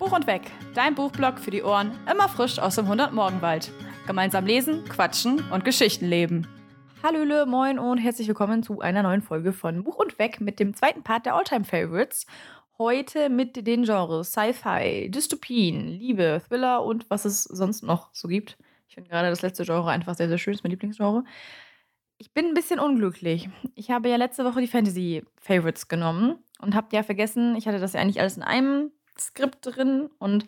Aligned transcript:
Buch 0.00 0.12
und 0.12 0.26
Weg, 0.26 0.50
dein 0.72 0.94
Buchblog 0.94 1.38
für 1.38 1.50
die 1.50 1.62
Ohren, 1.62 1.92
immer 2.10 2.26
frisch 2.26 2.58
aus 2.58 2.76
dem 2.76 2.86
100-Morgenwald. 2.86 3.70
Gemeinsam 4.06 4.46
lesen, 4.46 4.82
quatschen 4.86 5.44
und 5.50 5.62
Geschichten 5.62 6.06
leben. 6.06 6.48
Hallöle, 7.02 7.44
moin 7.44 7.78
und 7.78 7.98
herzlich 7.98 8.26
willkommen 8.26 8.62
zu 8.62 8.80
einer 8.80 9.02
neuen 9.02 9.20
Folge 9.20 9.52
von 9.52 9.84
Buch 9.84 9.96
und 9.96 10.18
Weg 10.18 10.40
mit 10.40 10.58
dem 10.58 10.72
zweiten 10.72 11.02
Part 11.02 11.26
der 11.26 11.34
Alltime 11.34 11.66
Favorites. 11.66 12.24
Heute 12.78 13.28
mit 13.28 13.66
den 13.66 13.84
Genres 13.84 14.32
Sci-Fi, 14.32 15.10
Dystopien, 15.10 15.86
Liebe, 15.86 16.40
Thriller 16.48 16.82
und 16.82 17.10
was 17.10 17.26
es 17.26 17.44
sonst 17.44 17.82
noch 17.82 18.08
so 18.14 18.26
gibt. 18.26 18.56
Ich 18.88 18.94
finde 18.94 19.10
gerade 19.10 19.28
das 19.28 19.42
letzte 19.42 19.66
Genre 19.66 19.90
einfach 19.90 20.14
sehr, 20.14 20.28
sehr 20.28 20.38
schön, 20.38 20.54
ist 20.54 20.64
mein 20.64 20.70
Lieblingsgenre. 20.70 21.24
Ich 22.16 22.32
bin 22.32 22.46
ein 22.46 22.54
bisschen 22.54 22.80
unglücklich. 22.80 23.50
Ich 23.74 23.90
habe 23.90 24.08
ja 24.08 24.16
letzte 24.16 24.46
Woche 24.46 24.62
die 24.62 24.66
Fantasy 24.66 25.24
Favorites 25.38 25.88
genommen 25.88 26.38
und 26.58 26.74
habe 26.74 26.88
ja 26.96 27.02
vergessen, 27.02 27.54
ich 27.54 27.68
hatte 27.68 27.80
das 27.80 27.92
ja 27.92 28.00
eigentlich 28.00 28.20
alles 28.20 28.38
in 28.38 28.42
einem 28.42 28.92
Skript 29.20 29.58
drin 29.62 30.10
und 30.18 30.46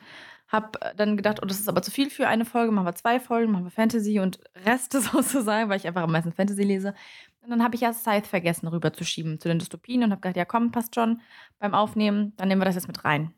habe 0.49 0.79
dann 0.97 1.17
gedacht, 1.17 1.41
oh, 1.43 1.47
das 1.47 1.59
ist 1.59 1.69
aber 1.69 1.83
zu 1.83 1.91
viel 1.91 2.11
für 2.11 2.29
eine 2.29 2.45
Folge, 2.45 2.73
machen 2.73 2.87
wir 2.87 2.95
zwei 2.95 3.19
Folgen, 3.19 3.53
machen 3.53 3.65
wir 3.65 3.71
Fantasy 3.71 4.21
und 4.21 4.39
Reste 4.67 5.01
sozusagen, 5.01 5.71
weil 5.71 5.79
ich 5.79 5.87
einfach 5.87 6.03
am 6.03 6.13
meisten 6.13 6.33
Fantasy 6.33 6.63
lese. 6.63 6.95
Und 7.43 7.51
dann 7.51 7.65
habe 7.65 7.75
ich 7.75 7.81
ja 7.81 7.93
Scythe 7.93 8.29
vergessen, 8.29 8.69
rüberzuschieben 8.69 9.41
zu 9.41 9.49
den 9.49 9.59
Dystopien 9.59 10.05
und 10.05 10.11
habe 10.11 10.21
gedacht, 10.21 10.37
ja 10.37 10.45
komm, 10.45 10.71
passt 10.71 10.95
schon 10.95 11.21
beim 11.59 11.75
Aufnehmen, 11.75 12.35
dann 12.37 12.49
nehmen 12.49 12.61
wir 12.61 12.67
das 12.67 12.75
jetzt 12.75 12.87
mit 12.87 13.05
rein. 13.05 13.35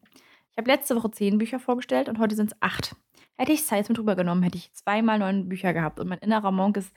Ich 0.50 0.58
habe 0.58 0.70
letzte 0.70 0.96
Woche 0.96 1.10
zehn 1.10 1.38
Bücher 1.38 1.58
vorgestellt 1.58 2.08
und 2.08 2.18
heute 2.18 2.34
sind 2.34 2.52
es 2.52 2.56
acht. 2.60 2.96
Hätte 3.36 3.52
ich 3.52 3.62
Scythe 3.62 3.90
mit 3.90 3.98
rübergenommen, 3.98 4.42
hätte 4.44 4.58
ich 4.58 4.72
zweimal 4.72 5.18
neun 5.18 5.48
Bücher 5.48 5.72
gehabt 5.72 6.00
und 6.00 6.08
mein 6.08 6.18
innerer 6.18 6.52
Monk 6.52 6.76
ist 6.76 6.92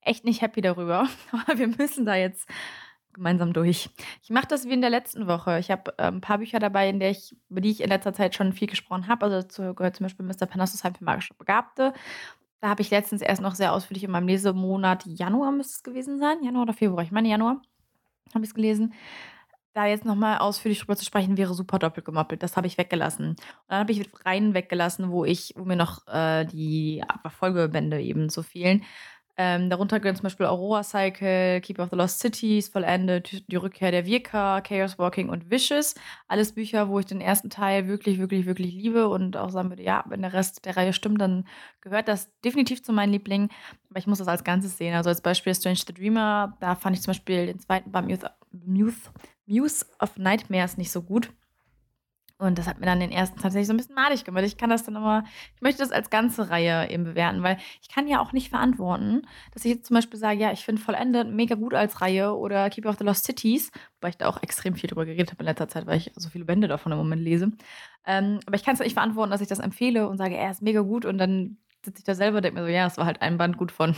echt 0.00 0.24
nicht 0.24 0.42
happy 0.42 0.60
darüber. 0.60 1.08
Aber 1.32 1.58
wir 1.58 1.68
müssen 1.68 2.06
da 2.06 2.14
jetzt 2.14 2.48
gemeinsam 3.14 3.52
durch. 3.52 3.90
Ich 4.22 4.30
mache 4.30 4.46
das 4.48 4.66
wie 4.66 4.72
in 4.72 4.80
der 4.80 4.90
letzten 4.90 5.26
Woche. 5.26 5.58
Ich 5.58 5.70
habe 5.70 5.94
äh, 5.98 6.08
ein 6.08 6.20
paar 6.20 6.38
Bücher 6.38 6.58
dabei, 6.58 6.88
in 6.88 7.00
der 7.00 7.10
ich, 7.10 7.36
über 7.48 7.60
die 7.60 7.70
ich 7.70 7.80
in 7.80 7.88
letzter 7.88 8.12
Zeit 8.12 8.34
schon 8.34 8.52
viel 8.52 8.68
gesprochen 8.68 9.08
habe. 9.08 9.24
Also 9.24 9.42
dazu 9.42 9.74
gehört 9.74 9.96
zum 9.96 10.04
Beispiel 10.04 10.26
Mr. 10.26 10.46
Panassus 10.46 10.84
Heim 10.84 10.94
für 10.94 11.04
magische 11.04 11.34
Begabte. 11.34 11.92
Da 12.60 12.68
habe 12.68 12.82
ich 12.82 12.90
letztens 12.90 13.22
erst 13.22 13.42
noch 13.42 13.54
sehr 13.54 13.72
ausführlich 13.72 14.04
in 14.04 14.10
meinem 14.10 14.28
Lesemonat 14.28 15.04
Januar 15.06 15.52
müsste 15.52 15.74
es 15.74 15.82
gewesen 15.82 16.18
sein. 16.18 16.42
Januar 16.42 16.62
oder 16.62 16.72
Februar? 16.72 17.02
Ich 17.02 17.12
meine 17.12 17.28
Januar 17.28 17.60
habe 18.34 18.44
ich 18.44 18.50
es 18.50 18.54
gelesen. 18.54 18.94
Da 19.74 19.86
jetzt 19.86 20.04
nochmal 20.04 20.38
ausführlich 20.38 20.78
drüber 20.78 20.94
zu 20.94 21.04
sprechen, 21.04 21.36
wäre 21.36 21.52
super 21.52 21.80
doppelt 21.80 22.06
gemoppelt. 22.06 22.44
Das 22.44 22.56
habe 22.56 22.68
ich 22.68 22.78
weggelassen. 22.78 23.30
Und 23.30 23.38
dann 23.66 23.80
habe 23.80 23.92
ich 23.92 24.08
rein 24.24 24.54
weggelassen, 24.54 25.10
wo 25.10 25.24
ich, 25.24 25.52
wo 25.56 25.64
mir 25.64 25.74
noch 25.74 26.06
äh, 26.06 26.44
die 26.44 27.02
Folgebände 27.38 28.00
eben 28.00 28.28
so 28.28 28.42
fehlen. 28.42 28.84
Ähm, 29.36 29.68
darunter 29.68 29.98
gehören 29.98 30.14
zum 30.14 30.24
Beispiel 30.24 30.46
Aurora 30.46 30.84
Cycle, 30.84 31.60
Keeper 31.60 31.84
of 31.84 31.90
the 31.90 31.96
Lost 31.96 32.20
Cities, 32.20 32.68
Vollendet, 32.68 33.50
Die 33.50 33.56
Rückkehr 33.56 33.90
der 33.90 34.06
Wirka, 34.06 34.60
Chaos 34.60 34.96
Walking 34.98 35.28
und 35.28 35.50
Vicious. 35.50 35.96
Alles 36.28 36.52
Bücher, 36.52 36.88
wo 36.88 37.00
ich 37.00 37.06
den 37.06 37.20
ersten 37.20 37.50
Teil 37.50 37.88
wirklich, 37.88 38.18
wirklich, 38.18 38.46
wirklich 38.46 38.72
liebe 38.72 39.08
und 39.08 39.36
auch 39.36 39.50
sagen 39.50 39.70
würde, 39.70 39.82
ja, 39.82 40.04
wenn 40.08 40.22
der 40.22 40.32
Rest 40.32 40.64
der 40.66 40.76
Reihe 40.76 40.92
stimmt, 40.92 41.20
dann 41.20 41.46
gehört 41.80 42.06
das 42.06 42.30
definitiv 42.44 42.82
zu 42.84 42.92
meinen 42.92 43.12
Lieblingen. 43.12 43.50
Aber 43.90 43.98
ich 43.98 44.06
muss 44.06 44.18
das 44.18 44.28
als 44.28 44.44
Ganzes 44.44 44.78
sehen. 44.78 44.94
Also 44.94 45.10
als 45.10 45.20
Beispiel 45.20 45.54
Strange 45.54 45.80
the 45.84 45.94
Dreamer, 45.94 46.56
da 46.60 46.76
fand 46.76 46.96
ich 46.96 47.02
zum 47.02 47.10
Beispiel 47.10 47.46
den 47.46 47.58
zweiten 47.58 47.90
Muse, 48.64 49.10
Muse 49.46 49.86
of 50.00 50.16
Nightmares 50.16 50.76
nicht 50.76 50.92
so 50.92 51.02
gut. 51.02 51.30
Und 52.38 52.58
das 52.58 52.66
hat 52.66 52.80
mir 52.80 52.86
dann 52.86 52.98
den 52.98 53.12
ersten 53.12 53.38
tatsächlich 53.38 53.68
so 53.68 53.72
ein 53.72 53.76
bisschen 53.76 53.94
madig 53.94 54.24
gemacht. 54.24 54.44
Ich 54.44 54.56
kann 54.56 54.68
das 54.68 54.82
dann 54.82 54.96
immer, 54.96 55.22
ich 55.54 55.62
möchte 55.62 55.82
das 55.82 55.92
als 55.92 56.10
ganze 56.10 56.50
Reihe 56.50 56.90
eben 56.90 57.04
bewerten, 57.04 57.44
weil 57.44 57.58
ich 57.80 57.88
kann 57.88 58.08
ja 58.08 58.20
auch 58.20 58.32
nicht 58.32 58.50
verantworten, 58.50 59.22
dass 59.52 59.64
ich 59.64 59.74
jetzt 59.74 59.86
zum 59.86 59.94
Beispiel 59.94 60.18
sage, 60.18 60.40
ja, 60.40 60.50
ich 60.50 60.64
finde 60.64 60.82
Vollendet 60.82 61.32
mega 61.32 61.54
gut 61.54 61.74
als 61.74 62.00
Reihe 62.00 62.36
oder 62.36 62.70
Keeper 62.70 62.90
of 62.90 62.98
the 62.98 63.04
Lost 63.04 63.24
Cities, 63.24 63.70
weil 64.00 64.10
ich 64.10 64.16
da 64.16 64.28
auch 64.28 64.42
extrem 64.42 64.74
viel 64.74 64.88
drüber 64.88 65.06
geredet 65.06 65.30
habe 65.30 65.42
in 65.42 65.46
letzter 65.46 65.68
Zeit, 65.68 65.86
weil 65.86 65.98
ich 65.98 66.10
so 66.16 66.28
viele 66.28 66.44
Bände 66.44 66.66
davon 66.66 66.90
im 66.90 66.98
Moment 66.98 67.22
lese. 67.22 67.52
Ähm, 68.04 68.40
aber 68.46 68.56
ich 68.56 68.64
kann 68.64 68.74
es 68.74 68.80
nicht 68.80 68.94
verantworten, 68.94 69.30
dass 69.30 69.40
ich 69.40 69.48
das 69.48 69.60
empfehle 69.60 70.08
und 70.08 70.18
sage, 70.18 70.36
er 70.36 70.50
ist 70.50 70.60
mega 70.60 70.80
gut 70.80 71.04
und 71.04 71.18
dann 71.18 71.58
sitze 71.84 72.00
ich 72.00 72.04
da 72.04 72.16
selber 72.16 72.38
und 72.38 72.44
denke 72.44 72.60
mir 72.60 72.66
so, 72.66 72.72
ja, 72.72 72.86
es 72.86 72.98
war 72.98 73.06
halt 73.06 73.22
ein 73.22 73.38
Band 73.38 73.58
gut 73.58 73.70
von 73.70 73.94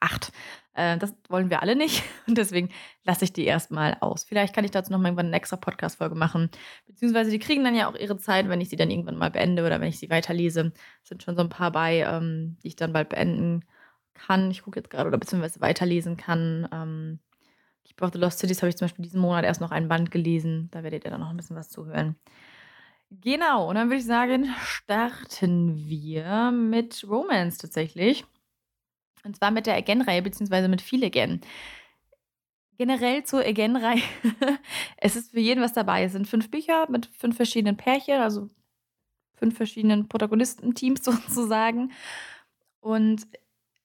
acht. 0.00 0.32
Äh, 0.78 0.96
das 0.98 1.14
wollen 1.28 1.50
wir 1.50 1.62
alle 1.62 1.74
nicht. 1.74 2.04
Und 2.28 2.38
deswegen 2.38 2.70
lasse 3.04 3.24
ich 3.24 3.32
die 3.32 3.44
erstmal 3.44 3.96
aus. 4.00 4.24
Vielleicht 4.24 4.54
kann 4.54 4.64
ich 4.64 4.70
dazu 4.70 4.92
noch 4.92 4.98
mal 4.98 5.08
irgendwann 5.08 5.26
eine 5.26 5.36
extra 5.36 5.56
Podcast-Folge 5.56 6.14
machen. 6.14 6.50
Beziehungsweise 6.86 7.30
die 7.30 7.40
kriegen 7.40 7.64
dann 7.64 7.74
ja 7.74 7.90
auch 7.90 7.96
ihre 7.96 8.16
Zeit, 8.16 8.48
wenn 8.48 8.60
ich 8.60 8.68
sie 8.68 8.76
dann 8.76 8.90
irgendwann 8.90 9.16
mal 9.16 9.30
beende 9.30 9.66
oder 9.66 9.80
wenn 9.80 9.88
ich 9.88 9.98
sie 9.98 10.10
weiterlese. 10.10 10.72
Es 11.02 11.08
sind 11.08 11.22
schon 11.22 11.36
so 11.36 11.42
ein 11.42 11.48
paar 11.48 11.72
bei, 11.72 12.00
ähm, 12.00 12.56
die 12.62 12.68
ich 12.68 12.76
dann 12.76 12.92
bald 12.92 13.08
beenden 13.08 13.64
kann. 14.14 14.50
Ich 14.50 14.62
gucke 14.62 14.78
jetzt 14.78 14.90
gerade 14.90 15.08
oder 15.08 15.18
beziehungsweise 15.18 15.60
weiterlesen 15.60 16.16
kann. 16.16 16.68
Ähm, 16.72 17.18
Keeper 17.84 18.06
of 18.06 18.12
the 18.12 18.18
Lost 18.18 18.38
Cities 18.38 18.62
habe 18.62 18.68
ich 18.68 18.76
zum 18.76 18.86
Beispiel 18.86 19.04
diesen 19.04 19.20
Monat 19.20 19.44
erst 19.44 19.60
noch 19.60 19.70
ein 19.70 19.88
Band 19.88 20.10
gelesen. 20.10 20.68
Da 20.70 20.82
werdet 20.82 21.04
ihr 21.04 21.10
dann 21.10 21.20
noch 21.20 21.30
ein 21.30 21.36
bisschen 21.36 21.56
was 21.56 21.70
zuhören. 21.70 22.16
Genau, 23.10 23.68
und 23.68 23.76
dann 23.76 23.88
würde 23.88 24.00
ich 24.00 24.04
sagen, 24.04 24.54
starten 24.62 25.76
wir 25.76 26.50
mit 26.52 27.04
Romance 27.08 27.56
tatsächlich. 27.56 28.26
Und 29.24 29.36
zwar 29.36 29.50
mit 29.50 29.66
der 29.66 29.76
Again-Reihe, 29.76 30.22
beziehungsweise 30.22 30.68
mit 30.68 30.80
viel 30.80 31.04
Again. 31.04 31.40
Generell 32.78 33.24
zur 33.24 33.44
Again-Reihe. 33.44 34.02
es 34.96 35.16
ist 35.16 35.32
für 35.32 35.40
jeden 35.40 35.62
was 35.62 35.72
dabei. 35.72 36.04
Es 36.04 36.12
sind 36.12 36.26
fünf 36.26 36.50
Bücher 36.50 36.88
mit 36.90 37.06
fünf 37.06 37.36
verschiedenen 37.36 37.76
Pärchen, 37.76 38.20
also 38.20 38.48
fünf 39.34 39.56
verschiedenen 39.56 40.08
Protagonistenteams 40.08 41.04
sozusagen. 41.04 41.92
Und 42.80 43.26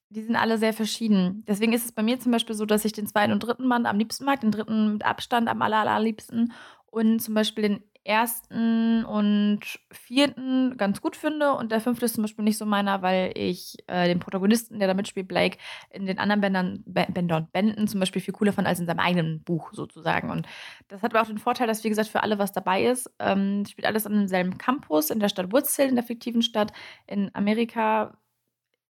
die 0.09 0.21
sind 0.21 0.35
alle 0.35 0.59
sehr 0.59 0.73
verschieden. 0.73 1.43
Deswegen 1.47 1.73
ist 1.73 1.85
es 1.85 1.91
bei 1.91 2.03
mir 2.03 2.19
zum 2.19 2.31
Beispiel 2.31 2.55
so, 2.55 2.65
dass 2.65 2.85
ich 2.85 2.93
den 2.93 3.07
zweiten 3.07 3.33
und 3.33 3.39
dritten 3.39 3.67
Band 3.67 3.87
am 3.87 3.97
liebsten 3.97 4.25
mag, 4.25 4.41
den 4.41 4.51
dritten 4.51 4.93
mit 4.93 5.03
Abstand 5.03 5.49
am 5.49 5.61
aller, 5.61 5.77
allerliebsten 5.77 6.53
und 6.85 7.19
zum 7.19 7.33
Beispiel 7.33 7.63
den 7.63 7.83
ersten 8.05 9.05
und 9.05 9.61
vierten 9.91 10.75
ganz 10.77 10.99
gut 11.01 11.15
finde 11.15 11.53
und 11.53 11.71
der 11.71 11.79
fünfte 11.79 12.05
ist 12.05 12.15
zum 12.15 12.23
Beispiel 12.23 12.43
nicht 12.43 12.57
so 12.57 12.65
meiner, 12.65 13.01
weil 13.01 13.31
ich 13.35 13.77
äh, 13.87 14.07
den 14.07 14.19
Protagonisten, 14.19 14.79
der 14.79 14.89
da 14.89 14.93
mitspielt, 14.93 15.27
Blake, 15.27 15.57
in 15.89 16.05
den 16.05 16.19
anderen 16.19 16.41
Bändern, 16.41 16.83
Bändern, 16.85 17.47
Bänden 17.51 17.87
zum 17.87 17.99
Beispiel 17.99 18.21
viel 18.21 18.33
cooler 18.33 18.51
fand 18.51 18.67
als 18.67 18.79
in 18.79 18.87
seinem 18.87 18.99
eigenen 18.99 19.43
Buch 19.43 19.71
sozusagen. 19.73 20.29
Und 20.29 20.47
das 20.89 21.01
hat 21.01 21.13
aber 21.13 21.21
auch 21.21 21.27
den 21.27 21.37
Vorteil, 21.37 21.67
dass, 21.67 21.83
wie 21.83 21.89
gesagt, 21.89 22.09
für 22.09 22.23
alle 22.23 22.39
was 22.39 22.51
dabei 22.51 22.83
ist. 22.83 23.09
Ähm, 23.19 23.65
spielt 23.65 23.87
alles 23.87 24.05
an 24.05 24.13
demselben 24.13 24.57
Campus 24.57 25.09
in 25.09 25.19
der 25.19 25.29
Stadt 25.29 25.53
Woods 25.53 25.75
Hill, 25.75 25.87
in 25.87 25.95
der 25.95 26.03
fiktiven 26.03 26.41
Stadt 26.41 26.73
in 27.07 27.33
Amerika. 27.33 28.17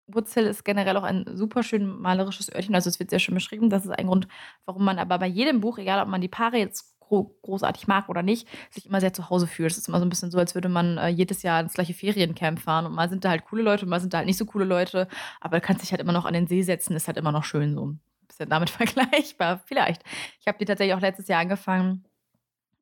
Woods 0.07 0.35
Hill 0.35 0.47
ist 0.47 0.65
generell 0.65 0.97
auch 0.97 1.05
ein 1.05 1.25
super 1.35 1.63
schön 1.63 1.87
malerisches 1.87 2.53
Örtchen, 2.53 2.75
also 2.75 2.89
es 2.89 2.99
wird 2.99 3.11
sehr 3.11 3.19
schön 3.19 3.35
beschrieben. 3.35 3.71
Das 3.71 3.85
ist 3.85 3.91
ein 3.91 4.07
Grund, 4.07 4.27
warum 4.65 4.85
man 4.85 4.99
aber 4.99 5.19
bei 5.19 5.27
jedem 5.27 5.61
Buch, 5.61 5.79
egal 5.79 6.03
ob 6.03 6.09
man 6.09 6.21
die 6.21 6.29
Paare 6.29 6.59
jetzt 6.59 6.93
großartig 7.13 7.87
mag 7.87 8.09
oder 8.09 8.23
nicht, 8.23 8.49
sich 8.71 8.87
immer 8.87 9.01
sehr 9.01 9.13
zu 9.13 9.31
Hause 9.31 9.47
fühlt. 9.47 9.71
Es 9.71 9.79
ist 9.79 9.89
immer 9.89 9.99
so 9.99 10.07
ein 10.07 10.09
bisschen 10.09 10.31
so, 10.31 10.39
als 10.39 10.55
würde 10.55 10.69
man 10.69 10.99
äh, 10.99 11.09
jedes 11.09 11.43
Jahr 11.43 11.61
ins 11.61 11.75
gleiche 11.75 11.95
Feriencamp 11.95 12.59
fahren 12.59 12.87
und 12.87 12.95
mal 12.95 13.09
sind 13.09 13.25
da 13.25 13.31
halt 13.31 13.45
coole 13.45 13.63
Leute 13.63 13.85
und 13.85 13.91
mal 13.91 14.01
sind 14.01 14.15
da 14.15 14.19
halt 14.19 14.27
nicht 14.27 14.39
so 14.39 14.47
coole 14.47 14.65
Leute, 14.65 15.09
aber 15.41 15.61
du 15.61 15.67
kannst 15.67 15.83
dich 15.83 15.91
halt 15.91 16.01
immer 16.01 16.13
noch 16.13 16.25
an 16.25 16.35
den 16.35 16.47
See 16.47 16.63
setzen, 16.63 16.97
ist 16.97 17.07
halt 17.07 17.17
immer 17.17 17.33
noch 17.33 17.45
schön 17.45 17.75
so. 17.75 17.87
Ein 17.87 18.01
bisschen 18.27 18.49
damit 18.49 18.71
vergleichbar, 18.71 19.61
vielleicht. 19.67 20.03
Ich 20.41 20.47
habe 20.47 20.59
die 20.59 20.65
tatsächlich 20.65 20.95
auch 20.95 21.01
letztes 21.01 21.29
Jahr 21.29 21.41
angefangen, 21.41 22.05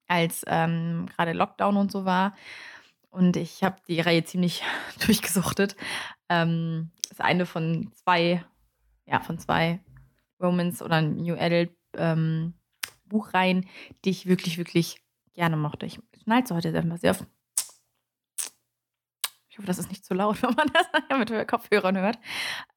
als 0.06 0.44
ähm, 0.46 1.06
gerade 1.14 1.32
Lockdown 1.32 1.76
und 1.76 1.92
so 1.92 2.04
war. 2.04 2.34
Und 3.10 3.36
ich 3.36 3.64
habe 3.64 3.76
die 3.88 4.00
Reihe 4.00 4.24
ziemlich 4.24 4.62
durchgesuchtet. 5.06 5.76
Ähm, 6.28 6.90
ist 7.10 7.20
eine 7.20 7.44
von 7.44 7.90
zwei, 7.94 8.44
ja, 9.06 9.20
von 9.20 9.38
zwei 9.38 9.80
Romans 10.40 10.80
oder 10.80 11.02
New 11.02 11.34
Adult 11.34 11.72
ähm, 11.96 12.54
Buchreihen, 13.10 13.66
die 14.04 14.10
ich 14.10 14.26
wirklich, 14.26 14.56
wirklich 14.56 15.02
gerne 15.34 15.56
mochte. 15.56 15.84
Ich 15.84 16.00
schneide 16.22 16.54
heute 16.54 16.72
sehr, 16.72 16.96
sehr 16.96 17.10
oft. 17.10 17.26
Ich 19.50 19.58
hoffe, 19.58 19.66
das 19.66 19.78
ist 19.78 19.90
nicht 19.90 20.04
zu 20.04 20.14
laut, 20.14 20.42
wenn 20.42 20.54
man 20.54 20.70
das 20.72 21.18
mit 21.18 21.48
Kopfhörern 21.48 21.98
hört. 21.98 22.18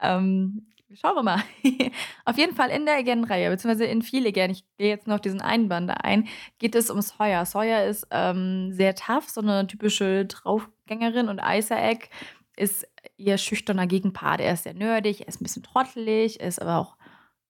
Ähm, 0.02 0.68
schauen 0.96 1.16
wir 1.16 1.24
mal. 1.24 1.44
auf 2.26 2.38
jeden 2.38 2.56
Fall 2.56 2.70
in 2.70 2.86
der 2.86 2.98
Again-Reihe, 2.98 3.50
beziehungsweise 3.50 3.86
in 3.86 4.02
viele 4.02 4.30
Again, 4.30 4.52
ich 4.52 4.66
gehe 4.78 4.90
jetzt 4.90 5.08
noch 5.08 5.20
diesen 5.20 5.42
einen 5.42 5.70
Band 5.70 5.92
ein, 6.04 6.28
geht 6.60 6.76
es 6.76 6.90
um 6.90 7.02
Sawyer. 7.02 7.46
Sawyer 7.46 7.86
ist 7.86 8.08
ähm, 8.12 8.74
sehr 8.74 8.96
tough, 8.96 9.30
so 9.30 9.42
eine 9.42 9.68
typische 9.68 10.26
Draufgängerin 10.26 11.30
und 11.30 11.42
Isaac 11.44 12.10
ist 12.56 12.88
ihr 13.18 13.38
schüchterner 13.38 13.88
Gegenpart. 13.88 14.42
Er 14.42 14.54
ist 14.54 14.64
sehr 14.64 14.74
nerdig, 14.74 15.22
er 15.22 15.28
ist 15.28 15.42
ein 15.42 15.44
bisschen 15.44 15.64
trottelig, 15.64 16.40
ist 16.40 16.62
aber 16.62 16.78
auch, 16.78 16.98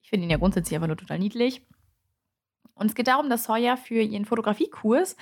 ich 0.02 0.10
finde 0.10 0.26
ihn 0.26 0.32
ja 0.32 0.38
grundsätzlich 0.38 0.76
einfach 0.76 0.88
nur 0.88 0.98
total 0.98 1.20
niedlich. 1.20 1.62
Und 2.76 2.88
es 2.88 2.96
geht 2.96 3.08
darum, 3.08 3.30
dass 3.30 3.46
Sawyer 3.46 3.78
für 3.78 4.02
ihren 4.02 4.26
Fotografiekurs, 4.26 5.16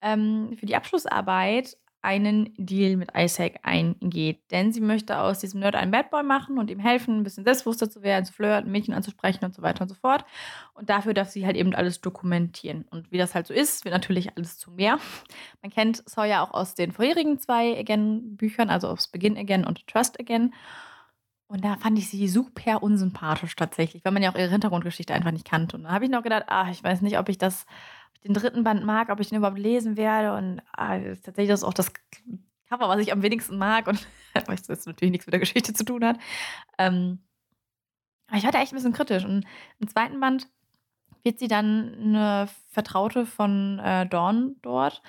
ähm, 0.00 0.56
für 0.58 0.66
die 0.66 0.76
Abschlussarbeit, 0.76 1.76
einen 2.00 2.54
Deal 2.56 2.96
mit 2.96 3.10
Isaac 3.16 3.58
eingeht. 3.62 4.40
Denn 4.50 4.72
sie 4.72 4.80
möchte 4.80 5.18
aus 5.18 5.40
diesem 5.40 5.60
Nerd 5.60 5.74
einen 5.74 5.90
Bad 5.90 6.10
Boy 6.10 6.22
machen 6.22 6.58
und 6.58 6.70
ihm 6.70 6.78
helfen, 6.78 7.18
ein 7.18 7.22
bisschen 7.24 7.44
selbstbewusster 7.44 7.90
zu 7.90 8.02
werden, 8.02 8.24
zu 8.24 8.32
flirten, 8.32 8.70
Mädchen 8.70 8.94
anzusprechen 8.94 9.44
und 9.44 9.54
so 9.54 9.62
weiter 9.62 9.82
und 9.82 9.88
so 9.88 9.94
fort. 9.94 10.24
Und 10.74 10.90
dafür 10.90 11.12
darf 11.12 11.28
sie 11.28 11.44
halt 11.44 11.56
eben 11.56 11.74
alles 11.74 12.00
dokumentieren. 12.00 12.84
Und 12.90 13.10
wie 13.10 13.18
das 13.18 13.34
halt 13.34 13.46
so 13.48 13.54
ist, 13.54 13.84
wird 13.84 13.92
natürlich 13.92 14.36
alles 14.36 14.58
zu 14.58 14.70
mehr. 14.70 14.98
Man 15.60 15.72
kennt 15.72 16.08
Sawyer 16.08 16.42
auch 16.42 16.52
aus 16.52 16.74
den 16.74 16.92
vorherigen 16.92 17.38
zwei 17.38 17.76
Again-Büchern, 17.78 18.70
also 18.70 18.88
aus 18.88 19.08
Begin 19.08 19.36
Again 19.36 19.64
und 19.64 19.86
Trust 19.88 20.20
Again. 20.20 20.54
Und 21.48 21.64
da 21.64 21.76
fand 21.76 21.98
ich 21.98 22.10
sie 22.10 22.28
super 22.28 22.82
unsympathisch 22.82 23.56
tatsächlich, 23.56 24.04
weil 24.04 24.12
man 24.12 24.22
ja 24.22 24.30
auch 24.30 24.38
ihre 24.38 24.50
Hintergrundgeschichte 24.50 25.14
einfach 25.14 25.30
nicht 25.30 25.46
kannte. 25.46 25.76
Und 25.76 25.84
da 25.84 25.90
habe 25.90 26.04
ich 26.04 26.10
noch 26.10 26.22
gedacht, 26.22 26.44
ah, 26.48 26.70
ich 26.70 26.84
weiß 26.84 27.00
nicht, 27.00 27.18
ob 27.18 27.30
ich 27.30 27.38
das, 27.38 27.64
den 28.22 28.34
dritten 28.34 28.64
Band 28.64 28.84
mag, 28.84 29.08
ob 29.08 29.18
ich 29.18 29.30
den 29.30 29.38
überhaupt 29.38 29.58
lesen 29.58 29.96
werde. 29.96 30.36
Und 30.36 30.60
ah, 30.72 30.98
tatsächlich 30.98 31.48
ist 31.48 31.64
auch 31.64 31.72
das 31.72 31.90
Cover, 32.68 32.88
was 32.88 33.00
ich 33.00 33.12
am 33.12 33.22
wenigsten 33.22 33.56
mag 33.56 33.86
und 33.86 34.06
was 34.46 34.68
jetzt 34.68 34.86
natürlich 34.86 35.10
nichts 35.10 35.26
mit 35.26 35.32
der 35.32 35.40
Geschichte 35.40 35.72
zu 35.72 35.84
tun 35.84 36.04
hat. 36.04 36.18
Ähm, 36.76 37.20
aber 38.26 38.36
ich 38.36 38.44
war 38.44 38.52
da 38.52 38.60
echt 38.60 38.72
ein 38.72 38.76
bisschen 38.76 38.92
kritisch. 38.92 39.24
Und 39.24 39.46
im 39.78 39.88
zweiten 39.88 40.20
Band 40.20 40.48
wird 41.22 41.38
sie 41.38 41.48
dann 41.48 41.94
eine 41.94 42.48
Vertraute 42.68 43.24
von 43.24 43.78
äh, 43.78 44.06
Dawn 44.06 44.56
dort. 44.60 45.02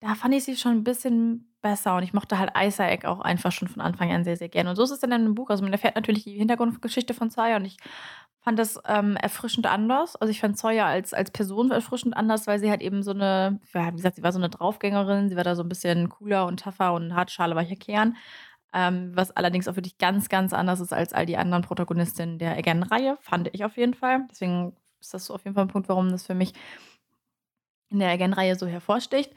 Da 0.00 0.14
fand 0.14 0.34
ich 0.34 0.44
sie 0.44 0.56
schon 0.56 0.72
ein 0.72 0.84
bisschen 0.84 1.51
besser 1.62 1.96
und 1.96 2.02
ich 2.02 2.12
mochte 2.12 2.38
halt 2.38 2.50
Isaac 2.58 3.04
auch 3.04 3.20
einfach 3.20 3.52
schon 3.52 3.68
von 3.68 3.80
Anfang 3.80 4.12
an 4.12 4.24
sehr, 4.24 4.36
sehr 4.36 4.48
gerne. 4.48 4.70
Und 4.70 4.76
so 4.76 4.82
ist 4.82 4.90
es 4.90 5.00
dann 5.00 5.12
in 5.12 5.24
dem 5.24 5.34
Buch. 5.34 5.48
Also 5.50 5.62
man 5.62 5.72
erfährt 5.72 5.94
natürlich 5.94 6.24
die 6.24 6.36
Hintergrundgeschichte 6.36 7.14
von 7.14 7.30
Sawyer 7.30 7.56
und 7.56 7.64
ich 7.64 7.78
fand 8.40 8.58
das 8.58 8.80
ähm, 8.86 9.16
erfrischend 9.16 9.66
anders. 9.66 10.16
Also 10.16 10.30
ich 10.30 10.40
fand 10.40 10.58
Sawyer 10.58 10.86
als, 10.86 11.14
als 11.14 11.30
Person 11.30 11.70
erfrischend 11.70 12.16
anders, 12.16 12.46
weil 12.46 12.58
sie 12.58 12.70
halt 12.70 12.82
eben 12.82 13.02
so 13.02 13.12
eine, 13.12 13.60
wie 13.72 13.96
gesagt, 13.96 14.16
sie 14.16 14.22
war 14.22 14.32
so 14.32 14.38
eine 14.38 14.50
Draufgängerin, 14.50 15.28
sie 15.28 15.36
war 15.36 15.44
da 15.44 15.54
so 15.54 15.62
ein 15.62 15.68
bisschen 15.68 16.08
cooler 16.08 16.46
und 16.46 16.60
tougher 16.60 16.92
und 16.92 17.14
Hartschale 17.14 17.54
weicher 17.54 17.76
Kern. 17.76 18.16
Ähm, 18.74 19.12
was 19.14 19.30
allerdings 19.30 19.68
auch 19.68 19.76
wirklich 19.76 19.98
ganz, 19.98 20.28
ganz 20.28 20.52
anders 20.52 20.80
ist 20.80 20.92
als 20.92 21.12
all 21.12 21.26
die 21.26 21.36
anderen 21.36 21.62
Protagonistinnen 21.62 22.38
der 22.38 22.56
Again-Reihe, 22.56 23.18
fand 23.20 23.50
ich 23.52 23.64
auf 23.64 23.76
jeden 23.76 23.94
Fall. 23.94 24.26
Deswegen 24.30 24.74
ist 24.98 25.12
das 25.14 25.26
so 25.26 25.34
auf 25.34 25.44
jeden 25.44 25.54
Fall 25.54 25.64
ein 25.64 25.68
Punkt, 25.68 25.88
warum 25.88 26.10
das 26.10 26.26
für 26.26 26.34
mich 26.34 26.54
in 27.90 27.98
der 27.98 28.10
Again-Reihe 28.10 28.56
so 28.56 28.66
hervorsticht. 28.66 29.32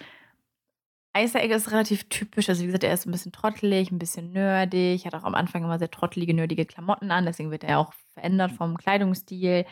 Isaac 1.18 1.50
ist 1.50 1.72
relativ 1.72 2.10
typisch. 2.10 2.50
Also, 2.50 2.64
wie 2.64 2.68
gesagt, 2.68 2.84
er 2.84 2.94
ist 2.94 3.06
ein 3.06 3.12
bisschen 3.12 3.32
trottelig, 3.32 3.92
ein 3.92 4.00
bisschen 4.00 4.34
nerdig, 4.34 5.06
hat 5.06 5.16
auch 5.16 5.24
am 5.24 5.36
Anfang 5.36 5.64
immer 5.64 5.80
sehr 5.80 5.92
trottelige, 5.92 6.34
nerdige 6.34 6.66
Klamotten 6.66 7.12
an, 7.12 7.26
deswegen 7.26 7.52
wird 7.52 7.64
er 7.64 7.80
auch 7.80 7.94
verändert 8.14 8.52
vom 8.52 8.78
Kleidungsstil. 8.78 9.66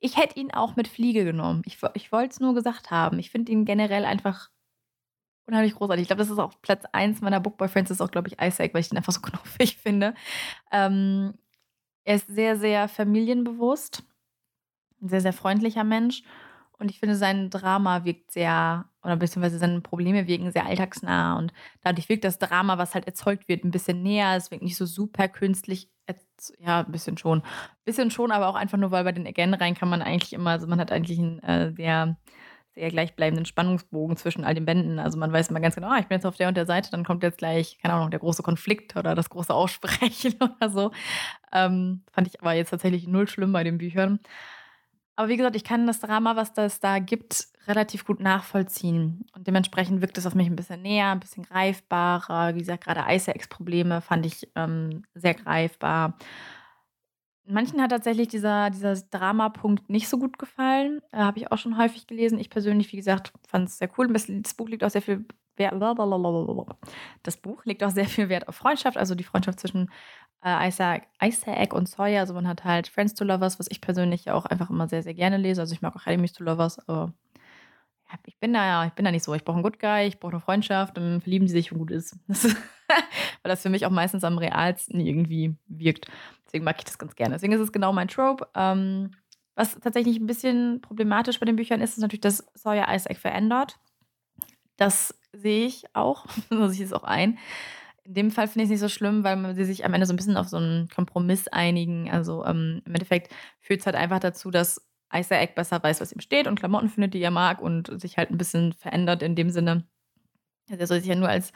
Ich 0.00 0.16
hätte 0.18 0.38
ihn 0.38 0.52
auch 0.52 0.76
mit 0.76 0.88
Fliege 0.88 1.24
genommen. 1.24 1.62
Ich, 1.64 1.78
ich 1.94 2.12
wollte 2.12 2.32
es 2.32 2.40
nur 2.40 2.54
gesagt 2.54 2.90
haben. 2.90 3.18
Ich 3.18 3.30
finde 3.30 3.52
ihn 3.52 3.64
generell 3.64 4.04
einfach 4.04 4.50
unheimlich 5.46 5.74
großartig. 5.74 6.02
Ich 6.02 6.08
glaube, 6.08 6.22
das 6.22 6.30
ist 6.30 6.38
auch 6.38 6.60
Platz 6.62 6.84
1 6.92 7.20
meiner 7.20 7.40
Bookboy-Friends, 7.40 7.90
ist 7.90 8.00
auch, 8.00 8.10
glaube 8.10 8.28
ich, 8.28 8.40
Isaac, 8.40 8.74
weil 8.74 8.80
ich 8.80 8.92
ihn 8.92 8.96
einfach 8.96 9.12
so 9.12 9.20
knuffig 9.22 9.76
finde. 9.76 10.14
Ähm, 10.70 11.34
er 12.04 12.16
ist 12.16 12.28
sehr, 12.28 12.56
sehr 12.58 12.88
familienbewusst, 12.88 14.02
ein 15.00 15.08
sehr, 15.08 15.20
sehr 15.22 15.32
freundlicher 15.32 15.84
Mensch 15.84 16.22
und 16.78 16.90
ich 16.90 17.00
finde, 17.00 17.16
sein 17.16 17.50
Drama 17.50 18.04
wirkt 18.04 18.32
sehr, 18.32 18.86
oder 19.04 19.16
beziehungsweise 19.16 19.58
seine 19.58 19.80
Probleme 19.80 20.26
wirken 20.26 20.50
sehr 20.50 20.66
alltagsnah. 20.66 21.36
Und 21.36 21.52
dadurch 21.82 22.08
wirkt 22.08 22.24
das 22.24 22.38
Drama, 22.38 22.78
was 22.78 22.94
halt 22.94 23.06
erzeugt 23.06 23.48
wird, 23.48 23.64
ein 23.64 23.70
bisschen 23.70 24.02
näher. 24.02 24.34
Es 24.36 24.50
wirkt 24.50 24.64
nicht 24.64 24.76
so 24.76 24.86
super 24.86 25.28
künstlich. 25.28 25.88
Ja, 26.58 26.80
ein 26.80 26.92
bisschen 26.92 27.16
schon. 27.16 27.40
Ein 27.40 27.84
bisschen 27.84 28.10
schon, 28.10 28.30
aber 28.30 28.48
auch 28.48 28.54
einfach 28.56 28.78
nur, 28.78 28.90
weil 28.90 29.04
bei 29.04 29.12
den 29.12 29.26
Again 29.26 29.54
rein 29.54 29.74
kann 29.74 29.88
man 29.88 30.02
eigentlich 30.02 30.32
immer, 30.32 30.50
also 30.50 30.66
man 30.66 30.80
hat 30.80 30.92
eigentlich 30.92 31.18
einen 31.18 31.38
äh, 31.40 31.72
sehr, 31.72 32.16
sehr 32.74 32.90
gleichbleibenden 32.90 33.46
Spannungsbogen 33.46 34.16
zwischen 34.16 34.44
all 34.44 34.54
den 34.54 34.66
Bänden. 34.66 34.98
Also 34.98 35.16
man 35.18 35.32
weiß 35.32 35.48
immer 35.48 35.60
ganz 35.60 35.76
genau, 35.76 35.88
ah, 35.88 35.98
ich 35.98 36.06
bin 36.06 36.16
jetzt 36.16 36.26
auf 36.26 36.36
der 36.36 36.48
und 36.48 36.56
der 36.56 36.66
Seite, 36.66 36.90
dann 36.90 37.04
kommt 37.04 37.22
jetzt 37.22 37.38
gleich, 37.38 37.78
keine 37.80 37.94
Ahnung, 37.94 38.10
der 38.10 38.20
große 38.20 38.42
Konflikt 38.42 38.96
oder 38.96 39.14
das 39.14 39.30
große 39.30 39.54
Aussprechen 39.54 40.34
oder 40.40 40.68
so. 40.68 40.90
Ähm, 41.52 42.02
fand 42.12 42.26
ich 42.26 42.40
aber 42.40 42.52
jetzt 42.52 42.70
tatsächlich 42.70 43.06
null 43.06 43.28
schlimm 43.28 43.52
bei 43.52 43.64
den 43.64 43.78
Büchern. 43.78 44.20
Aber 45.16 45.28
wie 45.28 45.36
gesagt, 45.36 45.56
ich 45.56 45.64
kann 45.64 45.86
das 45.86 46.00
Drama, 46.00 46.34
was 46.34 46.52
das 46.52 46.80
da 46.80 46.98
gibt, 46.98 47.46
relativ 47.66 48.04
gut 48.04 48.20
nachvollziehen. 48.20 49.26
Und 49.34 49.46
dementsprechend 49.46 50.00
wirkt 50.00 50.18
es 50.18 50.26
auf 50.26 50.34
mich 50.34 50.48
ein 50.48 50.56
bisschen 50.56 50.82
näher, 50.82 51.10
ein 51.10 51.20
bisschen 51.20 51.44
greifbarer. 51.44 52.54
Wie 52.54 52.58
gesagt, 52.58 52.84
gerade 52.84 53.04
Isaacs-Probleme 53.14 54.00
fand 54.00 54.26
ich 54.26 54.48
ähm, 54.56 55.04
sehr 55.14 55.34
greifbar. 55.34 56.16
Manchen 57.46 57.80
hat 57.80 57.90
tatsächlich 57.90 58.28
dieser, 58.28 58.70
dieser 58.70 58.94
Dramapunkt 58.94 59.90
nicht 59.90 60.08
so 60.08 60.18
gut 60.18 60.38
gefallen. 60.38 61.00
Äh, 61.12 61.18
Habe 61.18 61.38
ich 61.38 61.52
auch 61.52 61.58
schon 61.58 61.78
häufig 61.78 62.06
gelesen. 62.06 62.38
Ich 62.38 62.50
persönlich, 62.50 62.90
wie 62.92 62.96
gesagt, 62.96 63.32
fand 63.46 63.68
es 63.68 63.78
sehr 63.78 63.90
cool. 63.98 64.12
Das 64.12 64.54
Buch 64.54 64.68
liegt 64.68 64.82
auch 64.82 64.90
sehr 64.90 65.02
viel 65.02 65.26
Wert. 65.56 65.74
Das 67.22 67.36
Buch 67.36 67.64
legt 67.64 67.84
auch 67.84 67.90
sehr 67.90 68.06
viel 68.06 68.28
Wert 68.28 68.48
auf 68.48 68.56
Freundschaft, 68.56 68.96
also 68.96 69.14
die 69.14 69.24
Freundschaft 69.24 69.60
zwischen 69.60 69.90
äh, 70.44 70.68
Isaac, 70.68 71.08
Isaac 71.22 71.72
und 71.72 71.88
Sawyer. 71.88 72.20
Also 72.20 72.34
man 72.34 72.46
hat 72.46 72.64
halt 72.64 72.88
Friends 72.88 73.14
to 73.14 73.24
Lovers, 73.24 73.58
was 73.58 73.66
ich 73.70 73.80
persönlich 73.80 74.30
auch 74.30 74.44
einfach 74.44 74.70
immer 74.70 74.88
sehr, 74.88 75.02
sehr 75.02 75.14
gerne 75.14 75.38
lese. 75.38 75.62
Also 75.62 75.74
ich 75.74 75.82
mag 75.82 75.96
auch 75.96 76.06
Enemies 76.06 76.34
to 76.34 76.44
Lovers, 76.44 76.78
aber 76.88 77.12
ja, 78.10 78.18
ich 78.26 78.38
bin 78.38 78.52
da 78.52 78.64
ja, 78.64 78.86
ich 78.86 78.92
bin 78.92 79.04
da 79.04 79.10
nicht 79.10 79.24
so. 79.24 79.34
Ich 79.34 79.44
brauche 79.44 79.56
einen 79.56 79.62
Good 79.62 79.80
Guy, 79.80 80.06
ich 80.06 80.20
brauche 80.20 80.32
eine 80.32 80.40
Freundschaft, 80.40 80.96
dann 80.96 81.20
verlieben 81.20 81.46
die 81.46 81.52
sich 81.52 81.72
und 81.72 81.78
gut 81.78 81.90
ist. 81.90 82.16
Das 82.28 82.44
weil 83.42 83.50
das 83.50 83.62
für 83.62 83.70
mich 83.70 83.86
auch 83.86 83.90
meistens 83.90 84.24
am 84.24 84.38
realsten 84.38 85.00
irgendwie 85.00 85.56
wirkt. 85.66 86.06
Deswegen 86.46 86.64
mag 86.64 86.76
ich 86.78 86.84
das 86.84 86.98
ganz 86.98 87.14
gerne. 87.16 87.34
Deswegen 87.34 87.52
ist 87.52 87.60
es 87.60 87.72
genau 87.72 87.92
mein 87.92 88.08
Trope. 88.08 88.46
Ähm, 88.54 89.10
was 89.54 89.78
tatsächlich 89.80 90.18
ein 90.18 90.26
bisschen 90.26 90.80
problematisch 90.80 91.40
bei 91.40 91.46
den 91.46 91.56
Büchern 91.56 91.80
ist, 91.80 91.92
ist 91.92 91.98
natürlich, 91.98 92.20
dass 92.20 92.46
Sawyer 92.54 92.86
Isaac 92.94 93.18
verändert. 93.18 93.78
Das 94.76 95.18
sehe 95.32 95.66
ich 95.66 95.84
auch, 95.94 96.26
so 96.50 96.68
sehe 96.68 96.84
ich 96.84 96.90
es 96.90 96.92
auch 96.92 97.04
ein. 97.04 97.38
In 98.04 98.14
dem 98.14 98.30
Fall 98.30 98.48
finde 98.48 98.64
ich 98.64 98.66
es 98.66 98.70
nicht 98.70 98.80
so 98.80 98.88
schlimm, 98.88 99.24
weil 99.24 99.54
sie 99.54 99.64
sich 99.64 99.84
am 99.84 99.94
Ende 99.94 100.06
so 100.06 100.12
ein 100.12 100.16
bisschen 100.16 100.36
auf 100.36 100.48
so 100.48 100.58
einen 100.58 100.88
Kompromiss 100.88 101.48
einigen. 101.48 102.10
Also 102.10 102.44
ähm, 102.44 102.82
im 102.84 102.94
Endeffekt 102.94 103.32
führt 103.60 103.80
es 103.80 103.86
halt 103.86 103.96
einfach 103.96 104.20
dazu, 104.20 104.50
dass 104.50 104.86
Isaac 105.12 105.54
besser 105.54 105.82
weiß, 105.82 106.00
was 106.00 106.12
ihm 106.12 106.20
steht 106.20 106.46
und 106.46 106.58
Klamotten 106.58 106.88
findet, 106.90 107.14
die 107.14 107.22
er 107.22 107.30
mag 107.30 107.62
und 107.62 108.00
sich 108.00 108.18
halt 108.18 108.30
ein 108.30 108.38
bisschen 108.38 108.72
verändert 108.74 109.22
in 109.22 109.36
dem 109.36 109.50
Sinne. 109.50 109.86
Also 110.70 110.80
er 110.80 110.86
soll 110.86 111.00
sich 111.00 111.08
ja 111.08 111.14
nur 111.14 111.28
als 111.28 111.52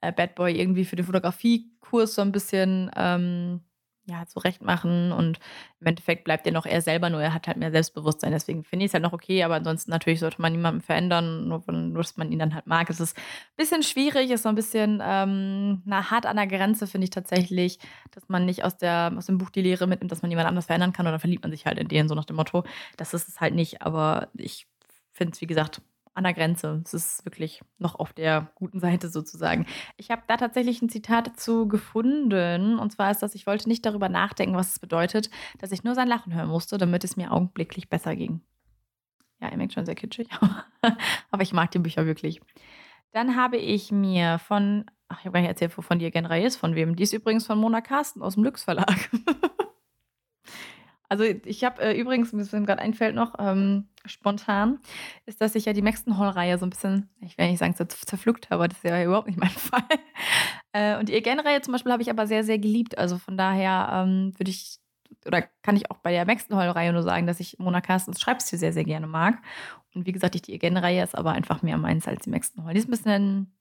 äh, 0.00 0.12
Bad 0.12 0.34
Boy 0.34 0.58
irgendwie 0.58 0.84
für 0.84 0.96
den 0.96 1.06
Fotografiekurs 1.06 2.14
so 2.14 2.22
ein 2.22 2.32
bisschen 2.32 2.90
ähm, 2.96 3.60
ja, 4.10 4.26
zurechtmachen 4.26 5.12
und 5.12 5.38
im 5.80 5.86
Endeffekt 5.86 6.24
bleibt 6.24 6.46
er 6.46 6.52
noch 6.52 6.66
er 6.66 6.82
selber, 6.82 7.08
nur 7.08 7.22
er 7.22 7.32
hat 7.32 7.46
halt 7.46 7.56
mehr 7.56 7.70
Selbstbewusstsein. 7.70 8.32
Deswegen 8.32 8.64
finde 8.64 8.84
ich 8.84 8.90
es 8.90 8.94
halt 8.94 9.02
noch 9.02 9.12
okay, 9.12 9.42
aber 9.44 9.54
ansonsten 9.54 9.90
natürlich 9.90 10.20
sollte 10.20 10.42
man 10.42 10.52
niemanden 10.52 10.80
verändern, 10.80 11.48
nur, 11.48 11.62
nur 11.70 12.02
dass 12.02 12.16
man 12.16 12.30
ihn 12.32 12.38
dann 12.38 12.54
halt 12.54 12.66
mag. 12.66 12.90
Es 12.90 13.00
ist 13.00 13.16
ein 13.16 13.56
bisschen 13.56 13.82
schwierig, 13.82 14.30
ist 14.30 14.42
so 14.42 14.48
ein 14.48 14.54
bisschen 14.54 15.00
ähm, 15.02 15.82
na, 15.84 16.10
hart 16.10 16.26
an 16.26 16.36
der 16.36 16.46
Grenze, 16.46 16.86
finde 16.86 17.04
ich 17.04 17.10
tatsächlich, 17.10 17.78
dass 18.10 18.28
man 18.28 18.44
nicht 18.44 18.64
aus, 18.64 18.76
der, 18.76 19.12
aus 19.16 19.26
dem 19.26 19.38
Buch 19.38 19.50
die 19.50 19.62
Lehre 19.62 19.86
mitnimmt, 19.86 20.12
dass 20.12 20.22
man 20.22 20.30
jemand 20.30 20.48
anders 20.48 20.66
verändern 20.66 20.92
kann 20.92 21.06
oder 21.06 21.20
verliebt 21.20 21.42
man 21.42 21.52
sich 21.52 21.66
halt 21.66 21.78
in 21.78 21.88
den, 21.88 22.08
so 22.08 22.14
nach 22.14 22.24
dem 22.24 22.36
Motto. 22.36 22.64
Das 22.96 23.14
ist 23.14 23.28
es 23.28 23.40
halt 23.40 23.54
nicht, 23.54 23.82
aber 23.82 24.28
ich 24.34 24.66
finde 25.12 25.32
es, 25.34 25.40
wie 25.40 25.46
gesagt, 25.46 25.80
an 26.14 26.24
der 26.24 26.34
Grenze. 26.34 26.82
Es 26.84 26.94
ist 26.94 27.24
wirklich 27.24 27.62
noch 27.78 27.94
auf 27.94 28.12
der 28.12 28.50
guten 28.54 28.80
Seite 28.80 29.08
sozusagen. 29.08 29.66
Ich 29.96 30.10
habe 30.10 30.22
da 30.26 30.36
tatsächlich 30.36 30.82
ein 30.82 30.88
Zitat 30.88 31.28
dazu 31.28 31.68
gefunden. 31.68 32.78
Und 32.78 32.92
zwar 32.92 33.10
ist 33.10 33.22
das, 33.22 33.34
ich 33.34 33.46
wollte 33.46 33.68
nicht 33.68 33.86
darüber 33.86 34.08
nachdenken, 34.08 34.56
was 34.56 34.70
es 34.70 34.78
bedeutet, 34.78 35.30
dass 35.58 35.72
ich 35.72 35.84
nur 35.84 35.94
sein 35.94 36.08
Lachen 36.08 36.34
hören 36.34 36.48
musste, 36.48 36.78
damit 36.78 37.04
es 37.04 37.16
mir 37.16 37.32
augenblicklich 37.32 37.88
besser 37.88 38.16
ging. 38.16 38.40
Ja, 39.40 39.50
ihr 39.50 39.56
merkt 39.56 39.72
schon 39.72 39.86
sehr 39.86 39.94
kitschig, 39.94 40.28
aber 41.30 41.42
ich 41.42 41.52
mag 41.52 41.70
die 41.70 41.78
Bücher 41.78 42.04
wirklich. 42.04 42.40
Dann 43.12 43.36
habe 43.36 43.56
ich 43.56 43.90
mir 43.90 44.38
von, 44.38 44.84
ach, 45.08 45.20
ich 45.20 45.24
habe 45.24 45.32
gar 45.32 45.40
nicht 45.40 45.48
erzählt, 45.48 45.76
wovon 45.76 45.98
die 45.98 46.06
Reihe 46.06 46.46
ist, 46.46 46.56
von 46.56 46.74
wem. 46.74 46.94
Die 46.94 47.02
ist 47.02 47.12
übrigens 47.12 47.46
von 47.46 47.58
Mona 47.58 47.80
Carsten 47.80 48.22
aus 48.22 48.34
dem 48.34 48.44
Lux 48.44 48.64
Verlag. 48.64 49.10
Also 51.10 51.24
ich 51.24 51.64
habe 51.64 51.82
äh, 51.82 52.00
übrigens, 52.00 52.32
mir 52.32 52.44
gerade 52.44 52.80
einfällt 52.80 53.16
noch, 53.16 53.34
ähm, 53.40 53.88
spontan, 54.06 54.78
ist, 55.26 55.40
dass 55.40 55.56
ich 55.56 55.64
ja 55.64 55.72
die 55.72 55.82
Maxton 55.82 56.18
Hall-Reihe 56.18 56.56
so 56.56 56.64
ein 56.64 56.70
bisschen, 56.70 57.10
ich 57.20 57.36
will 57.36 57.50
nicht 57.50 57.58
sagen, 57.58 57.74
zerpflückt 57.74 58.48
habe, 58.50 58.68
das 58.68 58.78
ist 58.78 58.84
ja 58.84 59.02
überhaupt 59.02 59.26
nicht 59.26 59.38
mein 59.38 59.48
Fall. 59.50 59.82
Äh, 60.72 61.00
und 61.00 61.08
die 61.08 61.16
Again-Reihe 61.16 61.62
zum 61.62 61.72
Beispiel 61.72 61.90
habe 61.90 62.02
ich 62.02 62.10
aber 62.10 62.28
sehr, 62.28 62.44
sehr 62.44 62.60
geliebt. 62.60 62.96
Also 62.96 63.18
von 63.18 63.36
daher 63.36 63.90
ähm, 63.92 64.34
würde 64.38 64.52
ich, 64.52 64.78
oder 65.26 65.42
kann 65.62 65.74
ich 65.74 65.90
auch 65.90 65.98
bei 65.98 66.12
der 66.12 66.24
Maxton 66.24 66.56
Hall-Reihe 66.56 66.92
nur 66.92 67.02
sagen, 67.02 67.26
dass 67.26 67.40
ich 67.40 67.58
Mona 67.58 67.80
Carstens 67.80 68.20
Schreibstil 68.20 68.60
sehr, 68.60 68.72
sehr 68.72 68.84
gerne 68.84 69.08
mag. 69.08 69.42
Und 69.92 70.06
wie 70.06 70.12
gesagt, 70.12 70.36
ich, 70.36 70.42
die 70.42 70.54
Again-Reihe 70.54 71.02
ist 71.02 71.18
aber 71.18 71.32
einfach 71.32 71.62
mehr 71.62 71.76
meins 71.76 72.06
als 72.06 72.22
die 72.22 72.30
Maxton 72.30 72.64
Hall. 72.64 72.74
Die 72.74 72.78
ist 72.78 72.86
ein 72.86 72.92
bisschen, 72.92 73.52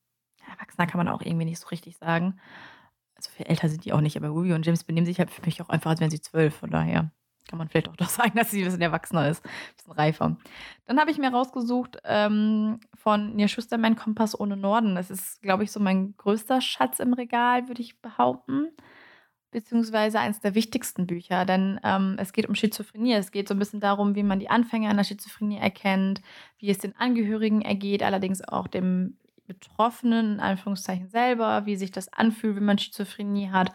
erwachsener 0.48 0.86
kann 0.86 1.00
man 1.00 1.08
auch 1.08 1.24
irgendwie 1.24 1.46
nicht 1.46 1.60
so 1.60 1.70
richtig 1.70 1.98
sagen. 1.98 2.40
Also 3.16 3.32
viel 3.32 3.48
älter 3.48 3.70
sind 3.70 3.86
die 3.86 3.92
auch 3.92 4.02
nicht, 4.02 4.18
aber 4.18 4.28
Ruby 4.28 4.54
und 4.54 4.68
James 4.68 4.84
benehmen 4.84 5.08
sich 5.08 5.18
halt 5.18 5.32
für 5.32 5.42
mich 5.44 5.64
auch 5.64 5.70
einfach, 5.70 5.90
als 5.90 6.00
wären 6.00 6.12
sie 6.12 6.22
zwölf, 6.22 6.56
von 6.56 6.70
daher 6.70 7.12
kann 7.50 7.58
man 7.58 7.68
vielleicht 7.68 7.90
auch 7.90 7.96
doch 7.96 8.10
sagen, 8.10 8.34
dass 8.36 8.52
sie 8.52 8.60
ein 8.62 8.66
bisschen 8.66 8.82
erwachsener 8.82 9.30
ist, 9.30 9.44
ein 9.44 9.52
bisschen 9.76 9.94
reifer. 9.94 10.38
Dann 10.86 11.00
habe 11.00 11.12
ich 11.12 11.18
mir 11.18 11.32
rausgesucht 11.32 11.98
ähm, 12.06 12.80
von 12.96 13.36
Nia 13.36 13.48
Schustermann 13.48 13.96
Kompass 13.96 14.40
ohne 14.40 14.56
Norden. 14.56 14.96
Das 14.96 15.10
ist, 15.10 15.42
glaube 15.42 15.64
ich, 15.64 15.72
so 15.72 15.80
mein 15.80 16.16
größter 16.18 16.62
Schatz 16.62 17.00
im 17.00 17.14
Regal, 17.14 17.68
würde 17.68 17.82
ich 17.82 18.02
behaupten. 18.02 18.70
Beziehungsweise 19.52 20.20
eines 20.20 20.40
der 20.42 20.54
wichtigsten 20.54 21.08
Bücher, 21.08 21.44
denn 21.44 21.80
ähm, 21.84 22.18
es 22.20 22.34
geht 22.34 22.48
um 22.48 22.54
Schizophrenie. 22.54 23.14
Es 23.14 23.32
geht 23.32 23.48
so 23.48 23.56
ein 23.56 23.60
bisschen 23.60 23.80
darum, 23.80 24.14
wie 24.14 24.22
man 24.22 24.40
die 24.40 24.52
Anfänge 24.52 24.90
einer 24.90 25.04
Schizophrenie 25.04 25.58
erkennt, 25.58 26.22
wie 26.60 26.70
es 26.70 26.78
den 26.78 26.96
Angehörigen 26.96 27.64
ergeht, 27.64 28.04
allerdings 28.04 28.48
auch 28.48 28.68
dem 28.68 29.18
Betroffenen, 29.48 30.34
in 30.34 30.40
Anführungszeichen 30.40 31.10
selber, 31.10 31.66
wie 31.66 31.76
sich 31.76 31.90
das 31.90 32.14
anfühlt, 32.14 32.58
wenn 32.58 32.66
man 32.66 32.78
Schizophrenie 32.78 33.50
hat, 33.50 33.72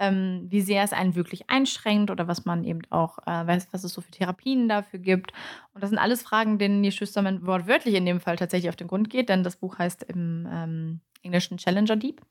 ähm, 0.00 0.46
wie 0.48 0.62
sehr 0.62 0.82
es 0.82 0.92
einen 0.92 1.14
wirklich 1.14 1.48
einschränkt 1.50 2.10
oder 2.10 2.26
was 2.26 2.44
man 2.46 2.64
eben 2.64 2.80
auch 2.90 3.18
äh, 3.26 3.46
weiß, 3.46 3.68
was 3.70 3.84
es 3.84 3.92
so 3.92 4.00
für 4.00 4.10
Therapien 4.10 4.68
dafür 4.68 4.98
gibt. 4.98 5.32
Und 5.74 5.82
das 5.82 5.90
sind 5.90 5.98
alles 5.98 6.22
Fragen, 6.22 6.58
denen 6.58 6.82
die 6.82 6.90
Schüstermann 6.90 7.46
wortwörtlich 7.46 7.94
in 7.94 8.06
dem 8.06 8.18
Fall 8.18 8.36
tatsächlich 8.36 8.70
auf 8.70 8.76
den 8.76 8.88
Grund 8.88 9.10
geht, 9.10 9.28
denn 9.28 9.44
das 9.44 9.56
Buch 9.56 9.78
heißt 9.78 10.02
im 10.04 10.48
ähm, 10.50 11.00
Englischen 11.22 11.58
Challenger 11.58 11.96
Deep. 11.96 12.22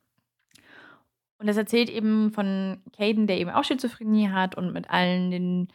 Und 1.37 1.47
das 1.47 1.55
erzählt 1.55 1.89
eben 1.89 2.31
von 2.31 2.81
Caden, 2.97 3.27
der 3.27 3.37
eben 3.37 3.51
auch 3.51 3.63
Schizophrenie 3.63 4.29
hat 4.29 4.55
und 4.55 4.73
mit 4.73 4.89
allen 4.89 5.31
den 5.31 5.69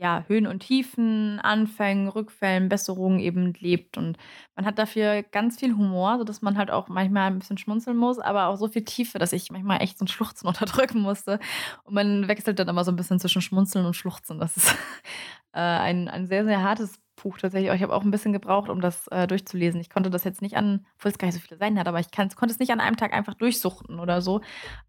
ja, 0.00 0.24
Höhen 0.28 0.46
und 0.46 0.60
Tiefen, 0.60 1.38
Anfängen, 1.40 2.08
Rückfällen, 2.08 2.70
Besserungen 2.70 3.20
eben 3.20 3.52
lebt. 3.58 3.98
Und 3.98 4.16
man 4.56 4.64
hat 4.64 4.78
dafür 4.78 5.22
ganz 5.22 5.60
viel 5.60 5.76
Humor, 5.76 6.16
sodass 6.16 6.40
man 6.40 6.56
halt 6.56 6.70
auch 6.70 6.88
manchmal 6.88 7.30
ein 7.30 7.38
bisschen 7.38 7.58
schmunzeln 7.58 7.98
muss, 7.98 8.18
aber 8.18 8.46
auch 8.46 8.56
so 8.56 8.66
viel 8.68 8.82
Tiefe, 8.82 9.18
dass 9.18 9.34
ich 9.34 9.50
manchmal 9.52 9.82
echt 9.82 9.98
so 9.98 10.06
ein 10.06 10.08
Schluchzen 10.08 10.46
unterdrücken 10.48 11.00
musste. 11.00 11.38
Und 11.84 11.94
man 11.94 12.28
wechselt 12.28 12.58
dann 12.58 12.68
immer 12.68 12.82
so 12.82 12.90
ein 12.90 12.96
bisschen 12.96 13.20
zwischen 13.20 13.42
Schmunzeln 13.42 13.84
und 13.84 13.94
Schluchzen. 13.94 14.38
Das 14.38 14.56
ist 14.56 14.70
äh, 15.52 15.60
ein, 15.60 16.08
ein 16.08 16.26
sehr, 16.26 16.46
sehr 16.46 16.62
hartes 16.62 16.98
Buch 17.22 17.36
tatsächlich. 17.36 17.70
Ich 17.70 17.82
habe 17.82 17.94
auch 17.94 18.02
ein 18.02 18.10
bisschen 18.10 18.32
gebraucht, 18.32 18.70
um 18.70 18.80
das 18.80 19.06
äh, 19.08 19.26
durchzulesen. 19.26 19.82
Ich 19.82 19.90
konnte 19.90 20.08
das 20.08 20.24
jetzt 20.24 20.40
nicht 20.40 20.56
an, 20.56 20.86
obwohl 20.96 21.10
es 21.10 21.18
gar 21.18 21.26
nicht 21.26 21.34
so 21.34 21.46
viele 21.46 21.58
Seiten 21.58 21.78
hat, 21.78 21.88
aber 21.88 22.00
ich 22.00 22.10
konnte 22.10 22.46
es 22.46 22.58
nicht 22.58 22.72
an 22.72 22.80
einem 22.80 22.96
Tag 22.96 23.12
einfach 23.12 23.34
durchsuchten 23.34 24.00
oder 24.00 24.22
so. 24.22 24.40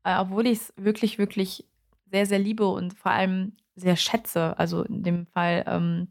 Äh, 0.06 0.18
obwohl 0.20 0.48
ich 0.48 0.60
es 0.60 0.74
wirklich, 0.77 1.18
wirklich 1.18 1.65
sehr, 2.10 2.25
sehr 2.25 2.39
liebe 2.39 2.65
und 2.65 2.94
vor 2.94 3.12
allem 3.12 3.58
sehr 3.75 3.96
schätze. 3.96 4.58
Also 4.58 4.84
in 4.84 5.04
dem 5.04 5.28
Fall 5.28 5.63
ähm, 5.68 6.08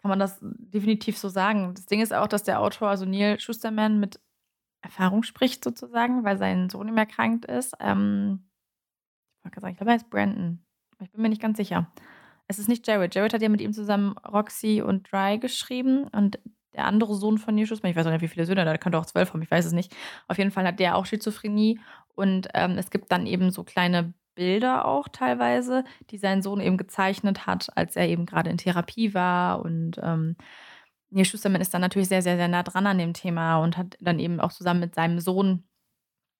kann 0.00 0.08
man 0.08 0.18
das 0.18 0.38
definitiv 0.42 1.16
so 1.16 1.28
sagen. 1.28 1.74
Das 1.74 1.86
Ding 1.86 2.00
ist 2.00 2.12
auch, 2.12 2.26
dass 2.26 2.42
der 2.42 2.60
Autor, 2.60 2.88
also 2.88 3.04
Neil 3.04 3.38
Schusterman, 3.40 4.00
mit 4.00 4.20
Erfahrung 4.82 5.22
spricht 5.22 5.62
sozusagen, 5.62 6.24
weil 6.24 6.36
sein 6.38 6.68
Sohn 6.68 6.88
ihm 6.88 6.96
erkrankt 6.96 7.44
ist. 7.44 7.74
Ähm, 7.80 8.44
ich 9.38 9.44
wollte 9.44 9.60
sagen, 9.60 9.72
ich 9.72 9.78
glaube, 9.78 9.90
er 9.92 9.96
ist 9.96 10.10
Brandon. 10.10 10.64
Ich 11.00 11.10
bin 11.12 11.22
mir 11.22 11.28
nicht 11.28 11.42
ganz 11.42 11.56
sicher. 11.56 11.90
Es 12.48 12.58
ist 12.58 12.68
nicht 12.68 12.86
Jared. 12.86 13.14
Jared 13.14 13.32
hat 13.32 13.42
ja 13.42 13.48
mit 13.48 13.60
ihm 13.60 13.72
zusammen 13.72 14.16
Roxy 14.18 14.82
und 14.82 15.10
Dry 15.10 15.38
geschrieben 15.38 16.08
und 16.08 16.38
der 16.74 16.86
andere 16.86 17.14
Sohn 17.14 17.38
von 17.38 17.54
Neil 17.54 17.66
Schusterman, 17.66 17.92
ich 17.92 17.96
weiß 17.96 18.06
auch 18.06 18.10
nicht, 18.10 18.22
wie 18.22 18.28
viele 18.28 18.46
Söhne, 18.46 18.64
da 18.64 18.76
könnte 18.78 18.98
auch 18.98 19.06
zwölf 19.06 19.32
haben, 19.32 19.42
ich 19.42 19.50
weiß 19.50 19.66
es 19.66 19.72
nicht. 19.72 19.94
Auf 20.26 20.38
jeden 20.38 20.50
Fall 20.50 20.66
hat 20.66 20.80
der 20.80 20.96
auch 20.96 21.06
Schizophrenie 21.06 21.78
und 22.14 22.48
ähm, 22.54 22.78
es 22.78 22.90
gibt 22.90 23.12
dann 23.12 23.26
eben 23.26 23.50
so 23.50 23.62
kleine 23.62 24.14
Bilder 24.34 24.84
auch 24.86 25.08
teilweise, 25.08 25.84
die 26.10 26.18
sein 26.18 26.42
Sohn 26.42 26.60
eben 26.60 26.76
gezeichnet 26.76 27.46
hat, 27.46 27.68
als 27.76 27.96
er 27.96 28.08
eben 28.08 28.26
gerade 28.26 28.50
in 28.50 28.58
Therapie 28.58 29.14
war. 29.14 29.62
Und 29.62 29.98
ähm, 30.02 30.36
Neil 31.10 31.24
Schusterman 31.24 31.60
ist 31.60 31.74
dann 31.74 31.80
natürlich 31.82 32.08
sehr, 32.08 32.22
sehr, 32.22 32.36
sehr 32.36 32.48
nah 32.48 32.62
dran 32.62 32.86
an 32.86 32.98
dem 32.98 33.12
Thema 33.14 33.58
und 33.58 33.76
hat 33.76 33.96
dann 34.00 34.18
eben 34.18 34.40
auch 34.40 34.52
zusammen 34.52 34.80
mit 34.80 34.94
seinem 34.94 35.18
Sohn 35.20 35.64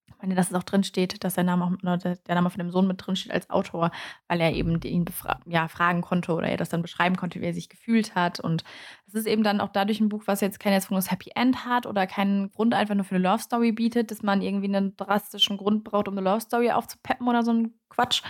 ich 0.06 0.14
meine, 0.20 0.34
dass 0.34 0.50
es 0.50 0.54
auch 0.54 0.62
drin 0.62 0.84
steht, 0.84 1.24
dass 1.24 1.34
der 1.34 1.44
Name, 1.44 1.64
auch, 1.64 1.96
der 1.98 2.34
Name 2.34 2.50
von 2.50 2.58
dem 2.58 2.70
Sohn 2.70 2.86
mit 2.86 3.04
drin 3.04 3.16
steht 3.16 3.32
als 3.32 3.50
Autor, 3.50 3.90
weil 4.28 4.40
er 4.40 4.52
eben 4.52 4.80
ihn 4.82 5.04
ja, 5.46 5.68
fragen 5.68 6.00
konnte 6.00 6.32
oder 6.32 6.48
er 6.48 6.56
das 6.56 6.68
dann 6.68 6.82
beschreiben 6.82 7.16
konnte, 7.16 7.40
wie 7.40 7.46
er 7.46 7.54
sich 7.54 7.68
gefühlt 7.68 8.14
hat. 8.14 8.38
Und 8.38 8.62
es 9.06 9.14
ist 9.14 9.26
eben 9.26 9.42
dann 9.42 9.60
auch 9.60 9.70
dadurch 9.70 10.00
ein 10.00 10.08
Buch, 10.08 10.22
was 10.26 10.40
jetzt 10.40 10.60
kein 10.60 10.72
erzwungenes 10.72 11.10
Happy 11.10 11.30
End 11.34 11.64
hat 11.64 11.86
oder 11.86 12.06
keinen 12.06 12.52
Grund 12.52 12.74
einfach 12.74 12.94
nur 12.94 13.04
für 13.04 13.16
eine 13.16 13.24
Love 13.24 13.42
Story 13.42 13.72
bietet, 13.72 14.10
dass 14.10 14.22
man 14.22 14.42
irgendwie 14.42 14.68
einen 14.68 14.96
drastischen 14.96 15.56
Grund 15.56 15.84
braucht, 15.84 16.08
um 16.08 16.16
eine 16.16 16.28
Love 16.28 16.40
Story 16.40 16.70
aufzupeppen 16.70 17.26
oder 17.26 17.42
so 17.42 17.52
ein 17.52 17.74
Quatsch, 17.88 18.22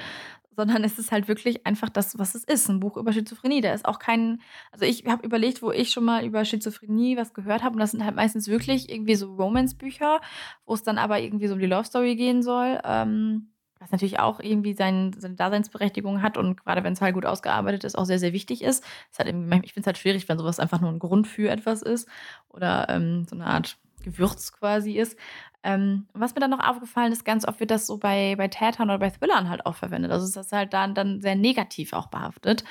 sondern 0.56 0.85
es 0.85 0.99
ist 0.99 1.12
halt 1.12 1.28
wirklich 1.28 1.66
einfach 1.66 1.88
das, 1.88 2.18
was 2.18 2.35
es 2.35 2.44
ist, 2.44 2.68
ein 2.68 2.80
Buch 2.80 2.97
über 2.97 3.12
Schizophrenie. 3.12 3.61
Da 3.61 3.73
ist 3.73 3.85
auch 3.85 3.99
kein, 3.99 4.40
also 4.71 4.85
ich 4.85 5.04
habe 5.06 5.25
überlegt, 5.25 5.62
wo 5.62 5.71
ich 5.71 5.90
schon 5.90 6.04
mal 6.04 6.25
über 6.25 6.44
Schizophrenie 6.44 7.16
was 7.16 7.35
gehört 7.35 7.62
habe 7.62 7.75
und 7.75 7.80
das 7.80 7.92
sind 7.92 8.04
halt 8.04 8.16
meistens 8.16 8.49
wirklich 8.49 8.90
irgendwie 8.90 9.14
so 9.14 9.35
Romance-Bücher, 9.35 10.21
wo 10.66 10.75
es 10.75 10.82
dann 10.82 10.99
aber 10.99 11.21
irgendwie 11.21 11.49
so 11.49 11.54
um 11.54 11.61
die 11.61 11.66
Love-Story 11.66 12.16
gehen 12.16 12.42
soll, 12.42 12.80
ähm, 12.85 13.49
was 13.78 13.90
natürlich 13.90 14.21
auch 14.21 14.38
irgendwie 14.40 14.75
sein, 14.75 15.12
seine 15.18 15.35
Daseinsberechtigung 15.35 16.23
hat 16.23 16.38
und 16.38 16.56
gerade 16.56 16.85
wenn 16.85 16.92
es 16.92 17.00
halt 17.00 17.14
gut 17.14 17.26
ausgearbeitet 17.26 17.85
ist, 17.85 17.99
auch 17.99 18.04
sehr, 18.04 18.18
sehr 18.18 18.32
wichtig 18.32 18.62
ist. 18.62 18.85
ist 19.11 19.18
halt 19.18 19.28
ich 19.28 19.35
finde 19.35 19.80
es 19.80 19.87
halt 19.87 19.99
schwierig, 19.99 20.28
wenn 20.28 20.38
sowas 20.38 20.61
einfach 20.61 20.80
nur 20.80 20.90
ein 20.90 21.00
Grund 21.00 21.26
für 21.26 21.50
etwas 21.50 21.82
ist 21.82 22.09
oder 22.49 22.87
ähm, 22.88 23.25
so 23.28 23.35
eine 23.35 23.47
Art 23.47 23.78
Gewürz 24.02 24.52
quasi 24.52 24.92
ist. 24.99 25.16
Ähm, 25.64 26.09
was 26.12 26.35
mir 26.35 26.40
dann 26.40 26.50
noch 26.50 26.66
aufgefallen 26.66 27.12
ist, 27.12 27.25
ganz 27.25 27.47
oft 27.47 27.61
wird 27.61 27.71
das 27.71 27.87
so 27.87 27.99
bei, 27.99 28.35
bei 28.37 28.49
Tätern 28.49 28.90
oder 28.90 28.99
bei 28.99 29.11
Thrillern 29.11 29.49
halt 29.49 29.64
auch 29.64 29.76
verwendet. 29.76 30.11
Also 30.11 30.26
ist 30.26 30.37
das 30.37 30.52
halt 30.52 30.73
dann, 30.73 30.95
dann 30.95 31.21
sehr 31.21 31.37
negativ 31.37 31.92
auch 31.92 32.09
behaftet. 32.09 32.64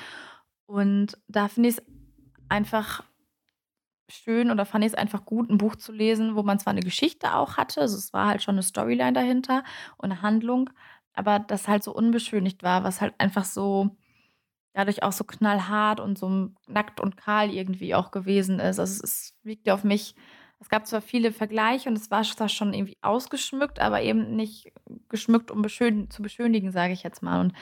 Und 0.66 1.18
da 1.28 1.48
finde 1.48 1.70
ich 1.70 1.78
es 1.78 1.84
einfach 2.48 3.02
schön 4.08 4.50
oder 4.50 4.66
fand 4.66 4.84
ich 4.84 4.92
es 4.92 4.98
einfach 4.98 5.24
gut, 5.24 5.50
ein 5.50 5.58
Buch 5.58 5.76
zu 5.76 5.92
lesen, 5.92 6.36
wo 6.36 6.42
man 6.42 6.58
zwar 6.58 6.72
eine 6.72 6.82
Geschichte 6.82 7.34
auch 7.34 7.56
hatte, 7.56 7.80
also 7.80 7.96
es 7.96 8.12
war 8.12 8.28
halt 8.28 8.42
schon 8.42 8.56
eine 8.56 8.62
Storyline 8.62 9.14
dahinter 9.14 9.64
und 9.96 10.12
eine 10.12 10.22
Handlung, 10.22 10.70
aber 11.14 11.38
das 11.38 11.68
halt 11.68 11.82
so 11.82 11.94
unbeschönigt 11.94 12.62
war, 12.62 12.84
was 12.84 13.00
halt 13.00 13.14
einfach 13.18 13.44
so 13.44 13.96
dadurch 14.74 15.02
auch 15.02 15.12
so 15.12 15.24
knallhart 15.24 16.00
und 16.00 16.18
so 16.18 16.50
nackt 16.66 17.00
und 17.00 17.16
kahl 17.16 17.50
irgendwie 17.50 17.94
auch 17.94 18.10
gewesen 18.10 18.58
ist. 18.58 18.78
Also 18.78 19.02
es 19.02 19.34
wiegt 19.42 19.66
ja 19.66 19.74
auf 19.74 19.84
mich 19.84 20.14
es 20.62 20.68
gab 20.68 20.86
zwar 20.86 21.02
viele 21.02 21.32
Vergleiche 21.32 21.88
und 21.88 21.96
es 21.96 22.10
war 22.10 22.22
zwar 22.22 22.48
schon 22.48 22.72
irgendwie 22.72 22.96
ausgeschmückt, 23.02 23.80
aber 23.80 24.00
eben 24.02 24.36
nicht 24.36 24.72
geschmückt, 25.08 25.50
um 25.50 25.60
beschön 25.60 26.08
zu 26.08 26.22
beschönigen, 26.22 26.70
sage 26.70 26.92
ich 26.92 27.02
jetzt 27.02 27.22
mal. 27.22 27.40
Und 27.40 27.52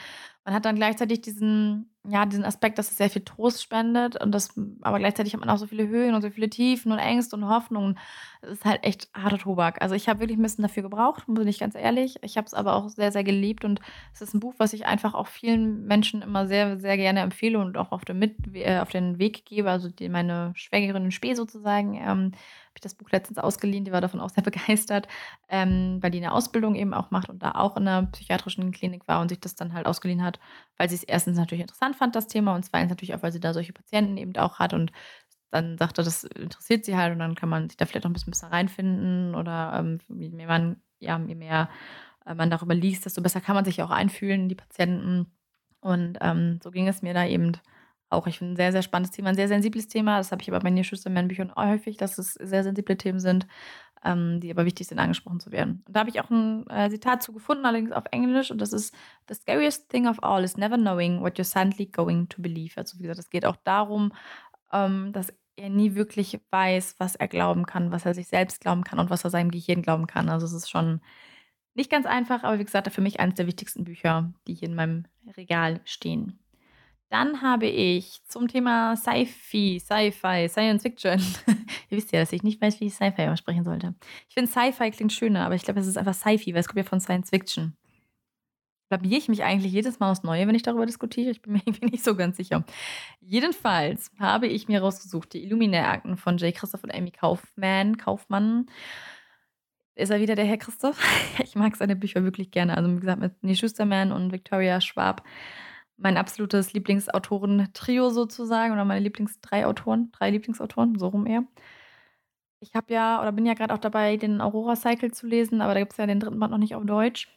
man 0.45 0.55
hat 0.55 0.65
dann 0.65 0.77
gleichzeitig 0.77 1.23
diesen, 1.23 1.91
ja, 2.07 2.27
diesen 2.27 2.45
Aspekt, 2.45 2.79
dass 2.79 2.91
es 2.91 2.97
sehr 2.97 3.09
viel 3.09 3.23
Trost 3.25 3.63
spendet 3.63 4.23
und 4.23 4.33
das, 4.33 4.51
aber 4.83 4.99
gleichzeitig 4.99 5.33
hat 5.33 5.41
man 5.41 5.49
auch 5.49 5.59
so 5.59 5.67
viele 5.67 5.89
Höhen 5.89 6.15
und 6.15 6.23
so 6.23 6.31
viele 6.31 6.51
Tiefen 6.51 6.93
und 6.93 6.99
Ängste 6.99 7.37
und 7.37 7.49
Hoffnungen. 7.49 7.99
Es 8.43 8.51
ist 8.51 8.65
halt 8.65 8.85
echt 8.85 9.09
harter 9.15 9.39
Tobak. 9.39 9.81
Also 9.81 9.95
ich 9.95 10.09
habe 10.09 10.21
wirklich 10.21 10.39
ein 10.39 10.43
bisschen 10.43 10.63
dafür 10.63 10.83
gebraucht, 10.83 11.25
bin 11.27 11.49
ich 11.49 11.59
ganz 11.59 11.75
ehrlich. 11.75 12.17
Ich 12.23 12.37
habe 12.37 12.47
es 12.47 12.55
aber 12.55 12.75
auch 12.75 12.89
sehr, 12.89 13.13
sehr 13.13 13.25
geliebt 13.25 13.65
und 13.65 13.81
es 14.13 14.21
ist 14.21 14.35
ein 14.35 14.41
Buch, 14.41 14.55
was 14.59 14.73
ich 14.73 14.87
einfach 14.87 15.15
auch 15.15 15.27
vielen 15.27 15.87
Menschen 15.87 16.21
immer 16.23 16.47
sehr, 16.47 16.79
sehr 16.79 16.97
gerne 16.97 17.21
empfehle 17.21 17.59
und 17.59 17.79
auch 17.79 17.93
auf 17.93 18.05
den, 18.05 18.19
Mit 18.19 18.37
äh, 18.55 18.79
auf 18.79 18.91
den 18.91 19.19
Weg 19.19 19.47
gebe. 19.47 19.71
Also 19.71 19.89
die, 19.89 20.09
meine 20.11 20.53
Schwägerin 20.55 21.07
in 21.07 21.13
Spee 21.13 21.35
sozusagen. 21.35 21.95
Ähm, 21.95 22.33
habe 22.71 22.79
ich 22.79 22.83
das 22.83 22.95
Buch 22.95 23.11
letztens 23.11 23.39
ausgeliehen, 23.39 23.85
die 23.85 23.93
war 23.93 24.01
davon 24.01 24.21
auch 24.21 24.31
sehr 24.31 24.43
begeistert, 24.45 25.09
ähm, 25.49 25.99
weil 26.01 26.11
die 26.11 26.19
eine 26.19 26.33
Ausbildung 26.33 26.75
eben 26.77 26.95
auch 26.95 27.11
macht 27.11 27.29
und 27.29 27.43
da 27.43 27.53
auch 27.53 27.77
in 27.77 27.89
einer 27.89 28.07
psychiatrischen 28.07 28.71
Klinik 28.73 29.09
war 29.09 29.21
und 29.21 29.29
sich 29.29 29.41
das 29.41 29.55
dann 29.57 29.73
halt 29.73 29.87
ausgeliehen 29.87 30.23
hat, 30.23 30.39
weil 30.77 30.89
sie 30.89 30.95
es 30.97 31.03
erstens 31.03 31.37
natürlich 31.37 31.63
interessant 31.63 31.97
fand, 31.97 32.15
das 32.15 32.29
Thema, 32.29 32.55
und 32.55 32.65
zweitens 32.65 32.91
natürlich 32.91 33.15
auch, 33.15 33.23
weil 33.23 33.33
sie 33.33 33.41
da 33.41 33.53
solche 33.53 33.73
Patienten 33.73 34.17
eben 34.17 34.37
auch 34.37 34.59
hat 34.59 34.73
und 34.73 34.93
dann 35.51 35.79
sagte, 35.79 36.05
das 36.05 36.25
interessiert 36.25 36.85
sie 36.85 36.97
halt 36.97 37.13
und 37.13 37.19
dann 37.19 37.35
kann 37.35 37.49
man 37.49 37.69
sich 37.69 37.77
da 37.77 37.87
vielleicht 37.87 38.05
noch 38.05 38.11
ein 38.11 38.15
bisschen 38.15 38.31
besser 38.31 38.53
reinfinden 38.53 39.35
oder 39.35 39.73
ähm, 39.77 39.99
je 40.09 40.31
mehr 40.31 40.47
man, 40.47 40.81
ja, 41.01 41.19
je 41.19 41.35
mehr 41.35 41.69
äh, 42.25 42.35
man 42.35 42.51
darüber 42.51 42.75
liest, 42.75 43.05
desto 43.05 43.21
besser 43.21 43.41
kann 43.41 43.57
man 43.57 43.65
sich 43.65 43.83
auch 43.83 43.91
einfühlen 43.91 44.43
in 44.43 44.49
die 44.49 44.55
Patienten. 44.55 45.27
Und 45.81 46.19
ähm, 46.21 46.61
so 46.63 46.71
ging 46.71 46.89
es 46.89 47.03
mir 47.03 47.15
da 47.15 47.27
eben 47.27 47.53
auch. 48.11 48.27
Ich 48.27 48.39
finde 48.39 48.55
ein 48.55 48.57
sehr, 48.57 48.73
sehr 48.73 48.83
spannendes 48.83 49.13
Thema, 49.13 49.31
ein 49.31 49.37
sehr 49.37 49.49
sensibles 49.49 49.89
Thema. 49.89 50.19
Das 50.19 50.33
habe 50.33 50.43
ich 50.43 50.49
aber 50.49 50.61
bei 50.61 50.71
Neil 50.71 50.85
Schusterman 50.85 51.29
Büchern 51.29 51.53
häufig, 51.55 51.97
dass 51.97 52.19
es 52.19 52.35
sehr 52.35 52.63
sensible 52.63 52.97
Themen 52.97 53.21
sind, 53.21 53.47
ähm, 54.05 54.41
die 54.41 54.51
aber 54.51 54.65
wichtig 54.65 54.89
sind, 54.89 54.99
angesprochen 54.99 55.41
zu 55.41 55.53
werden. 55.53 55.83
Und 55.87 55.97
da 55.97 56.01
habe 56.01 56.11
ich 56.11 56.21
auch 56.21 56.31
ein 56.31 56.69
äh, 56.69 56.91
Zitat 56.91 57.23
zu 57.23 57.33
gefunden, 57.33 57.65
allerdings 57.65 57.93
auf 57.93 58.05
Englisch. 58.11 58.51
Und 58.51 58.61
das 58.61 58.73
ist: 58.73 58.95
The 59.29 59.35
scariest 59.35 59.89
thing 59.91 60.07
of 60.09 60.23
all 60.23 60.45
is 60.45 60.57
never 60.57 60.77
knowing 60.77 61.21
what 61.21 61.39
you're 61.39 61.45
suddenly 61.45 61.87
going 61.87 62.29
to 62.29 62.43
believe. 62.43 62.77
Also, 62.77 62.99
wie 62.99 63.03
gesagt, 63.03 63.19
es 63.19 63.31
geht 63.31 63.47
auch 63.47 63.57
darum, 63.57 64.13
ähm, 64.73 65.13
dass 65.13 65.33
er 65.57 65.71
nie 65.71 65.95
wirklich 65.95 66.41
weiß, 66.51 66.97
was 66.99 67.17
er 67.17 67.29
glauben 67.29 67.67
kann, 67.67 67.93
was 67.93 68.07
er 68.07 68.15
sich 68.15 68.29
selbst 68.29 68.61
glauben 68.61 68.85
kann 68.85 68.99
und 68.99 69.11
was 69.11 69.25
er 69.25 69.31
seinem 69.31 69.51
Gehirn 69.51 69.83
glauben 69.83 70.07
kann. 70.07 70.29
Also, 70.29 70.47
es 70.47 70.53
ist 70.53 70.71
schon 70.71 71.01
nicht 71.75 71.91
ganz 71.91 72.07
einfach, 72.07 72.43
aber 72.43 72.59
wie 72.59 72.65
gesagt, 72.65 72.93
für 72.93 73.01
mich 73.01 73.21
eines 73.21 73.37
der 73.37 73.47
wichtigsten 73.47 73.85
Bücher, 73.85 74.33
die 74.47 74.55
hier 74.55 74.69
in 74.69 74.75
meinem 74.75 75.07
Regal 75.37 75.81
stehen. 75.85 76.39
Dann 77.11 77.43
habe 77.43 77.67
ich 77.67 78.23
zum 78.25 78.47
Thema 78.47 78.97
Sci-Fi, 78.97 79.81
Sci-Fi, 79.81 80.49
Science 80.49 80.83
Fiction. 80.83 81.19
Ihr 81.91 81.99
wisst 81.99 82.13
ja, 82.13 82.21
dass 82.21 82.33
ich 82.33 82.45
nicht 82.45 82.63
weiß, 82.63 82.81
wie 82.81 82.87
ich 82.87 82.95
Sci-Fi 82.95 83.27
aussprechen 83.29 83.65
sollte. 83.65 83.97
Ich 84.29 84.35
finde 84.35 84.49
Sci-Fi 84.49 84.93
klingt 84.93 85.13
schöner, 85.13 85.45
aber 85.45 85.57
ich 85.57 85.63
glaube, 85.63 85.81
es 85.81 85.89
ist 85.89 85.99
einfach 85.99 86.15
Sci-Fi, 86.15 86.55
weil 86.55 86.61
es 86.61 86.69
kommt 86.69 86.79
ja 86.79 86.85
von 86.85 87.01
Science 87.01 87.31
Fiction. 87.31 87.77
Blamier 88.89 89.19
ich 89.19 89.29
mich 89.29 89.43
eigentlich 89.43 89.73
jedes 89.73 89.99
Mal 89.99 90.13
aufs 90.13 90.23
Neue, 90.23 90.47
wenn 90.47 90.55
ich 90.55 90.63
darüber 90.63 90.87
diskutiere? 90.87 91.31
Ich 91.31 91.43
bin 91.43 91.55
mir 91.55 91.63
irgendwie 91.67 91.87
nicht 91.87 92.05
so 92.05 92.15
ganz 92.15 92.37
sicher. 92.37 92.65
Jedenfalls 93.21 94.13
habe 94.21 94.47
ich 94.47 94.69
mir 94.69 94.81
rausgesucht 94.81 95.33
die 95.33 95.43
Illuminae-Akten 95.43 96.17
von 96.17 96.39
J. 96.39 96.55
Christoph 96.55 96.85
und 96.85 96.95
Amy 96.95 97.11
Kaufman. 97.11 97.97
Kaufmann. 97.97 98.67
Ist 99.97 100.11
er 100.11 100.21
wieder 100.21 100.37
der 100.37 100.45
Herr 100.45 100.59
Christoph? 100.59 101.01
ich 101.43 101.57
mag 101.57 101.75
seine 101.75 101.97
Bücher 101.97 102.23
wirklich 102.23 102.53
gerne. 102.53 102.77
Also, 102.77 102.89
wie 102.95 103.01
gesagt, 103.01 103.21
mit 103.21 103.43
Neil 103.43 103.57
Schusterman 103.57 104.13
und 104.13 104.31
Victoria 104.31 104.81
Schwab 104.81 105.25
mein 106.01 106.17
absolutes 106.17 106.73
Lieblingsautoren-Trio 106.73 108.11
sozusagen 108.11 108.73
oder 108.73 108.85
meine 108.85 109.01
Lieblings 109.01 109.41
drei 109.41 109.67
Autoren, 109.67 110.11
drei 110.13 110.31
Lieblingsautoren, 110.31 110.99
so 110.99 111.09
rum 111.09 111.27
eher. 111.27 111.45
Ich 112.61 112.75
habe 112.75 112.93
ja 112.93 113.21
oder 113.21 113.33
bin 113.33 113.47
ja 113.47 113.55
gerade 113.55 113.73
auch 113.73 113.79
dabei, 113.79 114.17
den 114.17 114.41
Aurora 114.41 114.77
Cycle 114.77 115.13
zu 115.13 115.27
lesen, 115.27 115.61
aber 115.61 115.75
da 115.75 115.81
gibt 115.81 115.93
es 115.93 115.99
ja 115.99 116.07
den 116.07 116.21
dritten 116.21 116.39
Band 116.39 116.53
noch 116.53 116.59
nicht 116.59 116.75
auf 116.75 116.85
Deutsch. 116.85 117.29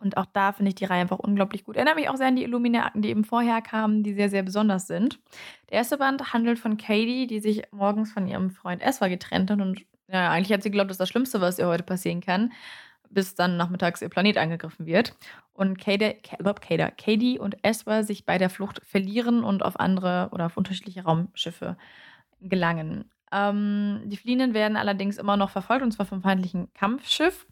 Und 0.00 0.16
auch 0.16 0.26
da 0.26 0.52
finde 0.52 0.68
ich 0.68 0.76
die 0.76 0.84
Reihe 0.84 1.00
einfach 1.00 1.18
unglaublich 1.18 1.64
gut. 1.64 1.74
Erinnert 1.74 1.96
mich 1.96 2.08
auch 2.08 2.16
sehr 2.16 2.28
an 2.28 2.36
die 2.36 2.44
Illuminaten, 2.44 3.02
die 3.02 3.08
eben 3.08 3.24
vorher 3.24 3.60
kamen, 3.62 4.04
die 4.04 4.14
sehr, 4.14 4.28
sehr 4.28 4.44
besonders 4.44 4.86
sind. 4.86 5.18
Der 5.70 5.78
erste 5.78 5.98
Band 5.98 6.32
handelt 6.32 6.60
von 6.60 6.76
Katie, 6.76 7.26
die 7.26 7.40
sich 7.40 7.64
morgens 7.72 8.12
von 8.12 8.28
ihrem 8.28 8.50
Freund 8.50 8.80
Eswa 8.80 9.08
getrennt 9.08 9.50
hat. 9.50 9.60
Und 9.60 9.84
ja, 10.06 10.30
eigentlich 10.30 10.52
hat 10.52 10.62
sie 10.62 10.70
geglaubt, 10.70 10.90
das 10.90 10.94
ist 10.94 11.00
das 11.00 11.08
Schlimmste, 11.08 11.40
was 11.40 11.58
ihr 11.58 11.66
heute 11.66 11.82
passieren 11.82 12.20
kann 12.20 12.52
bis 13.10 13.34
dann 13.34 13.56
nachmittags 13.56 14.02
ihr 14.02 14.08
Planet 14.08 14.38
angegriffen 14.38 14.86
wird. 14.86 15.14
Und 15.52 15.78
Katie, 15.78 17.38
und 17.38 17.56
Ezra 17.62 18.02
sich 18.02 18.24
bei 18.24 18.38
der 18.38 18.50
Flucht 18.50 18.80
verlieren 18.84 19.44
und 19.44 19.64
auf 19.64 19.78
andere 19.78 20.28
oder 20.32 20.46
auf 20.46 20.56
unterschiedliche 20.56 21.04
Raumschiffe 21.04 21.76
gelangen. 22.40 23.10
Ähm, 23.32 24.02
die 24.06 24.16
Fliehenden 24.16 24.54
werden 24.54 24.76
allerdings 24.76 25.18
immer 25.18 25.36
noch 25.36 25.50
verfolgt, 25.50 25.82
und 25.82 25.92
zwar 25.92 26.06
vom 26.06 26.22
feindlichen 26.22 26.72
Kampfschiff. 26.74 27.46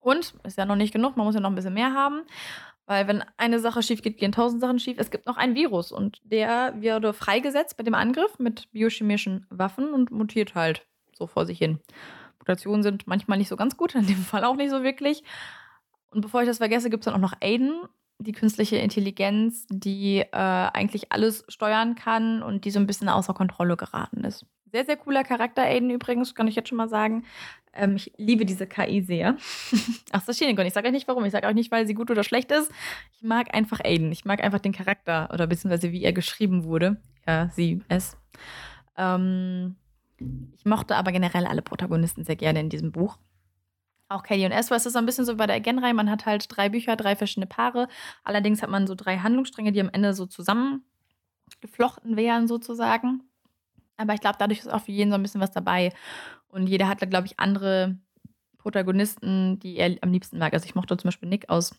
Und 0.00 0.34
ist 0.42 0.58
ja 0.58 0.66
noch 0.66 0.76
nicht 0.76 0.92
genug, 0.92 1.16
man 1.16 1.26
muss 1.26 1.34
ja 1.34 1.40
noch 1.40 1.50
ein 1.50 1.54
bisschen 1.54 1.74
mehr 1.74 1.94
haben. 1.94 2.22
Weil 2.86 3.06
wenn 3.06 3.24
eine 3.36 3.60
Sache 3.60 3.82
schief 3.82 4.02
geht, 4.02 4.18
gehen 4.18 4.32
tausend 4.32 4.60
Sachen 4.60 4.80
schief. 4.80 4.96
Es 4.98 5.10
gibt 5.10 5.26
noch 5.26 5.36
ein 5.36 5.54
Virus 5.54 5.92
und 5.92 6.20
der 6.24 6.74
wurde 6.80 7.12
freigesetzt 7.12 7.76
bei 7.76 7.84
dem 7.84 7.94
Angriff 7.94 8.38
mit 8.38 8.70
biochemischen 8.72 9.46
Waffen 9.50 9.94
und 9.94 10.10
mutiert 10.10 10.54
halt 10.54 10.84
so 11.12 11.26
vor 11.28 11.46
sich 11.46 11.58
hin. 11.58 11.78
Mutationen 12.42 12.82
sind 12.82 13.06
manchmal 13.06 13.38
nicht 13.38 13.48
so 13.48 13.56
ganz 13.56 13.76
gut, 13.76 13.94
in 13.94 14.06
dem 14.06 14.16
Fall 14.16 14.44
auch 14.44 14.56
nicht 14.56 14.70
so 14.70 14.82
wirklich. 14.82 15.22
Und 16.10 16.20
bevor 16.20 16.42
ich 16.42 16.48
das 16.48 16.58
vergesse, 16.58 16.90
gibt 16.90 17.02
es 17.02 17.04
dann 17.06 17.14
auch 17.14 17.30
noch 17.30 17.40
Aiden, 17.40 17.82
die 18.18 18.32
künstliche 18.32 18.76
Intelligenz, 18.76 19.66
die 19.70 20.18
äh, 20.18 20.26
eigentlich 20.32 21.12
alles 21.12 21.44
steuern 21.48 21.94
kann 21.94 22.42
und 22.42 22.64
die 22.64 22.70
so 22.70 22.78
ein 22.78 22.86
bisschen 22.86 23.08
außer 23.08 23.32
Kontrolle 23.32 23.76
geraten 23.76 24.24
ist. 24.24 24.44
Sehr, 24.70 24.84
sehr 24.84 24.96
cooler 24.96 25.22
Charakter, 25.22 25.62
Aiden 25.62 25.90
übrigens, 25.90 26.34
kann 26.34 26.48
ich 26.48 26.56
jetzt 26.56 26.68
schon 26.68 26.78
mal 26.78 26.88
sagen. 26.88 27.24
Ähm, 27.74 27.96
ich 27.96 28.12
liebe 28.16 28.44
diese 28.44 28.66
KI 28.66 29.02
sehr. 29.02 29.36
Ach, 30.12 30.24
das 30.24 30.36
steht 30.36 30.58
Ich 30.58 30.72
sage 30.72 30.88
euch 30.88 30.92
nicht 30.92 31.08
warum. 31.08 31.24
Ich 31.24 31.32
sage 31.32 31.46
euch 31.46 31.54
nicht, 31.54 31.70
weil 31.70 31.86
sie 31.86 31.94
gut 31.94 32.10
oder 32.10 32.24
schlecht 32.24 32.50
ist. 32.52 32.70
Ich 33.14 33.22
mag 33.22 33.54
einfach 33.54 33.80
Aiden. 33.84 34.12
Ich 34.12 34.24
mag 34.24 34.42
einfach 34.42 34.60
den 34.60 34.72
Charakter 34.72 35.30
oder 35.32 35.46
beziehungsweise 35.46 35.92
wie 35.92 36.02
er 36.02 36.12
geschrieben 36.12 36.64
wurde. 36.64 37.00
Ja, 37.26 37.48
sie, 37.50 37.82
es. 37.88 38.16
Ähm, 38.96 39.76
ich 40.56 40.64
mochte 40.64 40.96
aber 40.96 41.12
generell 41.12 41.46
alle 41.46 41.62
Protagonisten 41.62 42.24
sehr 42.24 42.36
gerne 42.36 42.60
in 42.60 42.68
diesem 42.68 42.92
Buch. 42.92 43.18
Auch 44.08 44.22
Katie 44.22 44.44
und 44.44 44.52
Ezra, 44.52 44.76
es 44.76 44.86
ist 44.86 44.92
so 44.92 44.98
ein 44.98 45.06
bisschen 45.06 45.24
so 45.24 45.36
bei 45.36 45.46
der 45.46 45.56
Again-Reihe. 45.56 45.94
Man 45.94 46.10
hat 46.10 46.26
halt 46.26 46.46
drei 46.54 46.68
Bücher, 46.68 46.96
drei 46.96 47.16
verschiedene 47.16 47.46
Paare. 47.46 47.88
Allerdings 48.24 48.62
hat 48.62 48.68
man 48.68 48.86
so 48.86 48.94
drei 48.94 49.18
Handlungsstränge, 49.18 49.72
die 49.72 49.80
am 49.80 49.88
Ende 49.90 50.12
so 50.12 50.26
zusammengeflochten 50.26 52.16
wären, 52.16 52.46
sozusagen. 52.46 53.22
Aber 53.96 54.14
ich 54.14 54.20
glaube, 54.20 54.36
dadurch 54.38 54.60
ist 54.60 54.72
auch 54.72 54.82
für 54.82 54.92
jeden 54.92 55.10
so 55.10 55.14
ein 55.14 55.22
bisschen 55.22 55.40
was 55.40 55.50
dabei. 55.50 55.92
Und 56.48 56.66
jeder 56.66 56.88
hat, 56.88 56.98
glaube 57.08 57.26
ich, 57.26 57.40
andere 57.40 57.96
Protagonisten, 58.58 59.58
die 59.58 59.76
er 59.76 59.96
am 60.02 60.12
liebsten 60.12 60.38
mag. 60.38 60.52
Also 60.52 60.66
ich 60.66 60.74
mochte 60.74 60.96
zum 60.96 61.08
Beispiel 61.08 61.28
Nick 61.28 61.48
aus 61.48 61.74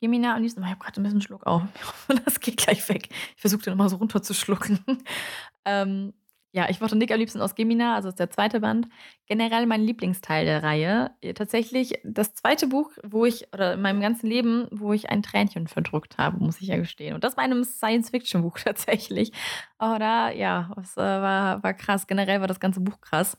Gemina 0.00 0.34
am 0.34 0.42
liebsten. 0.42 0.62
Ich 0.62 0.68
habe 0.68 0.80
gerade 0.80 1.00
ein 1.00 1.04
bisschen 1.04 1.22
Schluck 1.22 1.46
auf. 1.46 1.62
Das 2.24 2.40
geht 2.40 2.56
gleich 2.56 2.88
weg. 2.88 3.08
Ich 3.34 3.40
versuche 3.40 3.62
den 3.62 3.72
nochmal 3.72 3.88
so 3.88 3.96
runterzuschlucken. 3.96 4.80
ähm, 5.64 6.12
ja, 6.54 6.68
ich 6.68 6.80
mochte 6.80 6.96
Nick 6.96 7.10
am 7.10 7.18
liebsten 7.18 7.40
aus 7.40 7.54
Gemina, 7.54 7.94
also 7.94 8.10
ist 8.10 8.18
der 8.18 8.28
zweite 8.28 8.60
Band. 8.60 8.86
Generell 9.26 9.64
mein 9.64 9.80
Lieblingsteil 9.82 10.44
der 10.44 10.62
Reihe. 10.62 11.10
Äh, 11.22 11.32
tatsächlich 11.32 11.94
das 12.04 12.34
zweite 12.34 12.66
Buch, 12.66 12.90
wo 13.02 13.24
ich, 13.24 13.48
oder 13.54 13.72
in 13.72 13.80
meinem 13.80 14.02
ganzen 14.02 14.26
Leben, 14.26 14.68
wo 14.70 14.92
ich 14.92 15.08
ein 15.08 15.22
Tränchen 15.22 15.66
verdrückt 15.66 16.18
habe, 16.18 16.44
muss 16.44 16.60
ich 16.60 16.68
ja 16.68 16.76
gestehen. 16.76 17.14
Und 17.14 17.24
das 17.24 17.38
war 17.38 17.44
einem 17.44 17.64
Science-Fiction-Buch 17.64 18.58
tatsächlich. 18.64 19.32
Oder 19.78 20.34
ja, 20.36 20.70
es 20.78 20.94
äh, 20.98 21.00
war, 21.00 21.62
war 21.62 21.72
krass. 21.72 22.06
Generell 22.06 22.40
war 22.40 22.48
das 22.48 22.60
ganze 22.60 22.80
Buch 22.80 23.00
krass. 23.00 23.38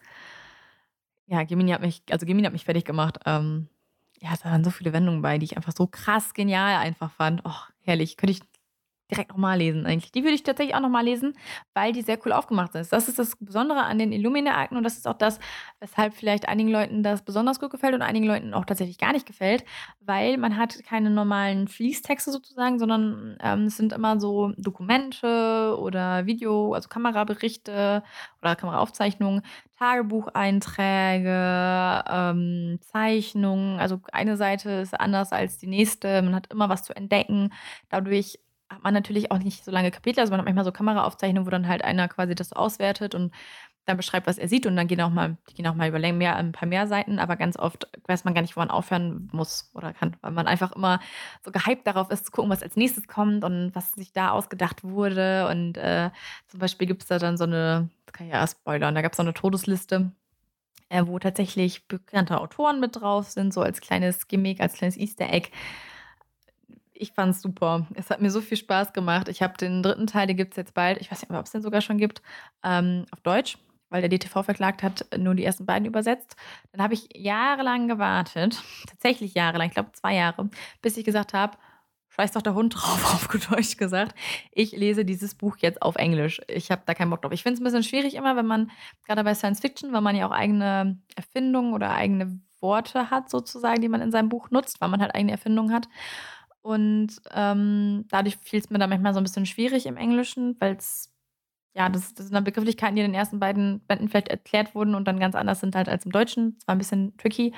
Ja, 1.27 1.43
Gemini 1.43 1.71
hat 1.71 1.81
mich, 1.81 2.01
also 2.09 2.25
Gemini 2.25 2.45
hat 2.45 2.53
mich 2.53 2.65
fertig 2.65 2.83
gemacht. 2.83 3.19
Ähm, 3.27 3.69
ja, 4.21 4.33
da 4.41 4.49
waren 4.49 4.63
so 4.63 4.71
viele 4.71 4.91
Wendungen 4.91 5.21
bei, 5.21 5.37
die 5.37 5.45
ich 5.45 5.55
einfach 5.55 5.73
so 5.75 5.85
krass 5.85 6.33
genial 6.33 6.77
einfach 6.77 7.11
fand. 7.11 7.41
Oh, 7.45 7.61
herrlich. 7.81 8.17
Könnte 8.17 8.31
ich 8.31 8.41
direkt 9.13 9.31
nochmal 9.31 9.57
lesen 9.57 9.85
eigentlich. 9.85 10.11
Die 10.11 10.23
würde 10.23 10.35
ich 10.35 10.43
tatsächlich 10.43 10.75
auch 10.75 10.81
nochmal 10.81 11.05
lesen, 11.05 11.33
weil 11.73 11.93
die 11.93 12.01
sehr 12.01 12.17
cool 12.25 12.31
aufgemacht 12.31 12.75
ist. 12.75 12.91
Das 12.91 13.07
ist 13.07 13.19
das 13.19 13.35
Besondere 13.37 13.83
an 13.83 13.99
den 13.99 14.11
Illumina-Akten 14.11 14.77
und 14.77 14.83
das 14.83 14.97
ist 14.97 15.07
auch 15.07 15.17
das, 15.17 15.39
weshalb 15.79 16.13
vielleicht 16.13 16.47
einigen 16.47 16.69
Leuten 16.69 17.03
das 17.03 17.23
besonders 17.23 17.59
gut 17.59 17.69
gefällt 17.69 17.93
und 17.93 18.01
einigen 18.01 18.25
Leuten 18.25 18.53
auch 18.53 18.65
tatsächlich 18.65 18.97
gar 18.97 19.13
nicht 19.13 19.25
gefällt, 19.25 19.63
weil 19.99 20.37
man 20.37 20.57
hat 20.57 20.83
keine 20.83 21.09
normalen 21.09 21.67
Fließtexte 21.67 22.31
sozusagen, 22.31 22.79
sondern 22.79 23.37
ähm, 23.41 23.65
es 23.65 23.77
sind 23.77 23.93
immer 23.93 24.19
so 24.19 24.51
Dokumente 24.57 25.77
oder 25.79 26.25
Video, 26.25 26.73
also 26.73 26.89
Kameraberichte 26.89 28.03
oder 28.41 28.55
Kameraaufzeichnungen, 28.55 29.41
Tagebucheinträge, 29.77 32.03
ähm, 32.09 32.79
Zeichnungen. 32.81 33.79
Also 33.79 34.01
eine 34.11 34.37
Seite 34.37 34.71
ist 34.71 34.99
anders 34.99 35.31
als 35.31 35.57
die 35.57 35.67
nächste. 35.67 36.21
Man 36.21 36.35
hat 36.35 36.51
immer 36.51 36.69
was 36.69 36.83
zu 36.83 36.95
entdecken. 36.95 37.51
Dadurch 37.89 38.39
hat 38.73 38.83
man 38.83 38.93
natürlich 38.93 39.31
auch 39.31 39.39
nicht 39.39 39.63
so 39.65 39.71
lange 39.71 39.91
Kapitel, 39.91 40.19
also 40.19 40.31
man 40.31 40.39
hat 40.39 40.45
manchmal 40.45 40.65
so 40.65 40.71
Kameraaufzeichnungen, 40.71 41.45
wo 41.45 41.51
dann 41.51 41.67
halt 41.67 41.83
einer 41.83 42.07
quasi 42.07 42.35
das 42.35 42.53
auswertet 42.53 43.15
und 43.15 43.31
dann 43.85 43.97
beschreibt, 43.97 44.27
was 44.27 44.37
er 44.37 44.47
sieht 44.47 44.65
und 44.65 44.75
dann 44.75 44.87
gehen 44.87 45.01
auch 45.01 45.09
mal, 45.09 45.37
die 45.49 45.55
gehen 45.55 45.67
auch 45.67 45.75
mal 45.75 45.89
über 45.89 45.99
mehr, 45.99 46.35
ein 46.37 46.53
paar 46.53 46.67
mehr 46.67 46.87
Seiten, 46.87 47.19
aber 47.19 47.35
ganz 47.35 47.57
oft 47.57 47.87
weiß 48.07 48.23
man 48.23 48.33
gar 48.33 48.41
nicht, 48.41 48.55
wo 48.55 48.61
man 48.61 48.69
aufhören 48.69 49.29
muss 49.33 49.69
oder 49.73 49.93
kann, 49.93 50.15
weil 50.21 50.31
man 50.31 50.47
einfach 50.47 50.71
immer 50.71 50.99
so 51.43 51.51
gehypt 51.51 51.85
darauf 51.85 52.09
ist, 52.09 52.25
zu 52.25 52.31
gucken, 52.31 52.49
was 52.49 52.63
als 52.63 52.77
nächstes 52.77 53.07
kommt 53.07 53.43
und 53.43 53.71
was 53.75 53.91
sich 53.91 54.13
da 54.13 54.31
ausgedacht 54.31 54.83
wurde. 54.83 55.49
Und 55.49 55.77
äh, 55.77 56.11
zum 56.47 56.59
Beispiel 56.59 56.87
gibt 56.87 57.01
es 57.01 57.09
da 57.09 57.19
dann 57.19 57.37
so 57.37 57.43
eine, 57.43 57.89
das 58.05 58.13
kann 58.13 58.27
ich 58.27 58.33
ja 58.33 58.47
spoilern, 58.47 58.95
da 58.95 59.01
gab 59.01 59.11
es 59.11 59.17
so 59.17 59.23
eine 59.23 59.33
Todesliste, 59.33 60.11
äh, 60.87 61.03
wo 61.05 61.19
tatsächlich 61.19 61.87
bekannte 61.87 62.39
Autoren 62.39 62.79
mit 62.79 62.95
drauf 62.95 63.29
sind, 63.29 63.53
so 63.53 63.61
als 63.61 63.81
kleines 63.81 64.27
Gimmick, 64.27 64.61
als 64.61 64.75
kleines 64.75 64.97
Easter 64.97 65.29
Egg 65.29 65.49
ich 66.93 67.11
fand 67.13 67.35
es 67.35 67.41
super. 67.41 67.87
Es 67.95 68.09
hat 68.09 68.21
mir 68.21 68.31
so 68.31 68.41
viel 68.41 68.57
Spaß 68.57 68.93
gemacht. 68.93 69.27
Ich 69.27 69.41
habe 69.41 69.57
den 69.57 69.83
dritten 69.83 70.07
Teil, 70.07 70.27
den 70.27 70.37
gibt 70.37 70.53
es 70.53 70.57
jetzt 70.57 70.73
bald. 70.73 70.99
Ich 71.01 71.11
weiß 71.11 71.21
nicht, 71.21 71.31
ob 71.31 71.45
es 71.45 71.51
den 71.51 71.61
sogar 71.61 71.81
schon 71.81 71.97
gibt, 71.97 72.21
ähm, 72.63 73.05
auf 73.11 73.21
Deutsch, 73.21 73.57
weil 73.89 74.01
der 74.01 74.09
DTV 74.09 74.43
verklagt 74.43 74.83
hat, 74.83 75.05
nur 75.17 75.35
die 75.35 75.43
ersten 75.43 75.65
beiden 75.65 75.87
übersetzt. 75.87 76.35
Dann 76.71 76.81
habe 76.81 76.93
ich 76.93 77.09
jahrelang 77.15 77.87
gewartet, 77.87 78.61
tatsächlich 78.87 79.33
jahrelang, 79.33 79.67
ich 79.67 79.73
glaube 79.73 79.91
zwei 79.93 80.15
Jahre, 80.15 80.49
bis 80.81 80.97
ich 80.97 81.05
gesagt 81.05 81.33
habe, 81.33 81.57
scheiß 82.09 82.31
doch 82.33 82.41
der 82.41 82.53
Hund 82.53 82.75
drauf, 82.75 83.03
auf 83.13 83.27
gut 83.27 83.51
Deutsch 83.51 83.77
gesagt. 83.77 84.15
Ich 84.51 84.71
lese 84.71 85.05
dieses 85.05 85.35
Buch 85.35 85.57
jetzt 85.57 85.81
auf 85.81 85.95
Englisch. 85.95 86.41
Ich 86.47 86.71
habe 86.71 86.83
da 86.85 86.93
keinen 86.93 87.09
Bock 87.09 87.21
drauf. 87.21 87.31
Ich 87.31 87.43
finde 87.43 87.55
es 87.55 87.61
ein 87.61 87.63
bisschen 87.63 87.83
schwierig 87.83 88.15
immer, 88.15 88.35
wenn 88.35 88.45
man, 88.45 88.71
gerade 89.05 89.23
bei 89.23 89.33
Science 89.33 89.59
Fiction, 89.59 89.93
weil 89.93 90.01
man 90.01 90.15
ja 90.15 90.27
auch 90.27 90.31
eigene 90.31 90.99
Erfindungen 91.15 91.73
oder 91.73 91.91
eigene 91.91 92.39
Worte 92.61 93.11
hat, 93.11 93.29
sozusagen, 93.29 93.81
die 93.81 93.89
man 93.89 94.01
in 94.01 94.11
seinem 94.11 94.29
Buch 94.29 94.49
nutzt, 94.49 94.79
weil 94.81 94.89
man 94.89 95.01
halt 95.01 95.13
eigene 95.13 95.33
Erfindungen 95.33 95.73
hat. 95.73 95.87
Und 96.63 97.21
ähm, 97.31 98.05
dadurch 98.09 98.37
fiel 98.37 98.59
es 98.59 98.69
mir 98.69 98.79
dann 98.79 98.89
manchmal 98.89 99.13
so 99.13 99.19
ein 99.19 99.23
bisschen 99.23 99.45
schwierig 99.45 99.85
im 99.85 99.97
Englischen, 99.97 100.55
weil 100.59 100.75
es, 100.77 101.13
ja, 101.75 101.89
das, 101.89 102.13
das 102.13 102.27
sind 102.27 102.33
dann 102.33 102.45
Begrifflichkeiten, 102.45 102.95
die 102.95 103.01
in 103.01 103.11
den 103.11 103.19
ersten 103.19 103.39
beiden 103.39 103.81
Bänden 103.81 104.07
vielleicht 104.07 104.29
erklärt 104.29 104.73
wurden 104.73 104.95
und 104.95 105.05
dann 105.05 105.19
ganz 105.19 105.35
anders 105.35 105.59
sind 105.59 105.75
halt 105.75 105.89
als 105.89 106.05
im 106.05 106.13
Deutschen. 106.13 106.55
Das 106.57 106.67
war 106.67 106.75
ein 106.75 106.79
bisschen 106.79 107.17
tricky. 107.17 107.53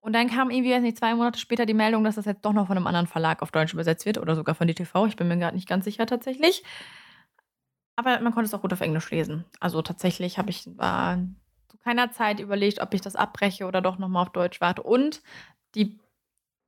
Und 0.00 0.14
dann 0.14 0.28
kam 0.28 0.50
irgendwie, 0.50 0.72
weiß 0.72 0.82
nicht, 0.82 0.98
zwei 0.98 1.14
Monate 1.14 1.38
später 1.38 1.64
die 1.64 1.74
Meldung, 1.74 2.02
dass 2.02 2.16
das 2.16 2.24
jetzt 2.24 2.44
doch 2.44 2.52
noch 2.52 2.66
von 2.66 2.76
einem 2.76 2.88
anderen 2.88 3.06
Verlag 3.06 3.40
auf 3.40 3.52
Deutsch 3.52 3.72
übersetzt 3.72 4.04
wird 4.04 4.18
oder 4.18 4.34
sogar 4.34 4.56
von 4.56 4.66
DTV. 4.66 5.06
Ich 5.06 5.16
bin 5.16 5.28
mir 5.28 5.38
gerade 5.38 5.54
nicht 5.54 5.68
ganz 5.68 5.84
sicher 5.84 6.06
tatsächlich. 6.06 6.64
Aber 7.94 8.18
man 8.20 8.32
konnte 8.32 8.46
es 8.46 8.54
auch 8.54 8.62
gut 8.62 8.72
auf 8.72 8.80
Englisch 8.80 9.10
lesen. 9.10 9.44
Also 9.60 9.80
tatsächlich 9.82 10.38
habe 10.38 10.50
ich 10.50 10.66
war 10.76 11.18
zu 11.68 11.76
keiner 11.78 12.10
Zeit 12.10 12.40
überlegt, 12.40 12.80
ob 12.80 12.94
ich 12.94 13.02
das 13.02 13.14
abbreche 13.14 13.66
oder 13.66 13.80
doch 13.80 13.98
nochmal 13.98 14.22
auf 14.22 14.32
Deutsch 14.32 14.60
warte. 14.60 14.82
Und 14.82 15.22
die 15.74 16.00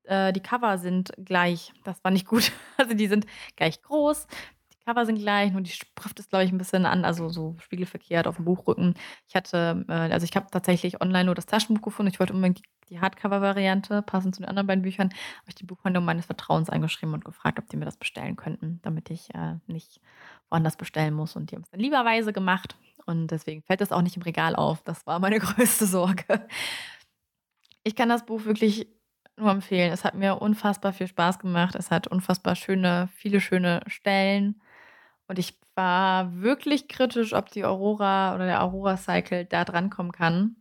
äh, 0.05 0.33
die 0.33 0.41
Cover 0.41 0.79
sind 0.79 1.13
gleich. 1.25 1.73
Das 1.85 2.03
war 2.05 2.11
nicht 2.11 2.27
gut. 2.27 2.53
Also 2.79 2.95
die 2.95 3.07
sind 3.07 3.27
gleich 3.57 3.81
groß. 3.83 4.27
Die 4.73 4.85
Cover 4.85 5.07
sind 5.07 5.19
gleich, 5.19 5.53
nur 5.53 5.61
die 5.61 5.71
Schrift 5.71 6.19
ist, 6.19 6.31
glaube 6.31 6.45
ich, 6.45 6.51
ein 6.51 6.59
bisschen 6.59 6.85
an, 6.85 7.05
also 7.05 7.29
so 7.29 7.55
spiegelverkehrt 7.61 8.27
auf 8.27 8.37
dem 8.37 8.45
Buchrücken. 8.45 8.95
Ich 9.29 9.37
hatte, 9.37 9.85
äh, 9.89 9.93
also 9.93 10.25
ich 10.25 10.35
habe 10.35 10.49
tatsächlich 10.51 11.01
online 11.01 11.27
nur 11.27 11.37
das 11.37 11.47
Taschenbuch 11.47 11.83
gefunden. 11.83 12.11
Ich 12.13 12.19
wollte 12.19 12.33
unbedingt 12.33 12.63
die 12.89 13.01
Hardcover-Variante, 13.01 14.03
passend 14.03 14.35
zu 14.35 14.43
den 14.43 14.49
anderen 14.49 14.67
beiden 14.67 14.83
Büchern, 14.83 15.11
habe 15.11 15.49
ich 15.49 15.55
die 15.55 15.65
Buchhandlung 15.65 16.05
meines 16.05 16.27
Vertrauens 16.27 16.69
angeschrieben 16.69 17.15
und 17.15 17.25
gefragt, 17.25 17.59
ob 17.59 17.69
die 17.69 17.77
mir 17.77 17.85
das 17.85 17.97
bestellen 17.97 18.35
könnten, 18.35 18.81
damit 18.83 19.11
ich 19.11 19.33
äh, 19.35 19.57
nicht 19.67 20.01
woanders 20.51 20.77
bestellen 20.77 21.15
muss. 21.15 21.37
Und 21.37 21.51
die 21.51 21.57
haben 21.57 21.63
es 21.63 21.71
dann 21.71 21.81
lieberweise 21.81 22.33
gemacht. 22.33 22.77
Und 23.07 23.29
deswegen 23.29 23.63
fällt 23.63 23.81
das 23.81 23.93
auch 23.93 24.03
nicht 24.03 24.17
im 24.17 24.23
Regal 24.23 24.57
auf. 24.57 24.83
Das 24.83 25.07
war 25.07 25.21
meine 25.21 25.39
größte 25.41 25.87
Sorge. 25.87 26.47
Ich 27.85 27.97
kann 27.97 28.09
das 28.09 28.27
Buch 28.27 28.45
wirklich 28.45 28.89
nur 29.37 29.51
empfehlen. 29.51 29.93
Es 29.93 30.05
hat 30.05 30.15
mir 30.15 30.41
unfassbar 30.41 30.93
viel 30.93 31.07
Spaß 31.07 31.39
gemacht. 31.39 31.75
Es 31.75 31.91
hat 31.91 32.07
unfassbar 32.09 32.57
schöne, 32.57 33.09
viele 33.15 33.41
schöne 33.41 33.83
Stellen. 33.87 34.61
Und 35.29 35.39
ich 35.39 35.59
war 35.75 36.41
wirklich 36.43 36.89
kritisch, 36.89 37.33
ob 37.33 37.51
die 37.51 37.65
Aurora 37.65 38.35
oder 38.35 38.47
der 38.47 38.63
Aurora 38.63 38.97
Cycle 38.97 39.45
da 39.45 39.65
drankommen 39.65 40.13
kann. 40.13 40.57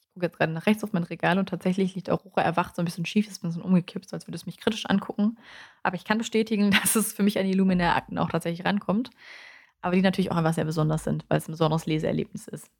Ich 0.00 0.14
gucke 0.14 0.26
jetzt 0.26 0.38
gerade 0.38 0.52
nach 0.52 0.66
rechts 0.66 0.84
auf 0.84 0.92
mein 0.92 1.04
Regal 1.04 1.38
und 1.38 1.48
tatsächlich 1.48 1.94
liegt 1.94 2.10
Aurora 2.10 2.42
erwacht 2.42 2.76
so 2.76 2.82
ein 2.82 2.84
bisschen 2.84 3.06
schief, 3.06 3.26
ist 3.28 3.42
ein 3.42 3.48
bisschen 3.48 3.62
umgekippt, 3.62 4.12
als 4.12 4.26
würde 4.26 4.36
es 4.36 4.46
mich 4.46 4.58
kritisch 4.58 4.86
angucken. 4.86 5.38
Aber 5.82 5.96
ich 5.96 6.04
kann 6.04 6.18
bestätigen, 6.18 6.70
dass 6.82 6.96
es 6.96 7.12
für 7.12 7.22
mich 7.22 7.38
an 7.38 7.46
die 7.46 7.54
Luminär-Akten 7.54 8.18
auch 8.18 8.30
tatsächlich 8.30 8.66
rankommt. 8.66 9.10
Aber 9.80 9.96
die 9.96 10.02
natürlich 10.02 10.30
auch 10.30 10.36
einfach 10.36 10.54
sehr 10.54 10.64
besonders 10.64 11.04
sind, 11.04 11.24
weil 11.28 11.38
es 11.38 11.48
ein 11.48 11.52
besonderes 11.52 11.86
Leseerlebnis 11.86 12.46
ist. 12.46 12.70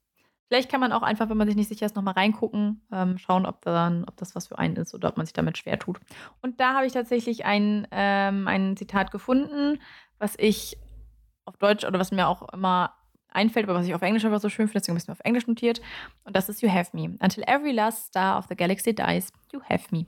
Vielleicht 0.53 0.71
kann 0.71 0.81
man 0.81 0.93
auch 0.93 1.01
einfach, 1.01 1.31
wenn 1.31 1.39
man 1.39 1.47
sich 1.47 1.57
nicht 1.57 1.71
sicher 1.71 1.87
ist, 1.87 1.97
nochmal 1.97 2.13
reingucken, 2.13 2.83
ähm, 2.93 3.17
schauen, 3.17 3.47
ob, 3.47 3.63
dann, 3.63 4.05
ob 4.05 4.19
das 4.19 4.35
was 4.35 4.49
für 4.49 4.59
einen 4.59 4.77
ist 4.77 4.93
oder 4.93 5.09
ob 5.09 5.17
man 5.17 5.25
sich 5.25 5.33
damit 5.33 5.57
schwer 5.57 5.79
tut. 5.79 5.99
Und 6.43 6.61
da 6.61 6.75
habe 6.75 6.85
ich 6.85 6.93
tatsächlich 6.93 7.47
ein, 7.47 7.89
ähm, 7.91 8.47
ein 8.47 8.77
Zitat 8.77 9.13
gefunden, 9.13 9.81
was 10.19 10.35
ich 10.39 10.77
auf 11.47 11.57
Deutsch 11.57 11.87
oder 11.87 11.99
was 11.99 12.13
mir 12.13 12.29
auch 12.29 12.53
immer 12.53 12.93
einfällt, 13.31 13.67
aber 13.67 13.79
was 13.79 13.87
ich 13.87 13.95
auf 13.95 14.03
Englisch 14.03 14.27
einfach 14.27 14.43
so 14.43 14.51
schön 14.51 14.69
finde, 14.69 14.81
deswegen 14.81 14.93
habe 14.93 14.99
ich 14.99 15.05
es 15.05 15.09
auf 15.09 15.25
Englisch 15.25 15.47
notiert. 15.47 15.81
Und 16.25 16.37
das 16.37 16.51
ist 16.51 16.61
You 16.61 16.69
Have 16.69 16.95
Me. 16.95 17.17
Until 17.21 17.45
every 17.47 17.73
last 17.73 18.09
star 18.09 18.37
of 18.37 18.45
the 18.51 18.55
galaxy 18.55 18.95
dies, 18.95 19.33
you 19.55 19.61
have 19.71 19.87
me. 19.91 20.05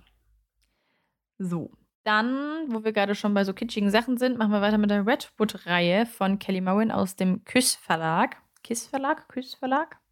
So. 1.38 1.70
Dann, 2.02 2.66
wo 2.68 2.84
wir 2.84 2.92
gerade 2.92 3.14
schon 3.14 3.32
bei 3.32 3.44
so 3.44 3.54
kitschigen 3.54 3.88
Sachen 3.88 4.18
sind, 4.18 4.36
machen 4.36 4.52
wir 4.52 4.60
weiter 4.60 4.76
mit 4.76 4.90
der 4.90 5.06
Redwood-Reihe 5.06 6.04
von 6.04 6.38
Kelly 6.38 6.60
Mowen 6.60 6.90
aus 6.90 7.16
dem 7.16 7.46
Küss 7.46 7.76
Verlag. 7.76 8.36
Kiss 8.62 8.86
Verlag? 8.86 9.26
Küss 9.28 9.54
Verlag? 9.54 10.03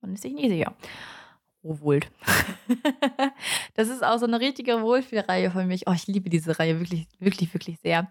Man 0.00 0.14
ist 0.14 0.22
sich 0.22 0.32
nie 0.32 0.48
sicher. 0.48 0.74
Rowold. 1.62 2.10
das 3.74 3.88
ist 3.88 4.02
auch 4.02 4.18
so 4.18 4.26
eine 4.26 4.40
richtige 4.40 4.80
Wohlfühlreihe 4.80 5.50
von 5.50 5.66
mich. 5.66 5.86
Oh, 5.86 5.92
ich 5.92 6.06
liebe 6.06 6.30
diese 6.30 6.58
Reihe 6.58 6.80
wirklich, 6.80 7.06
wirklich, 7.18 7.52
wirklich 7.52 7.78
sehr. 7.80 8.08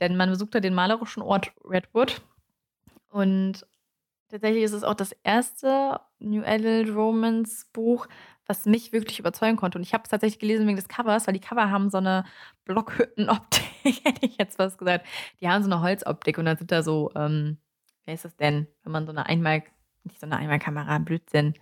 Denn 0.00 0.16
man 0.16 0.30
besucht 0.30 0.54
da 0.54 0.60
den 0.60 0.74
malerischen 0.74 1.22
Ort 1.22 1.52
Redwood. 1.64 2.20
Und 3.08 3.66
tatsächlich 4.28 4.64
ist 4.64 4.72
es 4.72 4.82
auch 4.82 4.94
das 4.94 5.12
erste 5.22 6.00
New 6.18 6.42
Adult 6.42 6.94
Romance 6.94 7.66
Buch, 7.72 8.08
was 8.46 8.66
mich 8.66 8.92
wirklich 8.92 9.20
überzeugen 9.20 9.56
konnte. 9.56 9.78
Und 9.78 9.84
ich 9.84 9.94
habe 9.94 10.02
es 10.04 10.10
tatsächlich 10.10 10.40
gelesen 10.40 10.66
wegen 10.66 10.76
des 10.76 10.88
Covers, 10.88 11.26
weil 11.26 11.34
die 11.34 11.40
Cover 11.40 11.70
haben 11.70 11.90
so 11.90 11.98
eine 11.98 12.24
Blockhüttenoptik, 12.64 13.64
hätte 14.04 14.26
ich 14.26 14.38
jetzt 14.38 14.58
was 14.58 14.76
gesagt. 14.76 15.06
Die 15.40 15.48
haben 15.48 15.62
so 15.62 15.70
eine 15.70 15.82
Holzoptik 15.82 16.38
und 16.38 16.46
dann 16.46 16.56
sind 16.56 16.72
da 16.72 16.82
so, 16.82 17.12
ähm, 17.14 17.58
wer 18.06 18.14
ist 18.14 18.24
das 18.24 18.36
denn, 18.36 18.66
wenn 18.82 18.92
man 18.92 19.06
so 19.06 19.12
eine 19.12 19.26
Einmal, 19.26 19.62
nicht 20.04 20.20
so 20.20 20.26
eine 20.26 20.36
Einmalkamera, 20.36 20.98
Blödsinn. 20.98 21.54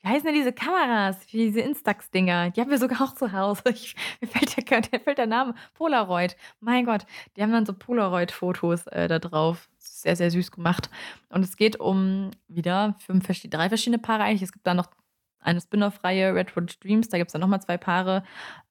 Wie 0.00 0.08
heißen 0.08 0.24
denn 0.24 0.34
diese 0.34 0.52
Kameras? 0.52 1.18
Wie 1.32 1.38
diese 1.46 1.60
Instax-Dinger? 1.62 2.50
Die 2.50 2.60
haben 2.60 2.70
wir 2.70 2.78
sogar 2.78 3.02
auch 3.02 3.14
zu 3.14 3.32
Hause. 3.32 3.62
Ich, 3.70 3.96
mir 4.20 4.28
fällt 4.28 4.70
der, 4.70 4.80
der, 4.80 5.00
fällt 5.00 5.18
der 5.18 5.26
Name. 5.26 5.54
Polaroid. 5.74 6.36
Mein 6.60 6.84
Gott. 6.84 7.06
Die 7.36 7.42
haben 7.42 7.50
dann 7.50 7.66
so 7.66 7.72
Polaroid-Fotos 7.72 8.86
äh, 8.86 9.08
da 9.08 9.18
drauf. 9.18 9.68
Sehr, 9.78 10.14
sehr 10.14 10.30
süß 10.30 10.52
gemacht. 10.52 10.90
Und 11.28 11.44
es 11.44 11.56
geht 11.56 11.80
um 11.80 12.30
wieder 12.46 12.94
fünf, 13.00 13.26
drei 13.26 13.68
verschiedene 13.68 13.98
Paare 13.98 14.22
eigentlich. 14.22 14.42
Es 14.42 14.52
gibt 14.52 14.66
da 14.66 14.74
noch 14.74 14.90
eine 15.40 15.60
Spin-off-Reihe, 15.60 16.34
Redwood 16.34 16.84
Dreams. 16.84 17.08
Da 17.08 17.18
gibt 17.18 17.30
es 17.30 17.32
dann 17.32 17.40
nochmal 17.40 17.62
zwei 17.62 17.76
Paare. 17.76 18.22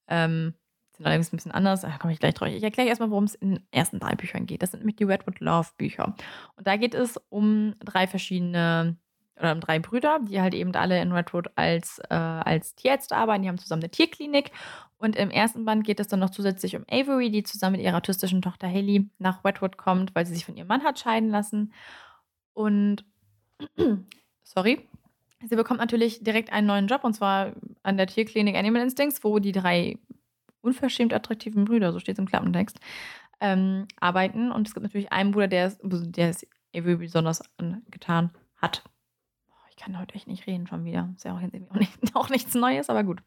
Ähm, 0.08 0.54
sind 0.96 1.06
allerdings 1.06 1.32
ein 1.32 1.36
bisschen 1.36 1.52
anders. 1.52 1.82
Da 1.82 1.98
komme 1.98 2.12
ich 2.12 2.20
gleich 2.20 2.34
drauf. 2.34 2.48
Ich 2.48 2.62
erkläre 2.62 2.88
erstmal, 2.88 3.10
worum 3.10 3.24
es 3.24 3.34
in 3.34 3.56
den 3.56 3.66
ersten 3.70 3.98
drei 3.98 4.14
Büchern 4.14 4.46
geht. 4.46 4.62
Das 4.62 4.70
sind 4.70 4.80
nämlich 4.80 4.96
die 4.96 5.04
Redwood 5.04 5.40
Love 5.40 5.68
Bücher. 5.76 6.14
Und 6.56 6.66
da 6.66 6.76
geht 6.76 6.94
es 6.94 7.20
um 7.28 7.74
drei 7.80 8.06
verschiedene 8.06 8.96
oder 9.38 9.52
um 9.52 9.60
drei 9.60 9.78
Brüder, 9.78 10.20
die 10.22 10.40
halt 10.40 10.54
eben 10.54 10.74
alle 10.74 11.00
in 11.00 11.12
Redwood 11.12 11.50
als, 11.56 12.00
äh, 12.08 12.14
als 12.14 12.74
Tierärzte 12.74 13.16
arbeiten. 13.16 13.42
Die 13.42 13.48
haben 13.48 13.58
zusammen 13.58 13.82
eine 13.82 13.90
Tierklinik. 13.90 14.50
Und 14.96 15.14
im 15.16 15.30
ersten 15.30 15.66
Band 15.66 15.84
geht 15.84 16.00
es 16.00 16.08
dann 16.08 16.20
noch 16.20 16.30
zusätzlich 16.30 16.74
um 16.74 16.84
Avery, 16.90 17.30
die 17.30 17.42
zusammen 17.42 17.76
mit 17.76 17.84
ihrer 17.84 17.98
autistischen 17.98 18.40
Tochter 18.40 18.66
Haley 18.66 19.10
nach 19.18 19.44
Redwood 19.44 19.76
kommt, 19.76 20.14
weil 20.14 20.24
sie 20.24 20.34
sich 20.34 20.46
von 20.46 20.56
ihrem 20.56 20.68
Mann 20.68 20.84
hat 20.84 20.98
scheiden 20.98 21.28
lassen. 21.28 21.74
Und, 22.54 23.04
sorry, 24.42 24.88
sie 25.46 25.56
bekommt 25.56 25.80
natürlich 25.80 26.24
direkt 26.24 26.50
einen 26.50 26.66
neuen 26.66 26.86
Job 26.86 27.04
und 27.04 27.12
zwar 27.12 27.52
an 27.82 27.98
der 27.98 28.06
Tierklinik 28.06 28.56
Animal 28.56 28.80
Instincts, 28.80 29.22
wo 29.22 29.38
die 29.38 29.52
drei 29.52 29.98
unverschämt 30.66 31.14
attraktiven 31.14 31.64
Brüder, 31.64 31.92
so 31.92 31.98
steht 31.98 32.16
es 32.16 32.18
im 32.18 32.26
Klappentext, 32.26 32.78
ähm, 33.40 33.86
arbeiten. 34.00 34.52
Und 34.52 34.68
es 34.68 34.74
gibt 34.74 34.84
natürlich 34.84 35.12
einen 35.12 35.30
Bruder, 35.30 35.48
der 35.48 35.66
es, 35.66 35.78
der 35.82 36.30
es 36.30 36.46
besonders 36.72 37.42
angetan 37.58 38.30
hat 38.56 38.82
ich 39.76 39.84
kann 39.84 39.98
heute 39.98 40.14
echt 40.14 40.26
nicht 40.26 40.46
reden 40.46 40.66
schon 40.66 40.84
wieder. 40.84 41.12
Ist 41.16 41.24
ja 41.24 41.32
auch, 41.32 41.42
auch, 41.42 41.76
nicht, 41.76 41.92
auch 42.14 42.28
nichts 42.30 42.54
Neues, 42.54 42.88
aber 42.88 43.04
gut. 43.04 43.22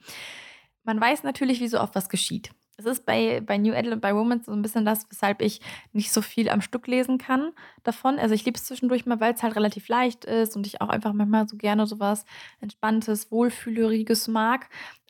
Man 0.84 0.99
weiß 0.99 1.23
natürlich, 1.23 1.60
wie 1.60 1.67
so 1.67 1.80
oft 1.80 1.95
was 1.95 2.10
geschieht. 2.10 2.52
Es 2.78 2.86
ist 2.86 3.06
bei, 3.06 3.41
bei 3.41 3.58
New 3.58 3.73
Adult 3.73 3.95
und 3.95 4.02
bei 4.02 4.13
Romance 4.13 4.45
so 4.45 4.54
ein 4.54 4.62
bisschen 4.62 4.86
das, 4.86 5.06
weshalb 5.10 5.41
ich 5.41 5.60
nicht 5.91 6.12
so 6.12 6.21
viel 6.21 6.49
am 6.49 6.62
Stück 6.62 6.88
lesen 6.88 7.17
kann 7.17 7.52
davon. 7.84 8.17
Also 8.17 8.34
ich 8.34 8.45
liebe 8.45 8.58
es 8.58 8.63
zwischendurch 8.63 9.06
mal, 9.06 9.19
weil 9.19 9.34
es 9.34 9.43
halt 9.43 9.58
relativ 9.58 9.89
leicht 9.89 10.23
ist 10.23 10.56
und 10.56 10.65
ich 10.65 10.80
auch 10.80 10.88
einfach 10.88 11.12
manchmal 11.12 11.47
so 11.47 11.58
gerne 11.58 11.86
sowas 11.86 12.23
Entspanntes, 12.62 13.32
Wohlfühleriges 13.32 14.30
mag. 14.30 14.69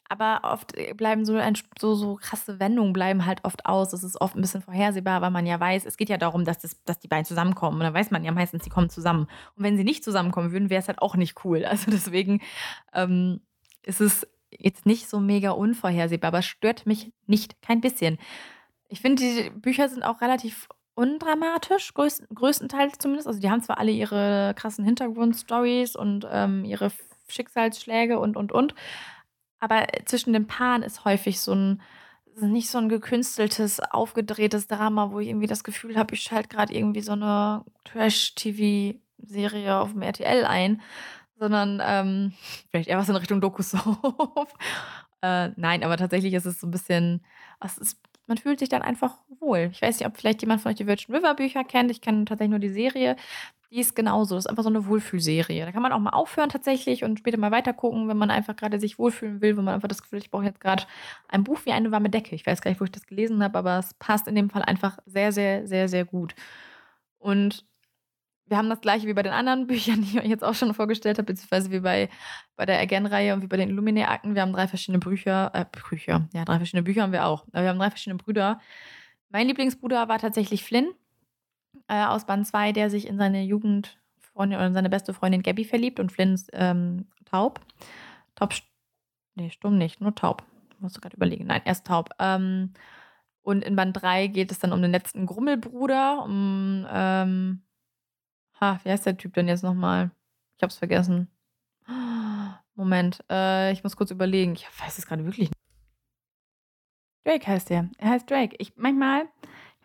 Aber 0.10 0.42
oft 0.44 0.76
äh, 0.76 0.94
bleiben 0.94 1.24
so, 1.24 1.36
ein, 1.36 1.56
so, 1.80 1.96
so 1.96 2.16
krasse 2.16 2.60
Wendungen 2.60 2.94
bleiben 2.94 3.26
halt 3.26 3.46
oft 3.46 3.66
aus. 3.66 3.92
Das 3.92 4.04
ist 4.04 4.20
oft 4.20 4.36
ein 4.36 4.42
bisschen 4.42 4.62
vorhersehbar, 4.62 5.22
weil 5.22 5.32
man 5.32 5.46
ja 5.46 5.60
weiß, 5.60 5.86
es 5.86 5.98
geht 5.98 6.10
ja 6.10 6.18
darum, 6.18 6.44
dass, 6.46 6.58
das, 6.58 6.84
dass 6.84 7.00
die 7.00 7.08
beiden 7.08 7.26
zusammenkommen. 7.26 7.78
Und 7.78 7.84
dann 7.84 7.94
weiß 7.94 8.12
man 8.12 8.26
ja 8.26 8.32
meistens, 8.32 8.64
sie 8.64 8.70
kommen 8.70 8.90
zusammen. 8.90 9.28
Und 9.56 9.64
wenn 9.64 9.78
sie 9.78 9.84
nicht 9.84 10.04
zusammenkommen 10.04 10.52
würden, 10.52 10.70
wäre 10.70 10.82
es 10.82 10.88
halt 10.88 11.02
auch 11.02 11.16
nicht 11.16 11.46
cool. 11.46 11.66
Also 11.70 11.92
deswegen 11.92 12.42
ähm, 12.94 13.42
ist 13.84 14.02
es 14.02 14.28
jetzt 14.50 14.86
nicht 14.88 15.08
so 15.08 15.20
mega 15.20 15.52
unvorhersehbar, 15.52 16.30
aber 16.30 16.42
stört 16.42 16.88
mich 16.88 17.14
nicht, 17.28 17.62
kein 17.62 17.80
bisschen. 17.80 18.18
Ich 18.88 19.02
finde, 19.02 19.22
die 19.22 19.52
Bücher 19.52 19.88
sind 19.88 20.04
auch 20.04 20.22
relativ 20.22 20.68
undramatisch, 20.96 21.94
größten, 21.94 22.28
größtenteils 22.34 22.98
zumindest. 22.98 23.28
Also 23.28 23.40
die 23.40 23.50
haben 23.50 23.62
zwar 23.62 23.78
alle 23.78 23.92
ihre 23.92 24.54
krassen 24.56 24.84
Hintergrundstories 24.84 25.96
und 25.96 26.28
ähm, 26.30 26.66
ihre 26.66 26.92
Schicksalsschläge 27.30 28.20
und, 28.20 28.36
und, 28.36 28.52
und. 28.52 28.76
Aber 29.60 29.88
zwischen 30.06 30.34
den 30.34 30.48
Paaren 30.48 30.84
ist 30.84 31.06
häufig 31.06 31.42
so 31.42 31.54
ein 31.54 31.82
nicht 32.42 32.70
so 32.70 32.78
ein 32.78 32.90
gekünsteltes, 32.90 33.80
aufgedrehtes 33.80 34.68
Drama, 34.68 35.12
wo 35.12 35.20
ich 35.20 35.28
irgendwie 35.28 35.48
das 35.48 35.64
Gefühl 35.64 35.98
habe, 35.98 36.14
ich 36.14 36.22
schalte 36.22 36.50
gerade 36.50 36.74
irgendwie 36.74 37.02
so 37.02 37.12
eine 37.12 37.66
Trash-TV-Serie 37.86 39.78
auf 39.78 39.92
dem 39.92 40.02
RTL 40.02 40.46
ein, 40.46 40.82
sondern 41.38 41.82
ähm, 41.84 42.34
vielleicht 42.70 42.90
eher 42.90 42.98
was 42.98 43.10
in 43.10 43.16
Richtung 43.16 43.42
Doku-Soap. 43.42 44.54
äh, 45.22 45.50
nein, 45.56 45.84
aber 45.84 45.98
tatsächlich 45.98 46.34
ist 46.34 46.46
es 46.46 46.60
so 46.60 46.68
ein 46.68 46.72
bisschen, 46.72 47.26
ist, 47.80 48.00
man 48.28 48.38
fühlt 48.38 48.60
sich 48.60 48.70
dann 48.70 48.82
einfach 48.84 49.18
wohl. 49.40 49.70
Ich 49.72 49.82
weiß 49.82 50.00
nicht, 50.00 50.08
ob 50.08 50.18
vielleicht 50.18 50.42
jemand 50.42 50.62
von 50.62 50.72
euch 50.72 50.78
die 50.78 50.88
Virgin 50.88 51.16
River 51.16 51.34
Bücher 51.34 51.64
kennt. 51.64 51.90
Ich 51.92 52.02
kenne 52.02 52.26
tatsächlich 52.26 52.52
nur 52.52 52.60
die 52.60 52.70
Serie. 52.70 53.16
Die 53.72 53.80
ist 53.80 53.96
genauso. 53.96 54.34
Das 54.36 54.46
ist 54.46 54.50
einfach 54.50 54.64
so 54.64 54.70
eine 54.70 54.88
Wohlfühlserie. 54.88 55.64
Da 55.64 55.72
kann 55.72 55.84
man 55.84 55.92
auch 55.92 56.00
mal 56.00 56.10
aufhören 56.10 56.50
tatsächlich 56.50 57.04
und 57.04 57.20
später 57.20 57.38
mal 57.38 57.52
weiter 57.52 57.72
gucken, 57.72 58.08
wenn 58.08 58.18
man 58.18 58.32
einfach 58.32 58.56
gerade 58.56 58.80
sich 58.80 58.98
wohlfühlen 58.98 59.42
will, 59.42 59.58
wenn 59.58 59.64
man 59.64 59.76
einfach 59.76 59.88
das 59.88 60.02
Gefühl, 60.02 60.20
hat, 60.20 60.26
ich 60.26 60.32
brauche 60.32 60.46
jetzt 60.46 60.60
gerade 60.60 60.86
ein 61.28 61.44
Buch 61.44 61.60
wie 61.66 61.72
eine 61.72 61.92
warme 61.92 62.10
Decke. 62.10 62.34
Ich 62.34 62.48
weiß 62.48 62.62
gar 62.62 62.72
nicht, 62.72 62.82
wo 62.82 62.86
ich 62.86 62.92
das 62.92 63.06
gelesen 63.06 63.44
habe, 63.44 63.60
aber 63.60 63.78
es 63.78 63.94
passt 63.94 64.28
in 64.28 64.34
dem 64.34 64.50
Fall 64.50 64.64
einfach 64.64 64.98
sehr, 65.06 65.32
sehr, 65.32 65.68
sehr, 65.68 65.88
sehr 65.88 66.04
gut. 66.04 66.34
Und 67.20 67.64
wir 68.48 68.58
haben 68.58 68.70
das 68.70 68.82
gleiche 68.82 69.06
wie 69.08 69.14
bei 69.14 69.22
den 69.22 69.34
anderen 69.34 69.68
Büchern, 69.68 70.02
die 70.02 70.18
ich 70.18 70.20
euch 70.20 70.30
jetzt 70.30 70.44
auch 70.44 70.56
schon 70.56 70.74
vorgestellt 70.74 71.20
habe, 71.20 71.28
beziehungsweise 71.28 71.70
wie 71.70 71.80
bei, 71.80 72.10
bei 72.56 72.66
der 72.66 72.80
Again-Reihe 72.80 73.36
und 73.36 73.44
wie 73.44 73.48
bei 73.48 73.58
den 73.58 73.70
Illuminae-Akten. 73.70 74.34
Wir 74.34 74.42
haben 74.42 74.54
drei 74.54 74.68
verschiedene 74.68 74.98
Bücher, 75.00 75.52
äh, 75.54 75.66
Bücher, 75.90 76.28
ja, 76.34 76.44
drei 76.44 76.58
verschiedene 76.58 76.84
Bücher 76.84 77.04
haben 77.04 77.14
wir 77.14 77.26
auch. 77.26 77.46
Aber 77.52 77.62
wir 77.62 77.70
haben 77.70 77.80
drei 77.80 77.92
verschiedene 77.92 78.18
Brüder. 78.18 78.60
Mein 79.30 79.46
Lieblingsbruder 79.46 80.08
war 80.08 80.18
tatsächlich 80.18 80.64
Flynn 80.64 80.92
äh, 81.90 82.06
aus 82.06 82.26
Band 82.26 82.48
2, 82.48 82.72
der 82.72 82.90
sich 82.90 83.08
in 83.08 83.18
seine 83.18 83.44
Jugendfreundin 83.44 84.58
oder 84.58 84.72
seine 84.72 84.90
beste 84.90 85.14
Freundin 85.14 85.44
Gabby 85.44 85.66
verliebt 85.66 86.00
und 86.00 86.12
Flynn 86.12 86.34
ist 86.34 86.50
ähm, 86.54 87.08
taub. 87.26 87.60
Taub, 88.36 88.54
nee, 89.36 89.50
stumm 89.50 89.78
nicht, 89.78 90.00
nur 90.00 90.16
taub. 90.16 90.44
Musst 90.80 90.96
du 90.96 91.02
gerade 91.02 91.18
überlegen. 91.18 91.48
Nein, 91.48 91.62
er 91.66 91.74
ist 91.74 91.86
taub. 91.86 92.10
Ähm, 92.20 92.74
und 93.42 93.64
in 93.64 93.76
Band 93.76 94.02
3 94.02 94.28
geht 94.28 94.52
es 94.52 94.60
dann 94.60 94.72
um 94.72 94.82
den 94.82 94.92
letzten 94.92 95.26
Grummelbruder, 95.26 96.24
um, 96.24 96.86
ähm, 96.90 97.62
ha, 98.62 98.80
wie 98.84 98.92
heißt 98.92 99.06
der 99.06 99.18
Typ 99.18 99.34
denn 99.34 99.48
jetzt 99.48 99.64
nochmal? 99.64 100.12
Ich 100.58 100.64
hab's 100.64 100.78
vergessen. 100.78 101.28
Moment, 102.76 103.24
äh, 103.30 103.74
ich 103.74 103.84
muss 103.84 103.98
kurz 103.98 104.12
überlegen. 104.12 104.54
Ich 104.54 104.68
weiß 104.80 104.98
es 104.98 105.06
gerade 105.06 105.26
wirklich 105.26 105.50
nicht. 105.50 105.60
Drake 107.26 107.48
heißt 107.48 107.70
der. 107.70 107.90
Er 107.98 108.10
heißt 108.12 108.30
Drake. 108.30 108.56
Ich 108.60 108.78
manchmal 108.78 109.28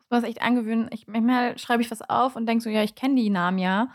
was 0.09 0.25
echt 0.25 0.43
angewöhnen. 0.43 0.88
Ich, 0.93 1.07
manchmal 1.07 1.59
schreibe 1.59 1.83
ich 1.83 1.90
was 1.90 2.03
auf 2.03 2.37
und 2.37 2.47
denke 2.47 2.62
so, 2.62 2.71
ja, 2.71 2.83
ich 2.83 2.95
kenne 2.95 3.17
die 3.17 3.31
Namen 3.31 3.59
ja. 3.59 3.88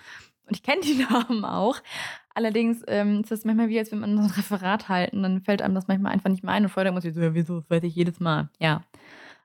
Und 0.45 0.55
ich 0.55 0.63
kenne 0.63 0.81
die 0.81 1.05
Namen 1.09 1.45
auch. 1.45 1.77
Allerdings 2.33 2.83
ähm, 2.87 3.21
ist 3.21 3.31
es 3.31 3.45
manchmal 3.45 3.69
wie, 3.69 3.79
als 3.79 3.91
wenn 3.91 3.99
man 3.99 4.17
ein 4.17 4.25
Referat 4.25 4.89
halten, 4.89 5.23
dann 5.23 5.41
fällt 5.41 5.61
einem 5.61 5.75
das 5.75 5.87
manchmal 5.87 6.13
einfach 6.13 6.29
nicht 6.29 6.43
mehr 6.43 6.53
ein. 6.53 6.63
Und 6.63 6.69
vorher 6.69 6.91
muss 6.91 7.05
ich 7.05 7.13
so, 7.13 7.21
ja, 7.21 7.33
wieso, 7.33 7.63
weiß 7.69 7.83
ich 7.83 7.95
jedes 7.95 8.19
Mal. 8.19 8.49
Ja. 8.59 8.81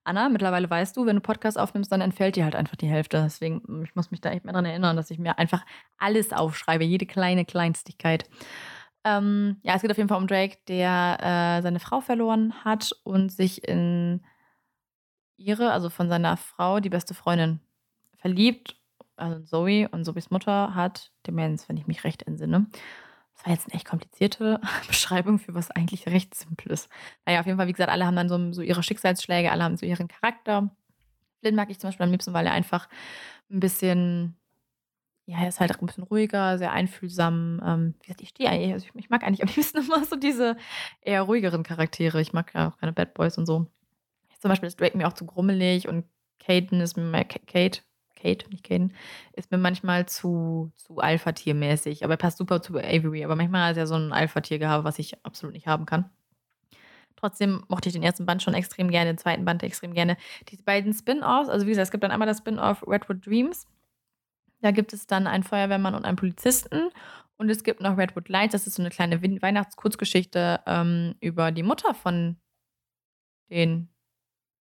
Anna, 0.05 0.29
mittlerweile 0.29 0.68
weißt 0.68 0.96
du, 0.96 1.07
wenn 1.07 1.16
du 1.16 1.22
Podcast 1.22 1.59
aufnimmst, 1.59 1.90
dann 1.90 2.03
entfällt 2.03 2.37
dir 2.37 2.44
halt 2.44 2.55
einfach 2.55 2.77
die 2.77 2.87
Hälfte. 2.87 3.22
Deswegen, 3.22 3.83
ich 3.83 3.94
muss 3.94 4.11
mich 4.11 4.20
da 4.20 4.31
echt 4.31 4.44
mehr 4.44 4.53
daran 4.53 4.66
erinnern, 4.66 4.96
dass 4.96 5.11
ich 5.11 5.18
mir 5.18 5.38
einfach 5.38 5.64
alles 5.96 6.33
aufschreibe, 6.33 6.85
jede 6.85 7.07
kleine 7.07 7.46
Kleinstigkeit. 7.46 8.29
Ähm, 9.03 9.57
ja, 9.62 9.74
es 9.74 9.83
geht 9.83 9.90
auf 9.90 9.96
jeden 9.96 10.09
Fall 10.09 10.18
um 10.18 10.27
Drake, 10.27 10.59
der 10.68 11.18
äh, 11.59 11.62
seine 11.62 11.81
Frau 11.81 12.00
verloren 12.00 12.53
hat 12.64 12.92
und 13.03 13.33
sich 13.33 13.66
in 13.66 14.22
ihre, 15.37 15.73
also 15.73 15.90
von 15.90 16.09
seiner 16.09 16.37
Frau, 16.37 16.81
die 16.81 16.90
beste 16.90 17.14
Freundin 17.14 17.61
verliebt. 18.16 18.77
Also 19.16 19.44
Zoe 19.44 19.88
und 19.90 20.05
Zoes 20.05 20.31
Mutter 20.31 20.75
hat 20.75 21.12
Demenz, 21.27 21.68
wenn 21.68 21.77
ich 21.77 21.87
mich 21.87 22.05
recht 22.05 22.25
entsinne. 22.25 22.66
Das 23.35 23.47
war 23.47 23.53
jetzt 23.53 23.66
eine 23.66 23.75
echt 23.75 23.87
komplizierte 23.87 24.61
Beschreibung 24.87 25.38
für 25.38 25.55
was 25.55 25.70
eigentlich 25.70 26.07
recht 26.07 26.35
simpel 26.35 26.73
ist. 26.73 26.88
Naja, 27.27 27.40
auf 27.40 27.47
jeden 27.47 27.59
Fall, 27.59 27.66
wie 27.66 27.73
gesagt, 27.73 27.90
alle 27.90 28.07
haben 28.07 28.16
dann 28.16 28.29
so, 28.29 28.53
so 28.53 28.62
ihre 28.62 28.83
Schicksalsschläge, 28.83 29.51
alle 29.51 29.64
haben 29.64 29.77
so 29.77 29.87
ihren 29.87 30.09
Charakter. 30.09 30.70
Flynn 31.40 31.55
mag 31.55 31.70
ich 31.70 31.79
zum 31.79 31.88
Beispiel 31.88 32.05
am 32.05 32.12
liebsten, 32.12 32.33
weil 32.33 32.47
er 32.47 32.53
einfach 32.53 32.88
ein 33.51 33.61
bisschen, 33.61 34.37
ja, 35.27 35.38
er 35.38 35.49
ist 35.49 35.61
halt 35.61 35.79
ein 35.79 35.87
bisschen 35.87 36.05
ruhiger, 36.05 36.59
sehr 36.59 36.73
einfühlsam. 36.73 37.61
Ähm, 37.64 37.94
wie 38.01 38.07
gesagt, 38.07 38.23
ich 38.23 38.31
stehe 38.31 38.49
eigentlich, 38.49 38.73
also 38.73 38.87
ich, 38.87 38.94
ich, 38.94 39.11
mag 39.11 39.23
eigentlich 39.25 39.42
am 39.42 39.55
liebsten 39.55 39.79
immer 39.85 40.05
so 40.05 40.16
diese 40.16 40.57
eher 41.03 41.23
ruhigeren 41.23 41.62
Charaktere. 41.62 42.20
Ich 42.20 42.33
mag 42.33 42.53
ja 42.55 42.68
auch 42.68 42.79
keine 42.79 42.92
Bad 42.92 43.14
Boys 43.14 43.37
und 43.37 43.47
so. 43.47 43.66
Zum 44.44 44.50
Beispiel 44.50 44.66
ist 44.66 44.78
Drake 44.78 44.94
mir 44.94 45.09
auch 45.09 45.14
zu 45.14 45.24
grummelig 45.24 45.88
und 45.88 46.04
Caden 46.38 46.83
ist 46.83 46.98
mir 46.98 47.24
Kate, 47.24 47.80
Kate, 48.14 48.46
nicht 48.50 48.62
Caden, 48.62 48.92
ist 49.33 49.50
mir 49.50 49.57
manchmal 49.57 50.04
zu, 50.04 50.70
zu 50.74 50.98
Alpha-Tier-mäßig. 50.98 52.04
Aber 52.04 52.12
er 52.12 52.18
passt 52.18 52.37
super 52.37 52.61
zu 52.61 52.76
Avery. 52.76 53.24
Aber 53.24 53.37
manchmal 53.37 53.70
hat 53.70 53.78
er 53.78 53.87
so 53.87 53.94
ein 53.94 54.12
Alpha-Tier 54.12 54.59
gehabt, 54.59 54.85
was 54.85 54.98
ich 54.98 55.24
absolut 55.24 55.54
nicht 55.54 55.66
haben 55.66 55.87
kann. 55.87 56.11
Trotzdem 57.16 57.64
mochte 57.68 57.88
ich 57.88 57.94
den 57.94 58.02
ersten 58.02 58.26
Band 58.26 58.42
schon 58.42 58.52
extrem 58.52 58.90
gerne, 58.90 59.12
den 59.12 59.16
zweiten 59.16 59.46
Band 59.46 59.62
extrem 59.62 59.94
gerne. 59.94 60.18
Die 60.50 60.59
beiden 60.59 60.92
Spin-Offs, 60.92 61.48
also 61.48 61.64
wie 61.64 61.70
gesagt, 61.70 61.87
es 61.87 61.90
gibt 61.90 62.04
dann 62.04 62.11
einmal 62.11 62.28
das 62.28 62.40
Spin-Off 62.40 62.87
Redwood 62.87 63.24
Dreams. 63.24 63.66
Da 64.61 64.72
gibt 64.72 64.92
es 64.92 65.07
dann 65.07 65.26
einen 65.26 65.42
Feuerwehrmann 65.42 65.94
und 65.94 66.04
einen 66.04 66.18
Polizisten. 66.18 66.90
Und 67.38 67.48
es 67.48 67.64
gibt 67.64 67.80
noch 67.80 67.96
Redwood 67.96 68.28
Lights, 68.28 68.52
das 68.52 68.66
ist 68.66 68.74
so 68.74 68.83
eine 68.83 68.90
kleine 68.90 69.22
Weihnachtskurzgeschichte 69.22 70.61
ähm, 70.66 71.14
über 71.20 71.50
die 71.50 71.62
Mutter 71.62 71.94
von 71.94 72.37
den. 73.48 73.88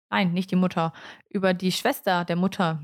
Nein, 0.10 0.34
nicht 0.34 0.52
die 0.52 0.56
Mutter. 0.56 0.94
Über 1.30 1.54
die 1.54 1.72
Schwester 1.72 2.26
der 2.26 2.36
Mutter 2.36 2.82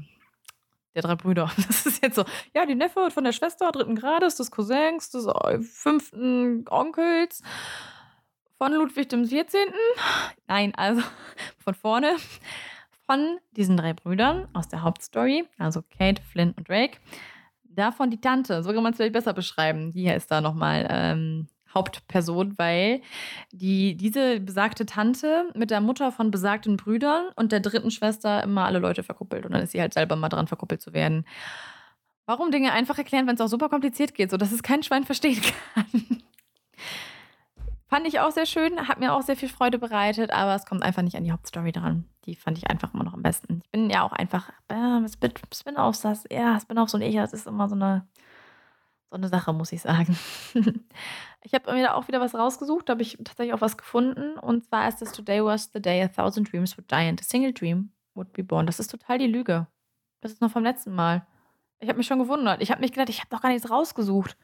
der 0.96 1.02
drei 1.02 1.16
Brüder. 1.16 1.52
Das 1.68 1.86
ist 1.86 2.02
jetzt 2.02 2.16
so, 2.16 2.26
ja, 2.54 2.66
die 2.66 2.76
Neffe 2.76 3.12
von 3.12 3.24
der 3.24 3.34
Schwester 3.34 3.72
dritten 3.72 3.96
Grades, 3.96 4.36
des 4.36 4.52
Cousins, 4.52 5.12
des 5.12 5.26
äh, 5.28 5.60
fünften 5.60 6.66
Onkels 6.70 7.44
von 8.58 8.74
Ludwig 8.74 9.10
dem 9.10 9.26
14. 9.26 9.60
Nein, 10.48 10.74
also 10.76 11.02
von 11.64 11.74
vorne. 11.74 12.16
Von 13.06 13.38
diesen 13.52 13.78
drei 13.78 13.94
Brüdern 13.94 14.48
aus 14.54 14.68
der 14.68 14.82
Hauptstory, 14.82 15.46
also 15.60 15.84
Kate, 15.96 16.24
Flynn 16.24 16.54
und 16.58 16.68
Drake. 16.68 16.98
Davon 17.64 18.10
die 18.10 18.20
Tante, 18.20 18.64
so 18.64 18.74
kann 18.74 18.82
man 18.82 18.94
es 18.94 18.98
vielleicht 18.98 19.14
besser 19.14 19.34
beschreiben. 19.34 19.92
Die 19.92 20.02
hier 20.02 20.16
ist 20.16 20.32
da 20.32 20.42
nochmal 20.42 20.88
ähm, 20.90 21.48
Hauptperson, 21.76 22.58
weil 22.58 23.02
die, 23.52 23.96
diese 23.96 24.40
besagte 24.40 24.86
Tante 24.86 25.52
mit 25.54 25.72
der 25.72 25.82
Mutter 25.82 26.12
von 26.12 26.32
besagten 26.32 26.78
Brüdern 26.78 27.30
und 27.36 27.52
der 27.52 27.60
dritten 27.60 27.92
Schwester 27.92 28.42
immer 28.44 28.66
alle 28.66 28.80
Leute 28.80 29.04
verkuppelt. 29.04 29.46
Und 29.46 29.52
dann 29.52 29.62
ist 29.62 29.72
sie 29.72 29.82
halt 29.82 29.94
selber 29.94 30.16
mal 30.16 30.30
dran, 30.30 30.48
verkuppelt 30.48 30.82
zu 30.82 30.94
werden. 30.94 31.26
Warum 32.26 32.50
Dinge 32.50 32.72
einfach 32.72 32.98
erklären, 32.98 33.28
wenn 33.28 33.36
es 33.36 33.42
auch 33.42 33.48
super 33.48 33.70
kompliziert 33.70 34.16
geht, 34.16 34.32
sodass 34.32 34.52
es 34.52 34.64
kein 34.64 34.82
Schwein 34.82 35.04
verstehen 35.04 35.42
kann? 35.74 36.24
Fand 37.88 38.08
ich 38.08 38.20
auch 38.20 38.32
sehr 38.32 38.48
schön, 38.48 38.88
hat 38.88 39.00
mir 39.00 39.14
auch 39.14 39.22
sehr 39.22 39.36
viel 39.36 39.48
Freude 39.48 39.78
bereitet, 39.78 40.32
aber 40.32 40.56
es 40.56 40.66
kommt 40.66 40.82
einfach 40.82 41.04
nicht 41.04 41.16
an 41.16 41.24
die 41.24 41.32
Hauptstory 41.32 41.72
dran. 41.72 42.06
Die 42.26 42.36
fand 42.36 42.58
ich 42.58 42.68
einfach 42.68 42.94
immer 42.94 43.04
noch 43.04 43.14
am 43.14 43.22
besten. 43.22 43.62
Ich 43.64 43.72
bin 43.72 43.92
ja 43.92 44.02
auch 44.02 44.12
einfach, 44.12 44.50
äh, 44.70 45.08
Spin-offs, 45.54 46.04
ja, 46.32 46.60
Spin-offs 46.60 46.96
und 46.96 47.02
ich, 47.02 47.16
das 47.16 47.32
ist 47.32 47.46
immer 47.46 47.70
so 47.70 47.76
eine 47.76 48.08
so 49.10 49.16
eine 49.16 49.30
Sache, 49.30 49.54
muss 49.54 49.72
ich 49.72 49.82
sagen. 49.82 50.18
ich 51.44 51.54
habe 51.54 51.74
mir 51.74 51.84
da 51.84 51.94
auch 51.94 52.08
wieder 52.08 52.22
was 52.22 52.36
rausgesucht, 52.36 52.90
da 52.90 52.94
habe 52.94 53.02
ich 53.02 53.18
tatsächlich 53.24 53.54
auch 53.54 53.62
was 53.62 53.78
gefunden. 53.78 54.38
Und 54.40 54.66
zwar 54.66 54.88
ist 54.88 55.02
es 55.02 55.12
Today 55.12 55.44
was 55.44 55.72
the 55.74 55.82
day 55.82 56.02
a 56.02 56.08
thousand 56.08 56.52
dreams 56.52 56.78
would 56.78 56.90
die 56.92 56.96
and 57.08 57.22
a 57.22 57.24
single 57.24 57.54
dream 57.54 57.92
would 58.16 58.34
be 58.34 58.44
born. 58.44 58.66
Das 58.66 58.80
ist 58.80 58.92
total 58.92 59.18
die 59.20 59.28
Lüge. 59.28 59.68
Das 60.22 60.32
ist 60.32 60.42
noch 60.42 60.52
vom 60.52 60.64
letzten 60.64 60.94
Mal. 60.96 61.26
Ich 61.80 61.90
habe 61.90 61.98
mich 61.98 62.08
schon 62.08 62.20
gewundert. 62.20 62.62
Ich 62.62 62.72
habe 62.72 62.82
mich 62.82 62.92
gedacht, 62.92 63.10
ich 63.10 63.20
habe 63.20 63.30
doch 63.30 63.42
gar 63.42 63.50
nichts 63.50 63.70
rausgesucht. 63.70 64.38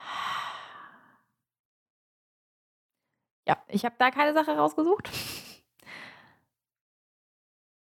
Ja, 3.48 3.56
ich 3.68 3.84
habe 3.84 3.94
da 3.96 4.10
keine 4.10 4.32
Sache 4.32 4.56
rausgesucht. 4.56 5.08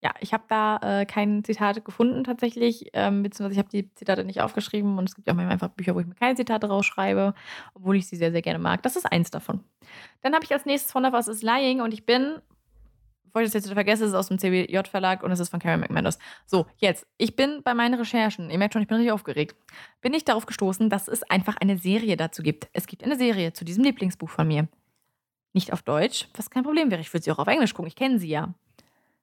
Ja, 0.00 0.14
ich 0.20 0.32
habe 0.32 0.44
da 0.48 1.00
äh, 1.00 1.06
kein 1.06 1.42
Zitat 1.42 1.84
gefunden 1.84 2.22
tatsächlich, 2.22 2.90
ähm, 2.92 3.24
beziehungsweise 3.24 3.54
ich 3.54 3.58
habe 3.58 3.68
die 3.68 3.92
Zitate 3.94 4.24
nicht 4.24 4.40
aufgeschrieben 4.40 4.96
und 4.96 5.08
es 5.08 5.16
gibt 5.16 5.26
ja 5.26 5.32
auch 5.32 5.37
manchmal 5.37 5.54
einfach 5.54 5.70
Bücher, 5.70 5.96
wo 5.96 6.00
ich 6.00 6.06
mir 6.06 6.14
keine 6.14 6.37
Zitate 6.37 6.68
rausschreibe, 6.68 7.34
obwohl 7.74 7.96
ich 7.96 8.06
sie 8.06 8.14
sehr, 8.14 8.30
sehr 8.30 8.42
gerne 8.42 8.61
mag. 8.61 8.80
Das 8.84 8.94
ist 8.94 9.11
eins 9.11 9.32
davon. 9.32 9.64
Dann 10.22 10.34
habe 10.34 10.44
ich 10.44 10.52
als 10.52 10.66
nächstes 10.66 10.92
von 10.92 11.02
Was 11.11 11.26
ist 11.26 11.42
Lying 11.42 11.80
und 11.80 11.92
ich 11.92 12.06
bin, 12.06 12.37
bevor 13.24 13.42
ich 13.42 13.48
das 13.48 13.54
jetzt 13.54 13.72
vergesse, 13.72 14.04
es 14.04 14.11
ist 14.11 14.16
aus 14.16 14.28
dem 14.28 14.38
CBJ-Verlag 14.38 15.24
und 15.24 15.32
es 15.32 15.40
ist 15.40 15.48
von 15.48 15.58
Karen 15.58 15.80
McManus. 15.80 16.20
So, 16.46 16.66
jetzt, 16.76 17.04
ich 17.16 17.34
bin 17.34 17.64
bei 17.64 17.74
meinen 17.74 17.94
Recherchen, 17.94 18.50
ihr 18.50 18.58
merkt 18.58 18.74
schon, 18.74 18.82
ich 18.82 18.88
bin 18.88 18.98
richtig 18.98 19.12
aufgeregt, 19.12 19.56
bin 20.00 20.14
ich 20.14 20.24
darauf 20.24 20.46
gestoßen, 20.46 20.90
dass 20.90 21.08
es 21.08 21.24
einfach 21.24 21.56
eine 21.56 21.76
Serie 21.76 22.16
dazu 22.16 22.44
gibt. 22.44 22.68
Es 22.72 22.87
gibt 22.87 23.02
eine 23.02 23.16
Serie 23.16 23.52
zu 23.52 23.64
diesem 23.64 23.82
Lieblingsbuch 23.82 24.30
von 24.30 24.46
mir. 24.46 24.68
Nicht 25.54 25.72
auf 25.72 25.82
Deutsch, 25.82 26.28
was 26.37 26.50
kein 26.50 26.62
Problem 26.62 26.92
wäre. 26.92 27.00
Ich 27.00 27.12
würde 27.12 27.24
sie 27.24 27.32
auch 27.32 27.40
auf 27.40 27.48
Englisch 27.48 27.74
gucken, 27.74 27.88
ich 27.88 27.96
kenne 27.96 28.20
sie 28.20 28.28
ja. 28.28 28.54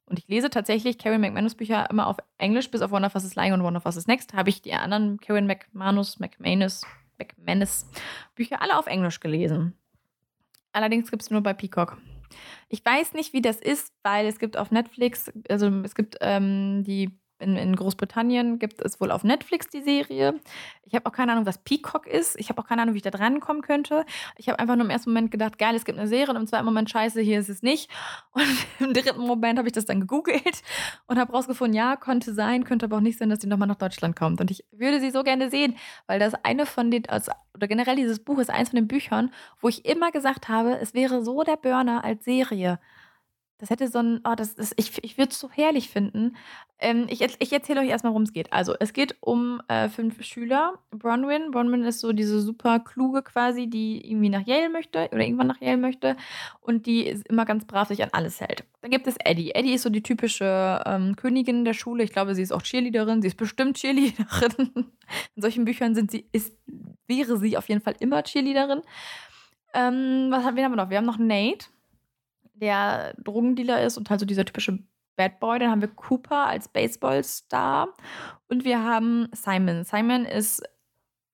Und 0.07 0.19
ich 0.19 0.27
lese 0.27 0.49
tatsächlich 0.49 0.97
Karen 0.97 1.21
McManus 1.21 1.55
Bücher 1.55 1.89
immer 1.89 2.07
auf 2.07 2.17
Englisch, 2.37 2.69
bis 2.69 2.81
auf 2.81 2.91
One 2.91 3.05
of 3.05 3.15
Us 3.15 3.23
is 3.23 3.35
Lying 3.35 3.53
und 3.53 3.61
One 3.61 3.77
of 3.77 3.85
Us 3.85 3.95
is 3.95 4.07
Next. 4.07 4.33
Habe 4.33 4.49
ich 4.49 4.61
die 4.61 4.73
anderen 4.73 5.19
Karen 5.19 5.47
McManus, 5.47 6.19
McManus, 6.19 6.85
McManus 7.17 7.87
Bücher 8.35 8.61
alle 8.61 8.77
auf 8.77 8.87
Englisch 8.87 9.19
gelesen. 9.19 9.73
Allerdings 10.73 11.09
gibt 11.09 11.23
es 11.23 11.31
nur 11.31 11.41
bei 11.41 11.53
Peacock. 11.53 11.97
Ich 12.69 12.83
weiß 12.83 13.13
nicht, 13.13 13.33
wie 13.33 13.41
das 13.41 13.57
ist, 13.57 13.93
weil 14.03 14.27
es 14.27 14.39
gibt 14.39 14.57
auf 14.57 14.71
Netflix, 14.71 15.31
also 15.49 15.67
es 15.83 15.95
gibt 15.95 16.17
ähm, 16.21 16.83
die 16.83 17.17
in, 17.45 17.55
in, 17.55 17.75
Großbritannien 17.75 18.59
gibt 18.59 18.81
es 18.81 18.99
wohl 18.99 19.11
auf 19.11 19.23
Netflix 19.23 19.67
die 19.67 19.81
Serie. 19.81 20.39
Ich 20.83 20.95
habe 20.95 21.05
auch 21.05 21.11
keine 21.11 21.31
Ahnung, 21.31 21.45
was 21.45 21.59
Peacock 21.59 22.07
ist. 22.07 22.39
Ich 22.39 22.49
habe 22.49 22.61
auch 22.61 22.67
keine 22.67 22.81
Ahnung, 22.81 22.93
wie 22.93 22.97
ich 22.97 23.03
da 23.03 23.11
drankommen 23.11 23.61
könnte. 23.61 24.05
Ich 24.37 24.49
habe 24.49 24.59
einfach 24.59 24.75
nur 24.75 24.85
im 24.85 24.89
ersten 24.89 25.11
Moment 25.11 25.31
gedacht, 25.31 25.57
geil, 25.57 25.75
es 25.75 25.85
gibt 25.85 25.97
eine 25.97 26.07
Serie 26.07 26.31
und 26.31 26.35
im 26.35 26.47
zweiten 26.47 26.65
Moment, 26.65 26.89
scheiße, 26.89 27.21
hier 27.21 27.39
ist 27.39 27.49
es 27.49 27.61
nicht. 27.61 27.89
Und 28.31 28.43
im 28.79 28.93
dritten 28.93 29.21
Moment 29.21 29.59
habe 29.59 29.67
ich 29.67 29.73
das 29.73 29.85
dann 29.85 29.99
gegoogelt 29.99 30.61
und 31.07 31.19
habe 31.19 31.31
rausgefunden, 31.31 31.75
ja, 31.75 31.95
konnte 31.95 32.33
sein, 32.33 32.63
könnte 32.63 32.87
aber 32.87 32.97
auch 32.97 33.01
nicht 33.01 33.19
sein, 33.19 33.29
dass 33.29 33.39
die 33.39 33.47
nochmal 33.47 33.67
nach 33.67 33.75
Deutschland 33.75 34.15
kommt. 34.15 34.41
Und 34.41 34.49
ich 34.49 34.65
würde 34.71 34.99
sie 34.99 35.11
so 35.11 35.23
gerne 35.23 35.49
sehen, 35.49 35.75
weil 36.07 36.19
das 36.19 36.33
eine 36.43 36.65
von 36.65 36.89
den, 36.89 37.07
also, 37.07 37.31
oder 37.53 37.67
generell 37.67 37.95
dieses 37.95 38.19
Buch 38.19 38.39
ist 38.39 38.49
eins 38.49 38.69
von 38.69 38.77
den 38.77 38.87
Büchern, 38.87 39.31
wo 39.61 39.69
ich 39.69 39.85
immer 39.85 40.11
gesagt 40.11 40.49
habe, 40.49 40.79
es 40.79 40.93
wäre 40.93 41.23
so 41.23 41.43
der 41.43 41.57
Burner 41.57 42.03
als 42.03 42.25
Serie. 42.25 42.79
Das 43.57 43.69
hätte 43.69 43.87
so 43.87 43.99
ein, 43.99 44.19
oh, 44.25 44.35
das 44.35 44.53
ist, 44.53 44.73
ich, 44.75 45.01
ich 45.01 45.17
würde 45.17 45.31
es 45.31 45.39
so 45.39 45.49
herrlich 45.49 45.89
finden. 45.89 46.35
Ähm, 46.77 47.07
ich 47.09 47.21
ich 47.21 47.53
erzähle 47.53 47.79
euch 47.79 47.87
erstmal, 47.87 48.11
worum 48.11 48.23
es 48.23 48.33
geht. 48.33 48.51
Also, 48.51 48.75
es 48.77 48.91
geht 48.91 49.15
um 49.21 49.61
äh, 49.69 49.87
fünf 49.87 50.21
Schüler. 50.23 50.73
Bronwyn. 50.91 51.51
Bronwyn 51.51 51.85
ist 51.85 52.01
so 52.01 52.11
diese 52.11 52.41
super 52.41 52.81
kluge 52.81 53.21
quasi, 53.23 53.67
die 53.67 54.05
irgendwie 54.05 54.27
nach 54.27 54.45
Yale 54.45 54.69
möchte 54.69 55.07
oder 55.09 55.23
irgendwann 55.23 55.47
nach 55.47 55.61
Yale 55.61 55.77
möchte 55.77 56.17
und 56.59 56.85
die 56.85 57.07
immer 57.29 57.45
ganz 57.45 57.65
brav 57.65 57.87
sich 57.87 58.03
an 58.03 58.09
alles 58.11 58.41
hält. 58.41 58.65
Dann 58.81 58.91
gibt 58.91 59.07
es 59.07 59.15
Eddie. 59.23 59.55
Eddie 59.55 59.75
ist 59.75 59.83
so 59.83 59.89
die 59.89 60.03
typische 60.03 60.83
ähm, 60.85 61.15
Königin 61.15 61.63
der 61.63 61.73
Schule. 61.73 62.03
Ich 62.03 62.11
glaube, 62.11 62.35
sie 62.35 62.41
ist 62.41 62.51
auch 62.51 62.61
Cheerleaderin. 62.61 63.21
Sie 63.21 63.29
ist 63.29 63.37
bestimmt 63.37 63.77
Cheerleaderin. 63.77 64.71
In 65.35 65.41
solchen 65.41 65.63
Büchern 65.63 65.95
sind 65.95 66.11
sie, 66.11 66.25
ist, 66.33 66.57
wäre 67.07 67.37
sie 67.37 67.57
auf 67.57 67.69
jeden 67.69 67.81
Fall 67.81 67.95
immer 67.99 68.21
Cheerleaderin. 68.21 68.81
Ähm, 69.73 70.27
was 70.29 70.43
haben 70.43 70.57
wir 70.57 70.67
noch? 70.67 70.89
Wir 70.89 70.97
haben 70.97 71.05
noch 71.05 71.17
Nate 71.19 71.67
der 72.55 73.13
Drogendealer 73.23 73.83
ist 73.83 73.97
und 73.97 74.09
halt 74.09 74.19
so 74.19 74.25
dieser 74.25 74.45
typische 74.45 74.79
Bad 75.15 75.39
Boy. 75.39 75.59
Dann 75.59 75.71
haben 75.71 75.81
wir 75.81 75.87
Cooper 75.89 76.47
als 76.47 76.67
Baseballstar 76.67 77.89
und 78.47 78.65
wir 78.65 78.83
haben 78.83 79.29
Simon. 79.33 79.83
Simon 79.83 80.25
ist 80.25 80.63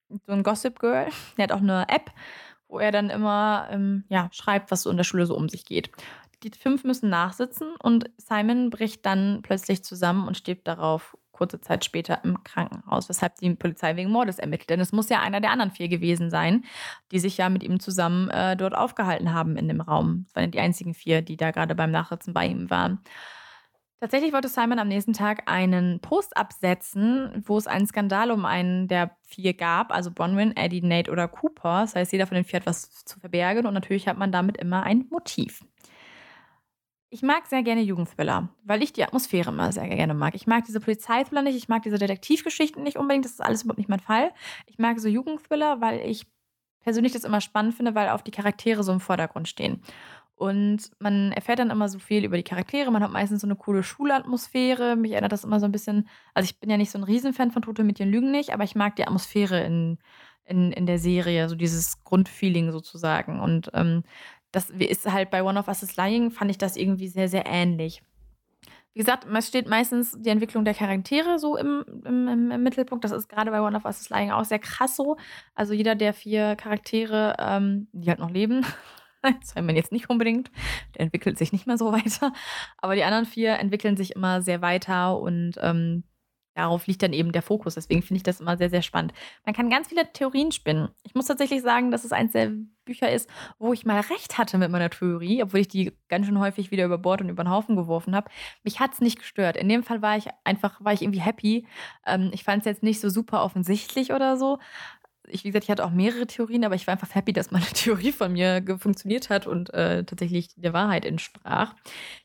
so 0.10 0.34
ein 0.34 0.44
Gossip 0.44 0.80
Girl. 0.80 1.08
Der 1.38 1.44
hat 1.44 1.52
auch 1.52 1.62
eine 1.62 1.88
App, 1.90 2.12
wo 2.68 2.80
er 2.80 2.92
dann 2.92 3.10
immer 3.10 3.68
ähm, 3.72 4.04
ja, 4.10 4.30
schreibt, 4.32 4.72
was 4.72 4.84
so 4.84 4.90
in 4.90 4.98
der 4.98 5.04
Schule 5.04 5.26
so 5.26 5.36
um 5.36 5.50
sich 5.50 5.66
geht. 5.66 5.92
Die 6.44 6.52
fünf 6.52 6.84
müssen 6.84 7.10
nachsitzen 7.10 7.76
und 7.84 8.10
Simon 8.18 8.72
bricht 8.72 9.06
dann 9.06 9.42
plötzlich 9.44 9.84
zusammen 9.84 10.28
und 10.28 10.38
stirbt 10.38 10.68
darauf 10.68 11.16
kurze 11.42 11.60
Zeit 11.60 11.84
später 11.84 12.20
im 12.24 12.44
Krankenhaus, 12.44 13.10
weshalb 13.10 13.34
die 13.38 13.50
Polizei 13.56 13.96
wegen 13.96 14.12
Mordes 14.12 14.38
ermittelt. 14.38 14.70
Denn 14.70 14.80
es 14.80 14.92
muss 14.92 15.10
ja 15.10 15.22
einer 15.22 15.42
der 15.42 15.50
anderen 15.50 15.72
vier 15.72 15.88
gewesen 15.88 16.30
sein, 16.30 16.66
die 17.12 17.18
sich 17.18 17.36
ja 17.38 17.50
mit 17.50 17.64
ihm 17.64 17.80
zusammen 17.80 18.30
äh, 18.30 18.56
dort 18.56 18.76
aufgehalten 18.76 19.34
haben 19.34 19.56
in 19.58 19.68
dem 19.68 19.82
Raum. 19.82 20.26
Das 20.28 20.36
waren 20.36 20.52
die 20.52 20.60
einzigen 20.60 20.94
vier, 20.94 21.24
die 21.24 21.38
da 21.38 21.50
gerade 21.50 21.74
beim 21.74 21.90
Nachsitzen 21.90 22.32
bei 22.32 22.46
ihm 22.46 22.70
waren. 22.70 23.00
Tatsächlich 24.00 24.34
wollte 24.34 24.50
Simon 24.50 24.78
am 24.78 24.88
nächsten 24.88 25.14
Tag 25.14 25.50
einen 25.50 26.00
Post 26.00 26.38
absetzen, 26.38 27.44
wo 27.48 27.58
es 27.58 27.66
einen 27.66 27.88
Skandal 27.88 28.30
um 28.30 28.46
einen 28.46 28.88
der 28.88 29.18
vier 29.26 29.56
gab, 29.56 29.92
also 29.92 30.12
Bronwyn, 30.12 30.56
Eddie, 30.56 30.82
Nate 30.84 31.10
oder 31.10 31.28
Cooper. 31.28 31.82
Das 31.82 31.96
heißt, 31.96 32.12
jeder 32.12 32.28
von 32.28 32.36
den 32.36 32.46
vier 32.46 32.60
hat 32.60 32.68
was 32.68 33.04
zu 33.06 33.20
verbergen 33.20 33.66
und 33.66 33.74
natürlich 33.74 34.08
hat 34.08 34.18
man 34.18 34.32
damit 34.32 34.58
immer 34.58 34.84
ein 34.84 35.08
Motiv. 35.10 35.64
Ich 37.14 37.22
mag 37.22 37.46
sehr 37.46 37.62
gerne 37.62 37.82
Jugendthriller, 37.82 38.48
weil 38.64 38.82
ich 38.82 38.94
die 38.94 39.04
Atmosphäre 39.04 39.50
immer 39.50 39.74
sehr 39.74 39.86
gerne 39.90 40.14
mag. 40.14 40.34
Ich 40.34 40.48
mag 40.48 40.64
diese 40.64 40.80
Polizeithriller 40.80 41.42
nicht, 41.42 41.58
ich 41.58 41.68
mag 41.68 41.84
diese 41.84 41.98
Detektivgeschichten 41.98 42.82
nicht 42.84 42.98
unbedingt, 42.98 43.26
das 43.26 43.34
ist 43.34 43.42
alles 43.42 43.64
überhaupt 43.64 43.80
nicht 43.80 43.90
mein 43.90 44.00
Fall. 44.00 44.32
Ich 44.66 44.80
mag 44.80 44.98
so 44.98 45.10
Jugendthriller, 45.10 45.82
weil 45.82 46.00
ich 46.00 46.26
persönlich 46.80 47.12
das 47.12 47.26
immer 47.26 47.42
spannend 47.42 47.76
finde, 47.76 47.96
weil 47.96 48.08
auch 48.10 48.22
die 48.22 48.32
Charaktere 48.32 48.82
so 48.84 48.94
im 48.94 49.02
Vordergrund 49.02 49.50
stehen. 49.50 49.82
Und 50.36 50.90
man 51.00 51.34
erfährt 51.34 51.60
dann 51.60 51.70
immer 51.70 51.90
so 51.90 52.00
viel 52.00 52.24
über 52.24 52.38
die 52.38 52.44
Charaktere. 52.44 52.90
Man 52.92 53.04
hat 53.04 53.12
meistens 53.12 53.42
so 53.42 53.48
eine 53.48 53.58
coole 53.58 53.84
Schulatmosphäre. 53.84 54.96
Mich 54.96 55.12
erinnert 55.12 55.34
das 55.34 55.44
immer 55.44 55.60
so 55.60 55.66
ein 55.66 55.72
bisschen. 55.74 56.08
Also, 56.34 56.46
ich 56.46 56.60
bin 56.60 56.70
ja 56.70 56.78
nicht 56.78 56.92
so 56.92 56.98
ein 56.98 57.04
Riesenfan 57.04 57.52
von 57.52 57.62
Tote 57.62 57.84
Mädchen 57.84 58.10
Lügen 58.10 58.32
nicht, 58.32 58.52
aber 58.52 58.64
ich 58.64 58.74
mag 58.74 58.96
die 58.96 59.06
Atmosphäre 59.06 59.62
in, 59.64 60.00
in, 60.46 60.72
in 60.72 60.88
der 60.88 60.98
Serie, 60.98 61.48
so 61.50 61.56
dieses 61.56 62.04
Grundfeeling 62.06 62.72
sozusagen. 62.72 63.40
Und 63.40 63.70
ähm, 63.76 64.04
das 64.52 64.70
ist 64.70 65.12
halt 65.12 65.30
bei 65.30 65.44
One 65.44 65.60
of 65.60 65.68
Us 65.68 65.84
is 65.84 65.98
Lying, 65.98 66.32
fand 66.32 66.52
ich 66.52 66.58
das 66.58 66.76
irgendwie 66.76 67.08
sehr, 67.08 67.28
sehr 67.28 67.46
ähnlich. 67.46 68.02
Wie 68.94 69.00
gesagt, 69.00 69.26
es 69.26 69.48
steht 69.48 69.70
meistens 69.70 70.18
die 70.20 70.30
Entwicklung 70.30 70.66
der 70.66 70.74
Charaktere 70.74 71.40
so 71.40 71.56
im, 71.56 71.86
im, 72.04 72.52
im, 72.52 72.64
Mittelpunkt. 72.64 73.06
Das 73.06 73.12
ist 73.12 73.30
gerade 73.30 73.50
bei 73.50 73.62
One 73.62 73.78
of 73.78 73.86
Us 73.86 74.02
is 74.02 74.10
Lying 74.10 74.32
auch 74.32 74.44
sehr 74.44 74.60
krass 74.60 74.98
so. 74.98 75.16
Also 75.56 75.74
jeder 75.74 75.96
der 75.96 76.14
vier 76.14 76.58
Charaktere, 76.58 77.36
ähm, 77.40 77.88
die 77.94 78.10
halt 78.10 78.20
noch 78.20 78.30
leben, 78.30 78.66
das 79.22 79.56
man 79.56 79.78
jetzt 79.78 79.94
nicht 79.94 80.10
unbedingt, 80.10 80.52
der 80.96 81.02
entwickelt 81.02 81.38
sich 81.38 81.54
nicht 81.54 81.68
mehr 81.68 81.78
so 81.78 81.92
weiter. 81.94 82.34
Aber 82.78 82.96
die 82.96 83.04
anderen 83.04 83.26
vier 83.26 83.60
entwickeln 83.60 83.96
sich 83.96 84.16
immer 84.16 84.42
sehr 84.42 84.62
weiter 84.62 85.18
und 85.18 85.54
ähm, 85.62 86.04
darauf 86.62 86.88
liegt 86.88 87.02
dann 87.04 87.14
eben 87.14 87.32
der 87.32 87.42
Fokus. 87.42 87.76
Deswegen 87.76 88.02
finde 88.02 88.18
ich 88.18 88.24
das 88.24 88.40
immer 88.40 88.58
sehr, 88.58 88.70
sehr 88.70 88.82
spannend. 88.82 89.14
Man 89.46 89.56
kann 89.56 89.70
ganz 89.70 89.88
viele 89.88 90.12
Theorien 90.14 90.52
spinnen. 90.52 90.90
Ich 91.04 91.16
muss 91.16 91.26
tatsächlich 91.26 91.62
sagen, 91.62 91.92
dass 91.92 92.06
es 92.06 92.12
eins 92.12 92.34
der 92.34 92.52
Bücher 92.86 93.12
ist, 93.12 93.30
wo 93.60 93.74
ich 93.74 93.86
mal 93.86 94.00
recht 94.00 94.38
hatte 94.38 94.58
mit 94.58 94.72
meiner 94.72 94.90
Theorie, 94.90 95.44
obwohl 95.44 95.62
ich 95.62 95.68
die 95.68 95.94
ganz 96.08 96.26
schön 96.26 96.40
häufig 96.40 96.72
wieder 96.72 96.86
über 96.86 96.98
Bord 96.98 97.22
und 97.22 97.30
über 97.30 97.44
den 97.44 97.50
Haufen 97.50 97.76
geworfen 97.76 98.16
habe. 98.16 98.30
Mich 98.64 98.80
hat 98.80 98.94
es 98.94 99.02
nicht 99.02 99.20
gestört. 99.20 99.58
In 99.58 99.70
dem 99.70 99.84
Fall 99.84 100.02
war 100.02 100.18
ich 100.18 100.28
einfach, 100.44 100.84
war 100.84 100.94
ich 100.94 101.02
irgendwie 101.02 101.22
happy. 101.22 101.68
Ähm, 102.06 102.32
ich 102.34 102.44
fand 102.44 102.60
es 102.62 102.66
jetzt 102.66 102.84
nicht 102.84 103.00
so 103.00 103.10
super 103.10 103.44
offensichtlich 103.44 104.14
oder 104.14 104.38
so. 104.38 104.60
Ich, 105.32 105.44
wie 105.44 105.50
gesagt, 105.50 105.66
ich 105.66 105.72
hatte 105.72 105.86
auch 105.86 105.92
mehrere 105.92 106.28
Theorien, 106.28 106.66
aber 106.66 106.76
ich 106.76 106.88
war 106.88 106.94
einfach 106.94 107.14
happy, 107.16 107.34
dass 107.34 107.52
meine 107.52 107.66
Theorie 107.74 108.12
von 108.12 108.34
mir 108.34 108.64
funktioniert 108.78 109.30
hat 109.30 109.48
und 109.48 109.74
äh, 109.74 110.04
tatsächlich 110.04 110.50
der 110.56 110.74
Wahrheit 110.74 111.06
entsprach. 111.06 111.76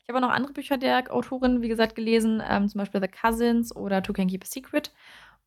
Ich 0.03 0.09
habe 0.09 0.17
auch 0.19 0.29
noch 0.29 0.35
andere 0.35 0.53
Bücher 0.53 0.77
der 0.77 1.13
Autorin, 1.13 1.61
wie 1.61 1.67
gesagt, 1.67 1.95
gelesen, 1.95 2.41
ähm, 2.47 2.67
zum 2.67 2.79
Beispiel 2.79 3.01
The 3.01 3.07
Cousins 3.07 3.75
oder 3.75 4.03
Two 4.03 4.13
Can 4.13 4.27
Keep 4.27 4.43
a 4.43 4.47
Secret. 4.47 4.91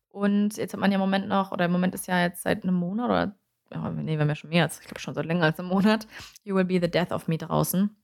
Und 0.09 0.57
jetzt 0.57 0.73
hat 0.73 0.79
man 0.79 0.91
ja 0.91 0.95
im 0.95 1.01
Moment 1.01 1.27
noch, 1.27 1.51
oder 1.51 1.65
im 1.65 1.71
Moment 1.71 1.95
ist 1.95 2.07
ja 2.07 2.21
jetzt 2.21 2.43
seit 2.43 2.63
einem 2.63 2.75
Monat 2.75 3.09
oder, 3.09 3.35
oh, 3.73 3.89
nee, 3.89 4.13
wir 4.13 4.21
haben 4.21 4.29
ja 4.29 4.35
schon 4.35 4.49
mehr, 4.49 4.63
als, 4.63 4.79
ich 4.79 4.87
glaube 4.87 4.99
schon 4.99 5.13
seit 5.13 5.25
länger 5.25 5.45
als 5.45 5.59
einem 5.59 5.69
Monat, 5.69 6.07
You 6.43 6.55
Will 6.55 6.65
Be 6.65 6.79
the 6.81 6.91
Death 6.91 7.11
of 7.11 7.27
Me 7.27 7.37
draußen, 7.37 7.95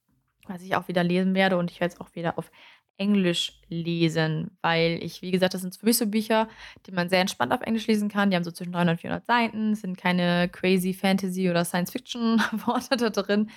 was 0.47 0.61
ich 0.61 0.75
auch 0.75 0.87
wieder 0.87 1.03
lesen 1.03 1.35
werde 1.35 1.57
und 1.57 1.69
ich 1.69 1.81
werde 1.81 1.93
es 1.93 1.99
auch 1.99 2.15
wieder 2.15 2.37
auf 2.37 2.49
Englisch 2.97 3.59
lesen, 3.69 4.57
weil 4.61 4.99
ich, 5.03 5.21
wie 5.21 5.31
gesagt, 5.31 5.53
das 5.53 5.61
sind 5.61 5.75
für 5.75 5.85
mich 5.85 5.97
so 5.97 6.07
Bücher, 6.07 6.47
die 6.85 6.91
man 6.91 7.09
sehr 7.09 7.21
entspannt 7.21 7.53
auf 7.53 7.61
Englisch 7.61 7.87
lesen 7.87 8.09
kann. 8.09 8.29
Die 8.29 8.35
haben 8.35 8.43
so 8.43 8.51
zwischen 8.51 8.71
300 8.73 8.95
und 8.95 9.01
400 9.01 9.25
Seiten, 9.25 9.75
sind 9.75 9.97
keine 9.97 10.49
crazy 10.49 10.93
Fantasy- 10.93 11.49
oder 11.49 11.63
Science-Fiction-Worte 11.63 12.97
da 12.97 13.09
drin, 13.09 13.49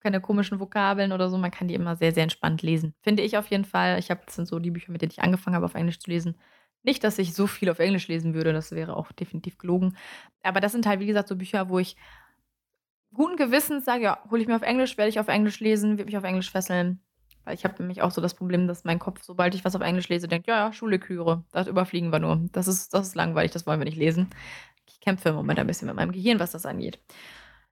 keine 0.00 0.20
komischen 0.20 0.58
Vokabeln 0.58 1.12
oder 1.12 1.30
so. 1.30 1.38
Man 1.38 1.50
kann 1.50 1.68
die 1.68 1.74
immer 1.74 1.96
sehr, 1.96 2.12
sehr 2.12 2.24
entspannt 2.24 2.62
lesen. 2.62 2.94
Finde 3.02 3.22
ich 3.22 3.38
auf 3.38 3.46
jeden 3.48 3.64
Fall. 3.64 3.98
Ich 3.98 4.10
habe, 4.10 4.22
das 4.24 4.34
sind 4.34 4.48
so 4.48 4.58
die 4.58 4.70
Bücher, 4.70 4.90
mit 4.90 5.02
denen 5.02 5.12
ich 5.12 5.22
angefangen 5.22 5.56
habe, 5.56 5.66
auf 5.66 5.74
Englisch 5.74 6.00
zu 6.00 6.10
lesen. 6.10 6.36
Nicht, 6.82 7.04
dass 7.04 7.18
ich 7.18 7.34
so 7.34 7.46
viel 7.46 7.70
auf 7.70 7.78
Englisch 7.78 8.08
lesen 8.08 8.34
würde, 8.34 8.52
das 8.52 8.72
wäre 8.72 8.96
auch 8.96 9.12
definitiv 9.12 9.58
gelogen. 9.58 9.96
Aber 10.42 10.60
das 10.60 10.72
sind 10.72 10.86
halt, 10.86 10.98
wie 10.98 11.06
gesagt, 11.06 11.28
so 11.28 11.36
Bücher, 11.36 11.68
wo 11.68 11.78
ich 11.78 11.96
guten 13.14 13.36
Gewissens 13.36 13.84
sage, 13.84 14.04
ja, 14.04 14.18
hole 14.30 14.42
ich 14.42 14.48
mir 14.48 14.56
auf 14.56 14.62
Englisch, 14.62 14.96
werde 14.96 15.10
ich 15.10 15.20
auf 15.20 15.28
Englisch 15.28 15.60
lesen, 15.60 15.98
wird 15.98 16.06
mich 16.06 16.16
auf 16.16 16.24
Englisch 16.24 16.50
fesseln. 16.50 17.00
Weil 17.44 17.54
ich 17.54 17.64
habe 17.64 17.74
nämlich 17.78 18.02
auch 18.02 18.10
so 18.10 18.20
das 18.20 18.34
Problem, 18.34 18.68
dass 18.68 18.84
mein 18.84 18.98
Kopf, 18.98 19.22
sobald 19.22 19.54
ich 19.54 19.64
was 19.64 19.74
auf 19.74 19.82
Englisch 19.82 20.08
lese, 20.08 20.28
denkt, 20.28 20.46
ja, 20.46 20.66
ja, 20.66 20.72
Schule, 20.72 20.98
Küre, 20.98 21.44
das 21.52 21.66
überfliegen 21.66 22.12
wir 22.12 22.20
nur. 22.20 22.40
Das 22.52 22.68
ist, 22.68 22.94
das 22.94 23.08
ist 23.08 23.14
langweilig, 23.16 23.50
das 23.50 23.66
wollen 23.66 23.80
wir 23.80 23.84
nicht 23.84 23.96
lesen. 23.96 24.30
Ich 24.86 25.00
kämpfe 25.00 25.30
im 25.30 25.34
Moment 25.34 25.58
ein 25.58 25.66
bisschen 25.66 25.88
mit 25.88 25.96
meinem 25.96 26.12
Gehirn, 26.12 26.38
was 26.38 26.52
das 26.52 26.66
angeht. 26.66 27.00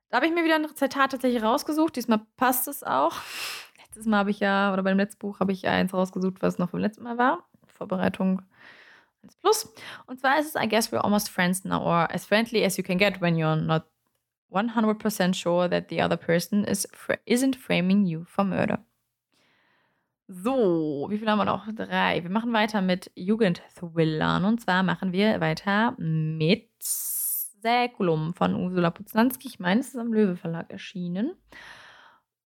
Da 0.09 0.17
habe 0.17 0.27
ich 0.27 0.33
mir 0.33 0.45
wieder 0.45 0.57
ein 0.57 0.67
Zitat 0.75 1.13
tatsächlich 1.13 1.43
rausgesucht. 1.43 1.95
Diesmal 1.95 2.21
passt 2.37 2.67
es 2.67 2.83
auch. 2.83 3.15
Letztes 3.79 4.07
Mal 4.07 4.19
habe 4.19 4.31
ich 4.31 4.41
ja, 4.41 4.73
oder 4.73 4.83
beim 4.83 4.97
letzten 4.97 5.19
Buch 5.19 5.39
habe 5.39 5.53
ich 5.53 5.63
ja 5.63 5.71
eins 5.71 5.95
rausgesucht, 5.95 6.43
was 6.43 6.59
noch 6.59 6.71
vom 6.71 6.81
letzten 6.81 7.05
Mal 7.05 7.17
war. 7.17 7.49
Vorbereitung 7.67 8.43
1 9.23 9.37
Plus. 9.37 9.73
Und 10.07 10.21
zwar 10.21 10.39
ist 10.39 10.55
es, 10.55 10.61
I 10.61 10.69
guess 10.69 10.93
we're 10.93 11.05
almost 11.05 11.29
friends 11.29 11.65
now, 11.65 11.81
or 11.81 12.13
as 12.13 12.25
friendly 12.25 12.65
as 12.65 12.77
you 12.77 12.83
can 12.83 12.99
get 12.99 13.21
when 13.21 13.37
you're 13.37 13.57
not 13.57 13.85
100% 14.51 15.35
sure 15.35 15.69
that 15.69 15.89
the 15.91 16.03
other 16.03 16.17
person 16.17 16.65
is, 16.65 16.89
isn't 17.25 17.57
framing 17.57 18.05
you 18.05 18.25
for 18.25 18.45
murder. 18.45 18.79
So, 20.33 21.09
wie 21.11 21.19
viel 21.19 21.29
haben 21.29 21.39
wir 21.39 21.45
noch? 21.45 21.67
Drei. 21.75 22.23
Wir 22.23 22.31
machen 22.31 22.53
weiter 22.53 22.83
mit 22.83 23.11
Jugendthrillern. 23.17 24.45
Und 24.45 24.61
zwar 24.61 24.85
machen 24.85 25.11
wir 25.13 25.41
weiter 25.41 25.97
mit 25.99 26.69
Säkulum 26.79 28.33
von 28.35 28.55
Ursula 28.55 28.91
Putzlanski. 28.91 29.49
Ich 29.49 29.59
meine, 29.59 29.81
es 29.81 29.89
ist 29.89 29.97
am 29.97 30.13
Löwe 30.13 30.37
Verlag 30.37 30.71
erschienen. 30.71 31.33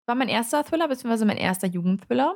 War 0.08 0.16
mein 0.16 0.28
erster 0.28 0.64
Thriller, 0.64 0.88
beziehungsweise 0.88 1.28
mein 1.28 1.38
erster 1.38 1.68
Jugendthriller 1.68 2.36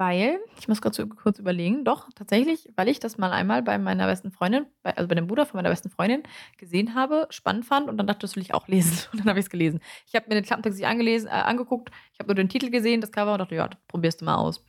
weil, 0.00 0.40
ich 0.58 0.66
muss 0.66 0.80
kurz, 0.80 0.98
kurz 1.22 1.38
überlegen, 1.38 1.84
doch, 1.84 2.08
tatsächlich, 2.14 2.72
weil 2.74 2.88
ich 2.88 3.00
das 3.00 3.18
mal 3.18 3.32
einmal 3.32 3.62
bei 3.62 3.76
meiner 3.76 4.06
besten 4.06 4.32
Freundin, 4.32 4.64
bei, 4.82 4.96
also 4.96 5.06
bei 5.06 5.14
dem 5.14 5.26
Bruder 5.26 5.44
von 5.44 5.58
meiner 5.58 5.68
besten 5.68 5.90
Freundin, 5.90 6.22
gesehen 6.56 6.94
habe, 6.94 7.26
spannend 7.28 7.66
fand 7.66 7.86
und 7.86 7.98
dann 7.98 8.06
dachte, 8.06 8.20
das 8.20 8.34
will 8.34 8.42
ich 8.42 8.54
auch 8.54 8.66
lesen. 8.66 8.96
Und 9.12 9.20
dann 9.20 9.28
habe 9.28 9.38
ich 9.38 9.44
es 9.44 9.50
gelesen. 9.50 9.80
Ich 10.06 10.14
habe 10.14 10.24
mir 10.28 10.36
den 10.36 10.44
Klappentext 10.44 10.78
nicht 10.78 10.88
angelesen, 10.88 11.28
äh, 11.28 11.32
angeguckt, 11.32 11.90
ich 12.14 12.18
habe 12.18 12.28
nur 12.28 12.34
den 12.34 12.48
Titel 12.48 12.70
gesehen, 12.70 13.02
das 13.02 13.12
Cover 13.12 13.34
und 13.34 13.40
dachte, 13.40 13.54
ja, 13.54 13.68
das 13.68 13.78
probierst 13.88 14.22
du 14.22 14.24
mal 14.24 14.36
aus. 14.36 14.64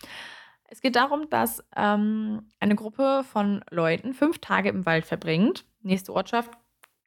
Es 0.66 0.82
geht 0.82 0.98
darum, 0.98 1.30
dass 1.30 1.64
ähm, 1.78 2.50
eine 2.60 2.76
Gruppe 2.76 3.24
von 3.24 3.64
Leuten 3.70 4.14
fünf 4.14 4.40
Tage 4.40 4.68
im 4.68 4.86
Wald 4.86 5.06
verbringt, 5.06 5.64
nächste 5.82 6.14
Ortschaft, 6.14 6.52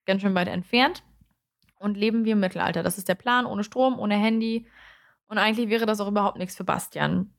ganz 0.07 0.23
schön 0.23 0.35
weit 0.35 0.49
entfernt, 0.49 1.03
und 1.79 1.99
leben 1.99 2.25
wie 2.25 2.31
im 2.31 2.41
Mittelalter. 2.41 2.83
Das 2.83 2.97
ist 2.97 3.11
der 3.11 3.17
Plan, 3.17 3.45
ohne 3.45 3.65
Strom, 3.65 3.99
ohne 3.99 4.17
Handy. 4.17 4.67
Und 5.27 5.37
eigentlich 5.37 5.69
wäre 5.69 5.85
das 5.85 6.01
auch 6.01 6.09
überhaupt 6.09 6.39
nichts 6.39 6.57
für 6.57 6.65
Bastian. 6.65 7.35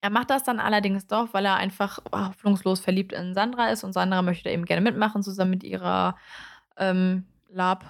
Er 0.00 0.10
macht 0.10 0.30
das 0.30 0.44
dann 0.44 0.60
allerdings 0.60 1.06
doch, 1.06 1.32
weil 1.32 1.44
er 1.44 1.56
einfach 1.56 1.98
hoffnungslos 2.12 2.80
verliebt 2.80 3.12
in 3.12 3.34
Sandra 3.34 3.70
ist 3.70 3.82
und 3.82 3.92
Sandra 3.92 4.22
möchte 4.22 4.50
eben 4.50 4.64
gerne 4.64 4.82
mitmachen, 4.82 5.22
zusammen 5.22 5.50
mit 5.50 5.64
ihrer 5.64 6.16
ähm, 6.76 7.24
Lab, 7.48 7.84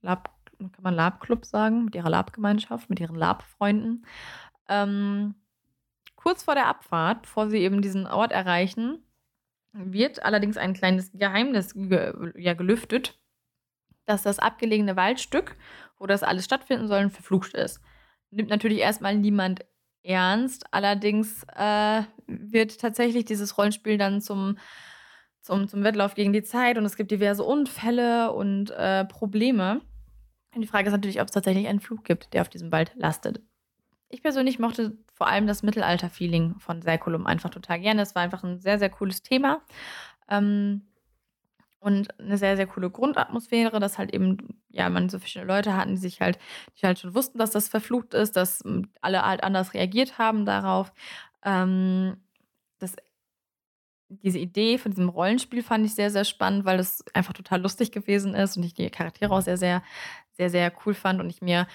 Lab, 0.00 0.30
kann 0.58 0.82
man 0.82 0.94
Lab-Club 0.94 1.44
sagen, 1.44 1.84
mit 1.84 1.94
ihrer 1.94 2.10
Lab-Gemeinschaft, 2.10 2.90
mit 2.90 3.00
ihren 3.00 3.16
Lab-Freunden. 3.16 4.04
Ähm, 4.68 5.34
kurz 6.16 6.42
vor 6.42 6.54
der 6.54 6.66
Abfahrt, 6.66 7.22
bevor 7.22 7.48
sie 7.48 7.58
eben 7.58 7.82
diesen 7.82 8.06
Ort 8.06 8.32
erreichen, 8.32 9.02
wird 9.72 10.22
allerdings 10.22 10.56
ein 10.56 10.74
kleines 10.74 11.12
Geheimnis 11.12 11.72
ge 11.74 12.12
ja, 12.36 12.54
gelüftet, 12.54 13.18
dass 14.04 14.22
das 14.22 14.38
abgelegene 14.38 14.96
Waldstück, 14.96 15.56
wo 15.98 16.06
das 16.06 16.22
alles 16.22 16.44
stattfinden 16.44 16.88
soll, 16.88 17.08
verflucht 17.10 17.54
ist. 17.54 17.80
Nimmt 18.30 18.50
natürlich 18.50 18.78
erstmal 18.78 19.16
niemand 19.16 19.64
ernst. 20.02 20.66
Allerdings 20.72 21.44
äh, 21.56 22.02
wird 22.26 22.80
tatsächlich 22.80 23.24
dieses 23.24 23.56
Rollenspiel 23.58 23.98
dann 23.98 24.20
zum, 24.20 24.58
zum, 25.40 25.68
zum 25.68 25.84
Wettlauf 25.84 26.14
gegen 26.14 26.32
die 26.32 26.42
Zeit 26.42 26.78
und 26.78 26.84
es 26.84 26.96
gibt 26.96 27.10
diverse 27.10 27.44
Unfälle 27.44 28.32
und 28.32 28.70
äh, 28.70 29.04
Probleme. 29.04 29.80
Und 30.54 30.60
die 30.60 30.66
Frage 30.66 30.88
ist 30.88 30.92
natürlich, 30.92 31.20
ob 31.20 31.28
es 31.28 31.32
tatsächlich 31.32 31.66
einen 31.66 31.80
Flug 31.80 32.04
gibt, 32.04 32.34
der 32.34 32.42
auf 32.42 32.48
diesem 32.48 32.70
Wald 32.72 32.92
lastet. 32.94 33.40
Ich 34.08 34.22
persönlich 34.22 34.58
mochte 34.58 34.98
vor 35.14 35.26
allem 35.26 35.46
das 35.46 35.62
Mittelalter-Feeling 35.62 36.56
von 36.58 36.82
Säkulum 36.82 37.26
einfach 37.26 37.48
total 37.48 37.80
gerne. 37.80 38.02
Es 38.02 38.14
war 38.14 38.22
einfach 38.22 38.44
ein 38.44 38.58
sehr, 38.58 38.78
sehr 38.78 38.90
cooles 38.90 39.22
Thema. 39.22 39.62
Ähm, 40.28 40.82
und 41.82 42.18
eine 42.20 42.38
sehr, 42.38 42.56
sehr 42.56 42.66
coole 42.68 42.90
Grundatmosphäre, 42.90 43.80
dass 43.80 43.98
halt 43.98 44.14
eben, 44.14 44.60
ja, 44.70 44.88
man 44.88 45.08
so 45.08 45.18
viele 45.18 45.44
Leute 45.44 45.76
hatten, 45.76 45.90
die 45.92 46.00
sich 46.00 46.20
halt, 46.20 46.38
die 46.80 46.86
halt 46.86 47.00
schon 47.00 47.14
wussten, 47.14 47.38
dass 47.38 47.50
das 47.50 47.68
verflucht 47.68 48.14
ist, 48.14 48.36
dass 48.36 48.60
hm, 48.60 48.88
alle 49.00 49.22
halt 49.26 49.42
anders 49.42 49.74
reagiert 49.74 50.16
haben 50.18 50.46
darauf. 50.46 50.92
Ähm, 51.44 52.16
das, 52.78 52.94
diese 54.08 54.38
Idee 54.38 54.78
von 54.78 54.92
diesem 54.92 55.08
Rollenspiel 55.08 55.62
fand 55.62 55.84
ich 55.86 55.94
sehr, 55.94 56.10
sehr 56.10 56.24
spannend, 56.24 56.64
weil 56.64 56.76
das 56.76 57.04
einfach 57.14 57.32
total 57.32 57.60
lustig 57.62 57.90
gewesen 57.92 58.34
ist 58.34 58.56
und 58.56 58.62
ich 58.62 58.74
die 58.74 58.88
Charaktere 58.90 59.32
auch 59.32 59.40
sehr, 59.40 59.56
sehr, 59.56 59.82
sehr, 60.34 60.50
sehr 60.50 60.72
cool 60.86 60.94
fand 60.94 61.20
und 61.20 61.30
ich 61.30 61.42
mir 61.42 61.66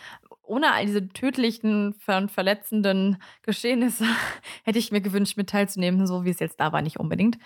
ohne 0.43 0.71
all 0.71 0.85
diese 0.85 1.09
tödlichen 1.09 1.95
und 2.07 2.31
verletzenden 2.31 3.21
Geschehnisse 3.41 4.05
hätte 4.63 4.79
ich 4.79 4.91
mir 4.91 5.01
gewünscht, 5.01 5.35
mit 5.35 5.49
teilzunehmen, 5.49 6.07
so 6.07 6.23
wie 6.23 6.29
es 6.29 6.39
jetzt 6.39 6.59
da 6.61 6.71
war, 6.71 6.81
nicht 6.81 6.99
unbedingt. 6.99 7.37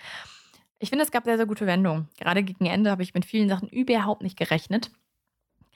Ich 0.82 0.88
finde, 0.88 1.04
es 1.04 1.12
gab 1.12 1.22
sehr, 1.22 1.36
sehr 1.36 1.46
gute 1.46 1.64
Wendungen. 1.64 2.08
Gerade 2.18 2.42
gegen 2.42 2.66
Ende 2.66 2.90
habe 2.90 3.04
ich 3.04 3.14
mit 3.14 3.24
vielen 3.24 3.48
Sachen 3.48 3.68
überhaupt 3.68 4.20
nicht 4.20 4.36
gerechnet. 4.36 4.90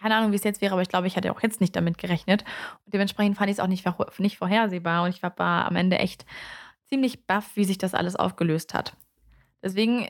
Keine 0.01 0.17
Ahnung, 0.17 0.33
wie 0.33 0.37
es 0.37 0.43
jetzt 0.43 0.61
wäre, 0.61 0.73
aber 0.73 0.83
ich 0.83 0.89
glaube, 0.89 1.07
ich 1.07 1.17
hatte 1.17 1.31
auch 1.31 1.41
jetzt 1.43 1.61
nicht 1.61 1.77
damit 1.77 1.97
gerechnet. 1.97 2.43
Und 2.85 2.93
dementsprechend 2.93 3.37
fand 3.37 3.49
ich 3.49 3.59
es 3.59 3.61
auch 3.61 3.69
nicht, 3.69 3.87
nicht 4.19 4.37
vorhersehbar. 4.37 5.05
Und 5.05 5.11
ich 5.11 5.23
war 5.23 5.39
am 5.39 5.77
Ende 5.77 6.01
echt 6.01 6.27
ziemlich 6.89 7.25
baff, 7.25 7.53
wie 7.55 7.65
sich 7.65 7.79
das 7.79 7.95
alles 7.95 8.17
aufgelöst 8.17 8.75
hat. 8.75 8.97
Deswegen 9.63 10.09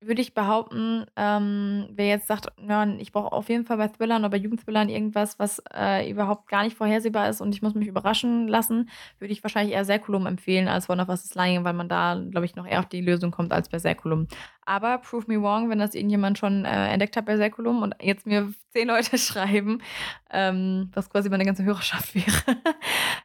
würde 0.00 0.20
ich 0.20 0.32
behaupten, 0.32 1.06
ähm, 1.16 1.88
wer 1.90 2.06
jetzt 2.06 2.28
sagt, 2.28 2.46
ja, 2.66 2.86
ich 2.98 3.10
brauche 3.10 3.32
auf 3.32 3.48
jeden 3.48 3.64
Fall 3.64 3.78
bei 3.78 3.88
Thrillern 3.88 4.22
oder 4.22 4.30
bei 4.30 4.36
Jugendthrillern 4.36 4.88
irgendwas, 4.88 5.38
was 5.40 5.60
äh, 5.74 6.08
überhaupt 6.08 6.48
gar 6.48 6.62
nicht 6.62 6.76
vorhersehbar 6.76 7.28
ist 7.28 7.40
und 7.40 7.52
ich 7.52 7.62
muss 7.62 7.74
mich 7.74 7.88
überraschen 7.88 8.46
lassen, 8.46 8.88
würde 9.18 9.32
ich 9.32 9.42
wahrscheinlich 9.42 9.74
eher 9.74 9.84
Säkulum 9.84 10.26
empfehlen 10.26 10.68
als 10.68 10.88
One 10.88 11.02
of 11.02 11.08
Us 11.08 11.24
is 11.24 11.34
Lying, 11.34 11.64
weil 11.64 11.72
man 11.72 11.88
da, 11.88 12.22
glaube 12.30 12.46
ich, 12.46 12.54
noch 12.54 12.66
eher 12.66 12.78
auf 12.78 12.86
die 12.86 13.00
Lösung 13.00 13.32
kommt 13.32 13.52
als 13.52 13.68
bei 13.68 13.80
Säkulum. 13.80 14.28
Aber 14.64 14.98
prove 14.98 15.24
me 15.26 15.42
wrong, 15.42 15.68
wenn 15.68 15.80
das 15.80 15.94
irgendjemand 15.94 16.38
schon 16.38 16.64
äh, 16.64 16.88
entdeckt 16.92 17.16
hat 17.16 17.26
bei 17.26 17.36
Säkulum 17.36 17.82
und 17.82 17.96
jetzt 18.00 18.26
mir 18.26 18.52
zehn 18.72 18.86
Leute 18.86 19.18
schreiben, 19.18 19.82
ähm, 20.30 20.90
was 20.94 21.10
quasi 21.10 21.28
meine 21.28 21.44
ganze 21.44 21.64
Hörerschaft 21.64 22.14
wäre, 22.14 22.56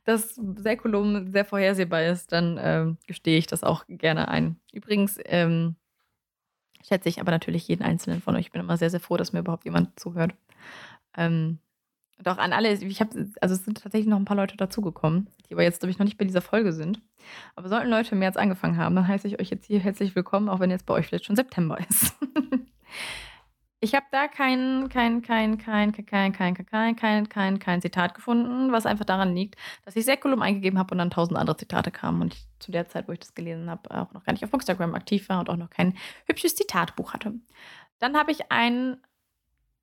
dass 0.06 0.40
Säkulum 0.56 1.28
sehr 1.28 1.46
vorhersehbar 1.46 2.04
ist, 2.04 2.32
dann 2.32 2.58
äh, 2.58 2.96
gestehe 3.06 3.38
ich 3.38 3.46
das 3.46 3.64
auch 3.64 3.86
gerne 3.88 4.28
ein. 4.28 4.58
Übrigens, 4.72 5.20
ähm, 5.26 5.76
schätze 6.84 7.10
ich 7.10 7.20
aber 7.20 7.32
natürlich 7.32 7.68
jeden 7.68 7.84
einzelnen 7.84 8.22
von 8.22 8.36
euch. 8.36 8.48
Ich 8.48 8.52
bin 8.52 8.62
immer 8.62 8.78
sehr, 8.78 8.90
sehr 8.90 9.00
froh, 9.00 9.18
dass 9.18 9.34
mir 9.34 9.40
überhaupt 9.40 9.66
jemand 9.66 10.00
zuhört. 10.00 10.34
Ähm, 11.18 11.60
auch 12.26 12.38
an 12.38 12.54
alle, 12.54 12.72
ich 12.72 13.02
habe, 13.02 13.30
also 13.42 13.56
es 13.56 13.66
sind 13.66 13.82
tatsächlich 13.82 14.08
noch 14.08 14.18
ein 14.18 14.26
paar 14.26 14.38
Leute 14.38 14.56
dazugekommen, 14.56 15.28
die 15.48 15.54
aber 15.54 15.64
jetzt, 15.64 15.80
glaube 15.80 15.92
ich, 15.92 16.00
noch 16.00 16.06
nicht 16.06 16.18
bei 16.18 16.26
dieser 16.26 16.42
Folge 16.42 16.72
sind. 16.72 17.02
Aber 17.56 17.68
sollten 17.70 17.90
Leute 17.90 18.14
im 18.14 18.20
März 18.20 18.38
angefangen 18.38 18.78
haben, 18.78 18.96
dann 18.96 19.08
heiße 19.08 19.28
ich 19.28 19.40
euch 19.40 19.50
jetzt 19.50 19.66
hier 19.66 19.80
herzlich 19.80 20.16
willkommen, 20.16 20.50
auch 20.50 20.60
wenn 20.60 20.70
jetzt 20.70 20.86
bei 20.86 20.94
euch 20.94 21.08
vielleicht 21.08 21.26
schon 21.26 21.36
September 21.36 21.78
ist. 21.90 22.16
Ich 23.84 23.94
habe 23.96 24.06
da 24.12 24.30
kein, 24.30 24.88
kein, 24.88 25.22
kein, 25.22 25.58
kein, 25.58 25.92
kein, 25.92 26.32
kein, 26.32 26.32
kein, 26.32 26.96
kein, 26.96 27.28
kein, 27.28 27.60
kein, 27.60 27.82
Zitat 27.82 28.16
gefunden, 28.16 28.72
was 28.72 28.86
einfach 28.86 29.04
daran 29.04 29.36
liegt, 29.36 29.58
dass 29.84 29.98
ich 29.98 30.06
Säkulum 30.06 30.42
eingegeben 30.42 30.80
habe 30.80 30.94
und 30.94 31.00
dann 31.00 31.10
tausend 31.10 31.38
andere 31.38 31.58
Zitate 31.58 31.92
kamen 31.92 32.22
und 32.22 32.34
ich 32.34 32.46
zu 32.60 32.72
der 32.72 32.88
Zeit, 32.88 33.10
wo 33.10 33.12
ich 33.12 33.20
das 33.20 33.34
gelesen 33.34 33.70
habe, 33.70 33.92
auch 33.92 34.14
noch 34.14 34.24
gar 34.24 34.32
nicht 34.32 34.46
auf 34.46 34.54
Instagram 34.54 34.96
aktiv 34.96 35.28
war 35.28 35.42
und 35.42 35.50
auch 35.50 35.58
noch 35.58 35.70
kein 35.70 35.98
hübsches 36.28 36.56
Zitatbuch 36.56 37.12
hatte. 37.12 37.34
Dann 38.00 38.16
habe 38.16 38.32
ich 38.32 38.50
ein 38.54 39.02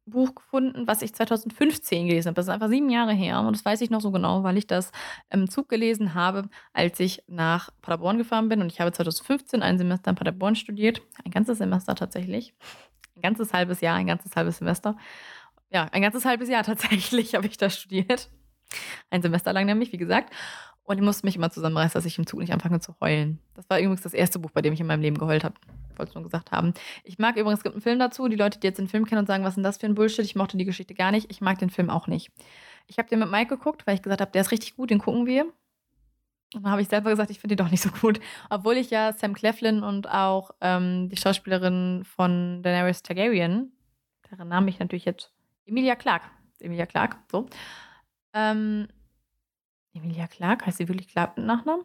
Buch 0.07 0.35
gefunden, 0.35 0.87
was 0.87 1.03
ich 1.03 1.15
2015 1.15 2.07
gelesen 2.07 2.29
habe. 2.29 2.37
Das 2.37 2.47
ist 2.47 2.53
einfach 2.55 2.71
sieben 2.71 2.89
Jahre 2.89 3.13
her 3.13 3.41
und 3.41 3.55
das 3.55 3.67
weiß 3.67 3.83
ich 3.83 3.91
noch 3.91 4.01
so 4.01 4.13
genau, 4.13 4.43
weil 4.43 4.57
ich 4.57 4.67
das 4.67 4.93
im 5.29 5.51
Zug 5.51 5.69
gelesen 5.69 6.15
habe, 6.15 6.49
als 6.73 6.99
ich 7.01 7.23
nach 7.27 7.69
Paderborn 7.83 8.17
gefahren 8.17 8.49
bin 8.49 8.63
und 8.63 8.73
ich 8.73 8.81
habe 8.81 8.93
2015 8.93 9.61
ein 9.61 9.77
Semester 9.77 10.09
in 10.09 10.17
Paderborn 10.17 10.57
studiert, 10.57 11.03
ein 11.23 11.31
ganzes 11.31 11.59
Semester 11.59 11.95
tatsächlich 11.95 12.55
Ein 13.17 13.23
ganzes 13.23 13.53
halbes 13.53 13.81
Jahr, 13.81 13.97
ein 13.97 14.07
ganzes 14.07 14.35
halbes 14.37 14.59
Semester. 14.59 14.97
Ja, 15.71 15.85
ein 15.93 16.03
ganzes 16.03 16.25
halbes 16.25 16.49
Jahr 16.49 16.63
tatsächlich 16.65 17.35
habe 17.35 17.47
ich 17.47 17.57
da 17.57 17.71
studiert. 17.71 18.31
Ein 19.11 19.23
Semester 19.23 19.53
lang 19.53 19.67
nämlich, 19.67 19.93
wie 19.93 19.99
gesagt. 19.99 20.33
Und 20.85 20.99
ich 20.99 21.05
musste 21.05 21.25
mich 21.25 21.37
immer 21.37 21.51
zusammenreißen, 21.51 21.95
dass 21.95 22.05
ich 22.05 22.19
im 22.19 22.27
Zug 22.27 22.41
nicht 22.41 22.53
anfange 22.53 22.81
zu 22.81 22.97
heulen. 23.01 23.39
Das 23.55 23.69
war 23.71 23.79
übrigens 23.79 24.03
das 24.03 24.13
erste 24.13 24.39
Buch, 24.39 24.51
bei 24.51 24.61
dem 24.61 24.73
ich 24.73 24.81
in 24.81 24.87
meinem 24.87 25.03
Leben 25.03 25.19
geheult 25.19 25.45
habe. 25.45 25.55
Wollte 25.97 26.11
es 26.11 26.15
nur 26.15 26.25
gesagt 26.25 26.51
haben. 26.51 26.75
Ich 27.05 27.19
mag 27.19 27.37
übrigens, 27.37 27.61
es 27.61 27.63
gibt 27.63 27.77
einen 27.77 27.83
Film 27.83 27.99
dazu. 27.99 28.27
Die 28.27 28.37
Leute, 28.37 28.59
die 28.59 28.67
jetzt 28.67 28.79
den 28.79 28.89
Film 28.89 29.07
kennen 29.07 29.21
und 29.21 29.27
sagen, 29.27 29.45
was 29.45 29.51
ist 29.51 29.57
denn 29.57 29.65
das 29.65 29.77
für 29.79 29.87
ein 29.87 29.95
Bullshit? 29.95 30.25
Ich 30.25 30.35
mochte 30.35 30.57
die 30.57 30.65
Geschichte 30.65 30.95
gar 30.95 31.13
nicht. 31.13 31.31
Ich 31.31 31.41
mag 31.41 31.59
den 31.59 31.71
Film 31.71 31.91
auch 31.91 32.09
nicht. 32.09 32.33
Ich 32.89 32.99
habe 32.99 33.09
den 33.09 33.21
mit 33.21 33.31
Mike 33.31 33.57
geguckt, 33.57 33.87
weil 33.87 33.95
ich 33.95 34.03
gesagt 34.03 34.21
habe, 34.21 34.33
der 34.33 34.41
ist 34.41 34.51
richtig 34.51 34.75
gut, 34.75 34.91
den 34.91 34.99
gucken 34.99 35.27
wir. 35.27 35.47
Und 36.55 36.65
dann 36.65 36.73
habe 36.73 36.83
ich 36.83 36.89
selber 36.89 37.11
gesagt, 37.11 37.31
ich 37.31 37.39
finde 37.39 37.55
den 37.55 37.65
doch 37.65 37.71
nicht 37.71 37.83
so 37.83 37.91
gut. 37.91 38.21
Obwohl 38.49 38.77
ich 38.77 38.91
ja 38.91 39.13
Sam 39.13 39.35
Cleflin 39.35 39.83
und 39.83 40.11
auch 40.11 40.51
ähm, 40.61 41.09
die 41.09 41.17
Schauspielerin 41.17 42.03
von 42.05 42.63
Daenerys 42.63 43.03
Targaryen, 43.03 43.73
deren 44.31 44.49
Name 44.49 44.69
ich 44.69 44.79
natürlich 44.79 45.05
jetzt, 45.05 45.33
Emilia 45.67 45.95
Clark. 45.95 46.23
Emilia 46.59 46.87
Clark, 46.87 47.17
so. 47.31 47.47
Ähm, 48.33 48.89
Emilia 49.95 50.27
Clark, 50.27 50.67
heißt 50.67 50.79
sie 50.79 50.89
wirklich 50.89 51.09
Clark 51.09 51.37
mit 51.37 51.47
Nachnamen? 51.47 51.85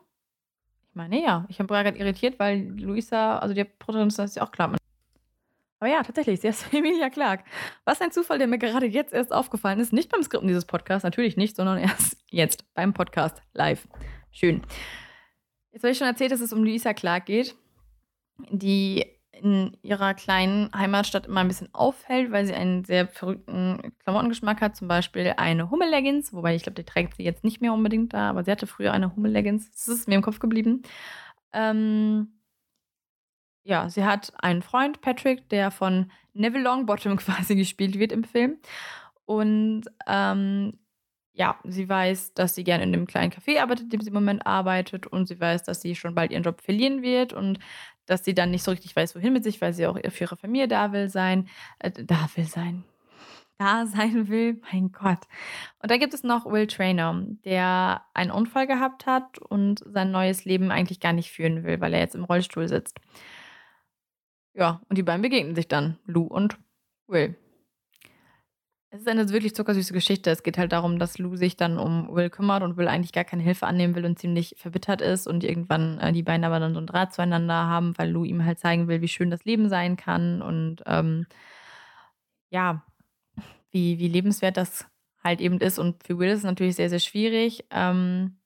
Ich 0.89 0.95
meine, 0.95 1.21
ja. 1.21 1.45
Ich 1.49 1.57
bin 1.57 1.67
gerade 1.67 1.89
irritiert, 1.89 2.39
weil 2.39 2.61
Luisa, 2.79 3.37
also 3.39 3.53
die 3.53 3.63
Protagonistin 3.63 4.25
ist 4.25 4.35
ja 4.35 4.43
auch 4.43 4.51
Clark. 4.51 4.77
Aber 5.79 5.89
ja, 5.89 6.01
tatsächlich, 6.01 6.39
sie 6.41 6.47
ist 6.47 6.65
Emilia 6.73 7.09
Clark. 7.09 7.43
Was 7.83 8.01
ein 8.01 8.11
Zufall, 8.11 8.39
der 8.39 8.47
mir 8.47 8.57
gerade 8.57 8.87
jetzt 8.87 9.13
erst 9.13 9.31
aufgefallen 9.31 9.79
ist. 9.79 9.93
Nicht 9.93 10.11
beim 10.11 10.23
Skripten 10.23 10.47
dieses 10.47 10.65
Podcasts, 10.65 11.03
natürlich 11.03 11.37
nicht, 11.37 11.55
sondern 11.55 11.77
erst 11.77 12.17
jetzt 12.29 12.73
beim 12.73 12.93
Podcast 12.93 13.41
live. 13.53 13.87
Schön. 14.35 14.63
Jetzt 15.71 15.83
habe 15.83 15.91
ich 15.91 15.97
schon 15.97 16.07
erzählt, 16.07 16.33
dass 16.33 16.41
es 16.41 16.51
um 16.51 16.61
Luisa 16.63 16.93
Clark 16.93 17.25
geht, 17.25 17.55
die 18.49 19.05
in 19.31 19.77
ihrer 19.81 20.13
kleinen 20.13 20.69
Heimatstadt 20.75 21.25
immer 21.25 21.39
ein 21.39 21.47
bisschen 21.47 21.73
auffällt, 21.73 22.31
weil 22.31 22.45
sie 22.45 22.53
einen 22.53 22.83
sehr 22.83 23.07
verrückten 23.07 23.93
Klamottengeschmack 24.03 24.59
hat. 24.59 24.75
Zum 24.75 24.89
Beispiel 24.89 25.33
eine 25.37 25.71
Hummel-Leggings, 25.71 26.33
wobei 26.33 26.53
ich 26.53 26.63
glaube, 26.63 26.75
die 26.75 26.85
trägt 26.85 27.15
sie 27.15 27.23
jetzt 27.23 27.45
nicht 27.45 27.61
mehr 27.61 27.71
unbedingt 27.71 28.13
da, 28.13 28.29
aber 28.29 28.43
sie 28.43 28.51
hatte 28.51 28.67
früher 28.67 28.91
eine 28.91 29.15
Hummel-Leggings. 29.15 29.71
Das 29.71 29.87
ist 29.87 30.07
mir 30.09 30.15
im 30.15 30.21
Kopf 30.21 30.39
geblieben. 30.39 30.83
Ähm, 31.53 32.41
ja, 33.63 33.89
sie 33.89 34.03
hat 34.03 34.33
einen 34.37 34.61
Freund, 34.63 34.99
Patrick, 34.99 35.47
der 35.47 35.71
von 35.71 36.11
Neville 36.33 36.63
Longbottom 36.63 37.15
quasi 37.17 37.55
gespielt 37.55 37.97
wird 37.97 38.11
im 38.11 38.25
Film. 38.25 38.57
Und 39.23 39.85
ähm, 40.07 40.77
ja, 41.35 41.59
sie 41.65 41.87
weiß, 41.87 42.33
dass 42.33 42.55
sie 42.55 42.63
gerne 42.63 42.83
in 42.83 42.93
dem 42.93 43.07
kleinen 43.07 43.31
Café 43.31 43.59
arbeitet, 43.61 43.85
in 43.85 43.89
dem 43.89 44.01
sie 44.01 44.07
im 44.07 44.13
Moment 44.13 44.47
arbeitet. 44.47 45.05
Und 45.05 45.27
sie 45.27 45.39
weiß, 45.39 45.63
dass 45.63 45.81
sie 45.81 45.95
schon 45.95 46.15
bald 46.15 46.31
ihren 46.31 46.43
Job 46.43 46.61
verlieren 46.61 47.01
wird 47.01 47.33
und 47.33 47.59
dass 48.05 48.23
sie 48.23 48.33
dann 48.33 48.51
nicht 48.51 48.63
so 48.63 48.71
richtig 48.71 48.95
weiß, 48.95 49.15
wohin 49.15 49.33
mit 49.33 49.43
sich, 49.43 49.59
weil 49.59 49.73
sie 49.73 49.85
auch 49.85 49.99
für 50.09 50.23
ihre 50.23 50.37
Familie 50.37 50.67
da 50.69 50.93
will 50.93 51.09
sein. 51.09 51.49
Äh, 51.79 51.91
da 51.91 52.29
will 52.35 52.45
sein. 52.45 52.85
Da 53.57 53.85
sein 53.85 54.29
will. 54.29 54.61
Mein 54.71 54.93
Gott. 54.93 55.19
Und 55.81 55.91
dann 55.91 55.99
gibt 55.99 56.13
es 56.13 56.23
noch 56.23 56.45
Will 56.45 56.67
Trainer, 56.67 57.25
der 57.43 58.05
einen 58.13 58.31
Unfall 58.31 58.65
gehabt 58.65 59.05
hat 59.05 59.37
und 59.37 59.83
sein 59.85 60.11
neues 60.11 60.45
Leben 60.45 60.71
eigentlich 60.71 61.01
gar 61.01 61.13
nicht 61.13 61.31
führen 61.31 61.63
will, 61.65 61.81
weil 61.81 61.93
er 61.93 61.99
jetzt 61.99 62.15
im 62.15 62.23
Rollstuhl 62.23 62.69
sitzt. 62.69 62.99
Ja, 64.53 64.81
und 64.87 64.97
die 64.97 65.03
beiden 65.03 65.21
begegnen 65.21 65.55
sich 65.55 65.67
dann, 65.67 65.99
Lou 66.05 66.23
und 66.23 66.57
Will. 67.07 67.35
Es 68.95 69.01
ist 69.01 69.09
eine 69.09 69.29
wirklich 69.29 69.53
zuckersüße 69.53 69.91
Geschichte. 69.91 70.31
Es 70.31 70.41
geht 70.41 70.57
halt 70.57 70.71
darum, 70.71 70.99
dass 70.99 71.17
Lou 71.17 71.35
sich 71.35 71.57
dann 71.57 71.77
um 71.77 72.07
Will 72.15 72.29
kümmert 72.29 72.63
und 72.63 72.77
Will 72.77 72.87
eigentlich 72.87 73.11
gar 73.11 73.25
keine 73.25 73.43
Hilfe 73.43 73.67
annehmen 73.67 73.93
will 73.93 74.05
und 74.05 74.17
ziemlich 74.17 74.55
verbittert 74.57 75.01
ist 75.01 75.27
und 75.27 75.43
irgendwann 75.43 75.99
äh, 75.99 76.13
die 76.13 76.23
beiden 76.23 76.45
aber 76.45 76.61
dann 76.61 76.73
so 76.73 76.79
ein 76.79 76.87
Draht 76.87 77.13
zueinander 77.13 77.53
haben, 77.53 77.93
weil 77.97 78.09
Lou 78.09 78.23
ihm 78.23 78.45
halt 78.45 78.57
zeigen 78.57 78.87
will, 78.87 79.01
wie 79.01 79.09
schön 79.09 79.29
das 79.29 79.43
Leben 79.43 79.67
sein 79.67 79.97
kann 79.97 80.41
und 80.41 80.81
ähm, 80.85 81.27
ja, 82.51 82.85
wie, 83.69 83.99
wie 83.99 84.07
lebenswert 84.07 84.55
das 84.55 84.85
halt 85.21 85.41
eben 85.41 85.59
ist. 85.59 85.77
Und 85.77 86.01
für 86.01 86.17
Will 86.17 86.29
ist 86.29 86.39
es 86.39 86.43
natürlich 86.45 86.77
sehr, 86.77 86.89
sehr 86.89 86.99
schwierig, 86.99 87.65
ähm, 87.71 88.37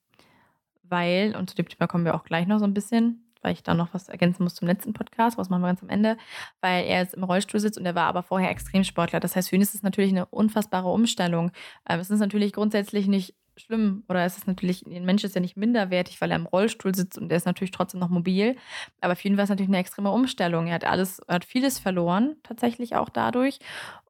weil, 0.82 1.36
und 1.36 1.52
zu 1.52 1.56
dem 1.56 1.70
Thema 1.70 1.86
kommen 1.86 2.06
wir 2.06 2.16
auch 2.16 2.24
gleich 2.24 2.48
noch 2.48 2.58
so 2.58 2.66
ein 2.66 2.74
bisschen, 2.74 3.29
weil 3.42 3.54
ich 3.54 3.64
da 3.64 3.74
noch 3.74 3.94
was 3.94 4.10
ergänzen 4.10 4.44
muss 4.44 4.56
zum 4.56 4.68
letzten 4.68 4.94
Podcast, 4.94 5.38
was 5.38 5.50
machen 5.50 5.62
wir 5.62 5.68
ganz 5.68 5.84
am 5.84 5.90
Ende, 5.90 6.18
weil 6.62 6.86
er 6.86 7.00
jetzt 7.00 7.14
im 7.14 7.24
Rollstuhl 7.24 7.60
sitzt 7.60 7.78
und 7.78 7.86
er 7.86 7.96
war 7.96 8.08
aber 8.08 8.24
vorher 8.24 8.52
Extremsportler. 8.52 9.20
Das 9.20 9.36
heißt, 9.36 9.50
für 9.50 9.56
ihn 9.56 9.62
ist 9.62 9.76
es 9.76 9.84
natürlich 9.84 10.12
eine 10.12 10.26
unfassbare 10.26 10.90
Umstellung. 10.90 11.52
Ähm, 11.88 12.00
es 12.00 12.10
ist 12.10 12.20
natürlich 12.20 12.54
grundsätzlich 12.54 13.08
nicht 13.08 13.36
schlimm 13.60 14.04
oder 14.08 14.24
es 14.26 14.38
ist 14.38 14.48
natürlich, 14.48 14.86
ein 14.86 15.06
Mensch 15.06 15.24
ist 15.24 15.36
ja 15.36 15.42
nicht 15.42 15.58
minderwertig, 15.58 16.20
weil 16.22 16.32
er 16.32 16.38
im 16.38 16.46
Rollstuhl 16.46 16.96
sitzt 16.96 17.18
und 17.18 17.30
er 17.30 17.38
ist 17.38 17.46
natürlich 17.46 17.72
trotzdem 17.72 18.00
noch 18.00 18.10
mobil. 18.10 18.56
Aber 19.02 19.16
für 19.16 19.28
ihn 19.28 19.38
war 19.38 19.44
es 19.44 19.50
natürlich 19.50 19.70
eine 19.70 19.80
extreme 19.80 20.12
Umstellung. 20.12 20.68
Er 20.68 20.76
hat 20.76 20.86
alles, 20.86 21.20
er 21.20 21.36
hat 21.36 21.46
vieles 21.46 21.80
verloren, 21.80 22.38
tatsächlich 22.44 22.96
auch 22.96 23.10
dadurch. 23.10 23.60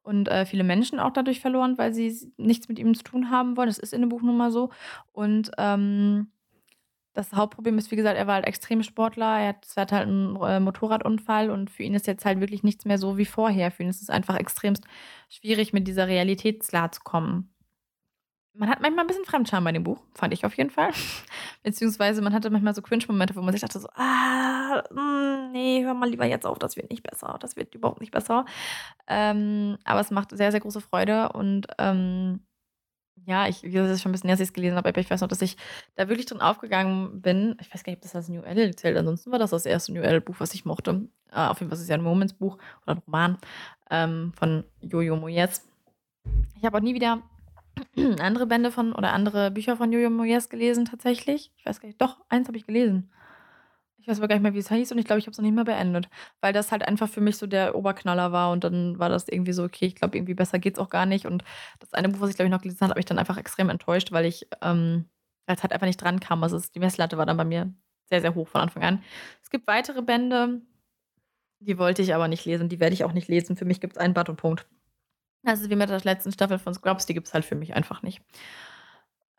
Und 0.02 0.28
äh, 0.28 0.46
viele 0.46 0.64
Menschen 0.64 0.98
auch 0.98 1.12
dadurch 1.12 1.40
verloren, 1.40 1.76
weil 1.78 1.92
sie 1.92 2.32
nichts 2.36 2.68
mit 2.68 2.78
ihm 2.78 2.94
zu 2.94 3.04
tun 3.04 3.30
haben 3.30 3.56
wollen. 3.56 3.68
Das 3.68 3.78
ist 3.78 3.92
in 3.92 4.00
dem 4.00 4.08
Buch 4.08 4.22
nun 4.22 4.36
mal 4.36 4.50
so. 4.50 4.70
Und 5.12 5.50
ähm, 5.58 6.30
das 7.20 7.34
Hauptproblem 7.34 7.76
ist, 7.76 7.90
wie 7.90 7.96
gesagt, 7.96 8.16
er 8.16 8.26
war 8.26 8.34
halt 8.36 8.46
Extremsportler, 8.46 9.40
er 9.40 9.48
hat, 9.76 9.92
halt 9.92 10.08
einen 10.08 10.36
äh, 10.36 10.58
Motorradunfall 10.58 11.50
und 11.50 11.70
für 11.70 11.82
ihn 11.82 11.94
ist 11.94 12.06
jetzt 12.06 12.24
halt 12.24 12.40
wirklich 12.40 12.62
nichts 12.62 12.86
mehr 12.86 12.98
so 12.98 13.18
wie 13.18 13.26
vorher. 13.26 13.70
Für 13.70 13.82
ihn 13.82 13.90
ist 13.90 14.00
es 14.00 14.10
einfach 14.10 14.36
extremst 14.36 14.84
schwierig, 15.28 15.72
mit 15.72 15.86
dieser 15.86 16.08
Realität 16.08 16.66
klarzukommen. 16.66 17.52
Man 18.54 18.68
hat 18.68 18.80
manchmal 18.80 19.04
ein 19.04 19.06
bisschen 19.06 19.24
Fremdscham 19.24 19.62
bei 19.62 19.72
dem 19.72 19.84
Buch, 19.84 20.02
fand 20.14 20.32
ich 20.32 20.44
auf 20.44 20.54
jeden 20.56 20.70
Fall. 20.70 20.90
Beziehungsweise 21.62 22.22
man 22.22 22.32
hatte 22.32 22.50
manchmal 22.50 22.74
so 22.74 22.82
Cringe-Momente, 22.82 23.36
wo 23.36 23.42
man 23.42 23.52
sich 23.52 23.60
dachte 23.60 23.78
so, 23.78 23.88
ah, 23.94 24.82
mh, 24.90 24.96
hm, 24.96 25.52
nee, 25.52 25.84
hör 25.84 25.94
mal 25.94 26.08
lieber 26.08 26.24
jetzt 26.24 26.46
auf, 26.46 26.58
das 26.58 26.76
wird 26.76 26.90
nicht 26.90 27.02
besser, 27.02 27.36
das 27.40 27.56
wird 27.56 27.74
überhaupt 27.74 28.00
nicht 28.00 28.12
besser. 28.12 28.46
Ähm, 29.06 29.78
aber 29.84 30.00
es 30.00 30.10
macht 30.10 30.36
sehr, 30.36 30.50
sehr 30.50 30.60
große 30.60 30.80
Freude 30.80 31.30
und 31.32 31.66
ähm, 31.78 32.40
ja, 33.26 33.46
ich, 33.46 33.62
das 33.62 33.90
ist 33.90 34.02
schon 34.02 34.10
ein 34.10 34.12
bisschen, 34.12 34.30
als 34.30 34.40
ich 34.40 34.48
es 34.48 34.52
gelesen 34.52 34.76
habe, 34.76 34.88
aber 34.88 35.00
ich 35.00 35.10
weiß 35.10 35.20
noch, 35.20 35.28
dass 35.28 35.42
ich 35.42 35.56
da 35.96 36.08
wirklich 36.08 36.26
drin 36.26 36.40
aufgegangen 36.40 37.20
bin. 37.20 37.56
Ich 37.60 37.72
weiß 37.72 37.84
gar 37.84 37.90
nicht, 37.90 37.98
ob 37.98 38.02
das 38.02 38.16
als 38.16 38.28
New 38.28 38.42
Adult 38.42 38.78
zählt. 38.78 38.96
Ansonsten 38.96 39.30
war 39.30 39.38
das 39.38 39.50
das 39.50 39.66
erste 39.66 39.92
New 39.92 40.02
Adult 40.02 40.24
Buch, 40.24 40.36
was 40.38 40.54
ich 40.54 40.64
mochte. 40.64 41.08
Äh, 41.32 41.46
auf 41.46 41.60
jeden 41.60 41.70
Fall 41.70 41.76
ist 41.76 41.82
es 41.82 41.88
ja 41.88 41.96
ein 41.96 42.02
Moments-Buch 42.02 42.58
oder 42.82 42.96
ein 42.96 43.02
Roman 43.06 43.38
ähm, 43.90 44.32
von 44.36 44.64
Jojo 44.80 45.16
Moyes. 45.16 45.68
Ich 46.56 46.64
habe 46.64 46.78
auch 46.78 46.82
nie 46.82 46.94
wieder 46.94 47.22
andere 48.20 48.46
Bände 48.46 48.70
von 48.70 48.92
oder 48.92 49.12
andere 49.12 49.50
Bücher 49.50 49.76
von 49.76 49.92
Jojo 49.92 50.10
Moyes 50.10 50.48
gelesen, 50.48 50.84
tatsächlich. 50.84 51.52
Ich 51.56 51.66
weiß 51.66 51.80
gar 51.80 51.86
nicht, 51.88 52.00
doch, 52.00 52.18
eins 52.28 52.48
habe 52.48 52.56
ich 52.56 52.66
gelesen. 52.66 53.10
Ich 54.00 54.08
weiß 54.08 54.18
aber 54.18 54.28
gar 54.28 54.36
nicht 54.36 54.42
mehr, 54.42 54.54
wie 54.54 54.58
es 54.58 54.70
hieß 54.70 54.92
und 54.92 54.98
ich 54.98 55.04
glaube, 55.04 55.18
ich 55.18 55.26
habe 55.26 55.32
es 55.32 55.38
noch 55.38 55.44
nicht 55.44 55.54
mehr 55.54 55.64
beendet, 55.64 56.08
weil 56.40 56.52
das 56.52 56.72
halt 56.72 56.86
einfach 56.86 57.08
für 57.08 57.20
mich 57.20 57.36
so 57.36 57.46
der 57.46 57.74
Oberknaller 57.74 58.32
war 58.32 58.50
und 58.50 58.64
dann 58.64 58.98
war 58.98 59.08
das 59.08 59.28
irgendwie 59.28 59.52
so, 59.52 59.62
okay, 59.64 59.86
ich 59.86 59.94
glaube, 59.94 60.16
irgendwie 60.16 60.34
besser 60.34 60.58
geht 60.58 60.74
es 60.74 60.78
auch 60.78 60.88
gar 60.88 61.06
nicht 61.06 61.26
und 61.26 61.44
das 61.80 61.92
eine 61.92 62.08
Buch, 62.08 62.20
was 62.20 62.30
ich 62.30 62.36
glaube 62.36 62.46
ich 62.46 62.52
noch 62.52 62.62
gelesen 62.62 62.80
habe, 62.80 62.90
habe 62.90 63.00
ich 63.00 63.06
dann 63.06 63.18
einfach 63.18 63.36
extrem 63.36 63.68
enttäuscht, 63.68 64.12
weil 64.12 64.24
ich 64.24 64.48
ähm, 64.62 65.04
als 65.46 65.62
halt 65.62 65.72
einfach 65.72 65.86
nicht 65.86 66.02
dran 66.02 66.20
kam. 66.20 66.42
Also 66.42 66.58
die 66.74 66.80
Messlatte 66.80 67.18
war 67.18 67.26
dann 67.26 67.36
bei 67.36 67.44
mir 67.44 67.72
sehr, 68.08 68.20
sehr 68.20 68.34
hoch 68.34 68.48
von 68.48 68.62
Anfang 68.62 68.82
an. 68.82 69.02
Es 69.42 69.50
gibt 69.50 69.66
weitere 69.66 70.02
Bände, 70.02 70.62
die 71.60 71.78
wollte 71.78 72.02
ich 72.02 72.14
aber 72.14 72.28
nicht 72.28 72.44
lesen, 72.46 72.68
die 72.68 72.80
werde 72.80 72.94
ich 72.94 73.04
auch 73.04 73.12
nicht 73.12 73.28
lesen. 73.28 73.56
Für 73.56 73.64
mich 73.64 73.80
gibt 73.80 73.94
es 73.94 73.98
einen 73.98 74.14
Bad 74.14 74.28
und 74.28 74.36
Punkt. 74.36 74.66
Also 75.44 75.70
wie 75.70 75.76
mit 75.76 75.88
der 75.88 76.00
letzten 76.00 76.32
Staffel 76.32 76.58
von 76.58 76.74
Scrubs, 76.74 77.06
die 77.06 77.14
gibt 77.14 77.28
es 77.28 77.34
halt 77.34 77.44
für 77.44 77.54
mich 77.54 77.74
einfach 77.74 78.02
nicht. 78.02 78.22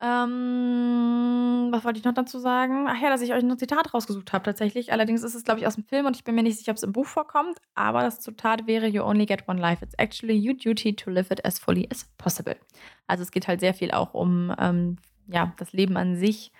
Ähm, 0.03 1.67
was 1.71 1.83
wollte 1.83 1.99
ich 1.99 2.05
noch 2.05 2.13
dazu 2.13 2.39
sagen? 2.39 2.87
Ach 2.87 2.99
ja, 2.99 3.09
dass 3.09 3.21
ich 3.21 3.33
euch 3.33 3.43
ein 3.43 3.57
Zitat 3.57 3.93
rausgesucht 3.93 4.33
habe 4.33 4.43
tatsächlich. 4.43 4.91
Allerdings 4.91 5.21
ist 5.21 5.35
es, 5.35 5.43
glaube 5.43 5.59
ich, 5.59 5.67
aus 5.67 5.75
dem 5.75 5.83
Film 5.83 6.07
und 6.07 6.15
ich 6.15 6.23
bin 6.23 6.33
mir 6.33 6.41
nicht 6.41 6.57
sicher, 6.57 6.71
ob 6.71 6.77
es 6.77 6.83
im 6.83 6.91
Buch 6.91 7.05
vorkommt. 7.05 7.59
Aber 7.75 8.01
das 8.01 8.19
Zitat 8.19 8.65
wäre: 8.65 8.87
You 8.87 9.03
only 9.03 9.27
get 9.27 9.47
one 9.47 9.61
life. 9.61 9.85
It's 9.85 9.93
actually 9.99 10.37
your 10.45 10.55
duty 10.55 10.95
to 10.95 11.11
live 11.11 11.29
it 11.29 11.45
as 11.45 11.59
fully 11.59 11.87
as 11.91 12.09
possible. 12.17 12.57
Also 13.05 13.21
es 13.21 13.31
geht 13.31 13.47
halt 13.47 13.59
sehr 13.59 13.75
viel 13.75 13.91
auch 13.91 14.15
um 14.15 14.53
ähm, 14.57 14.97
ja, 15.27 15.53
das 15.57 15.71
Leben 15.71 15.97
an 15.97 16.15
sich. 16.15 16.51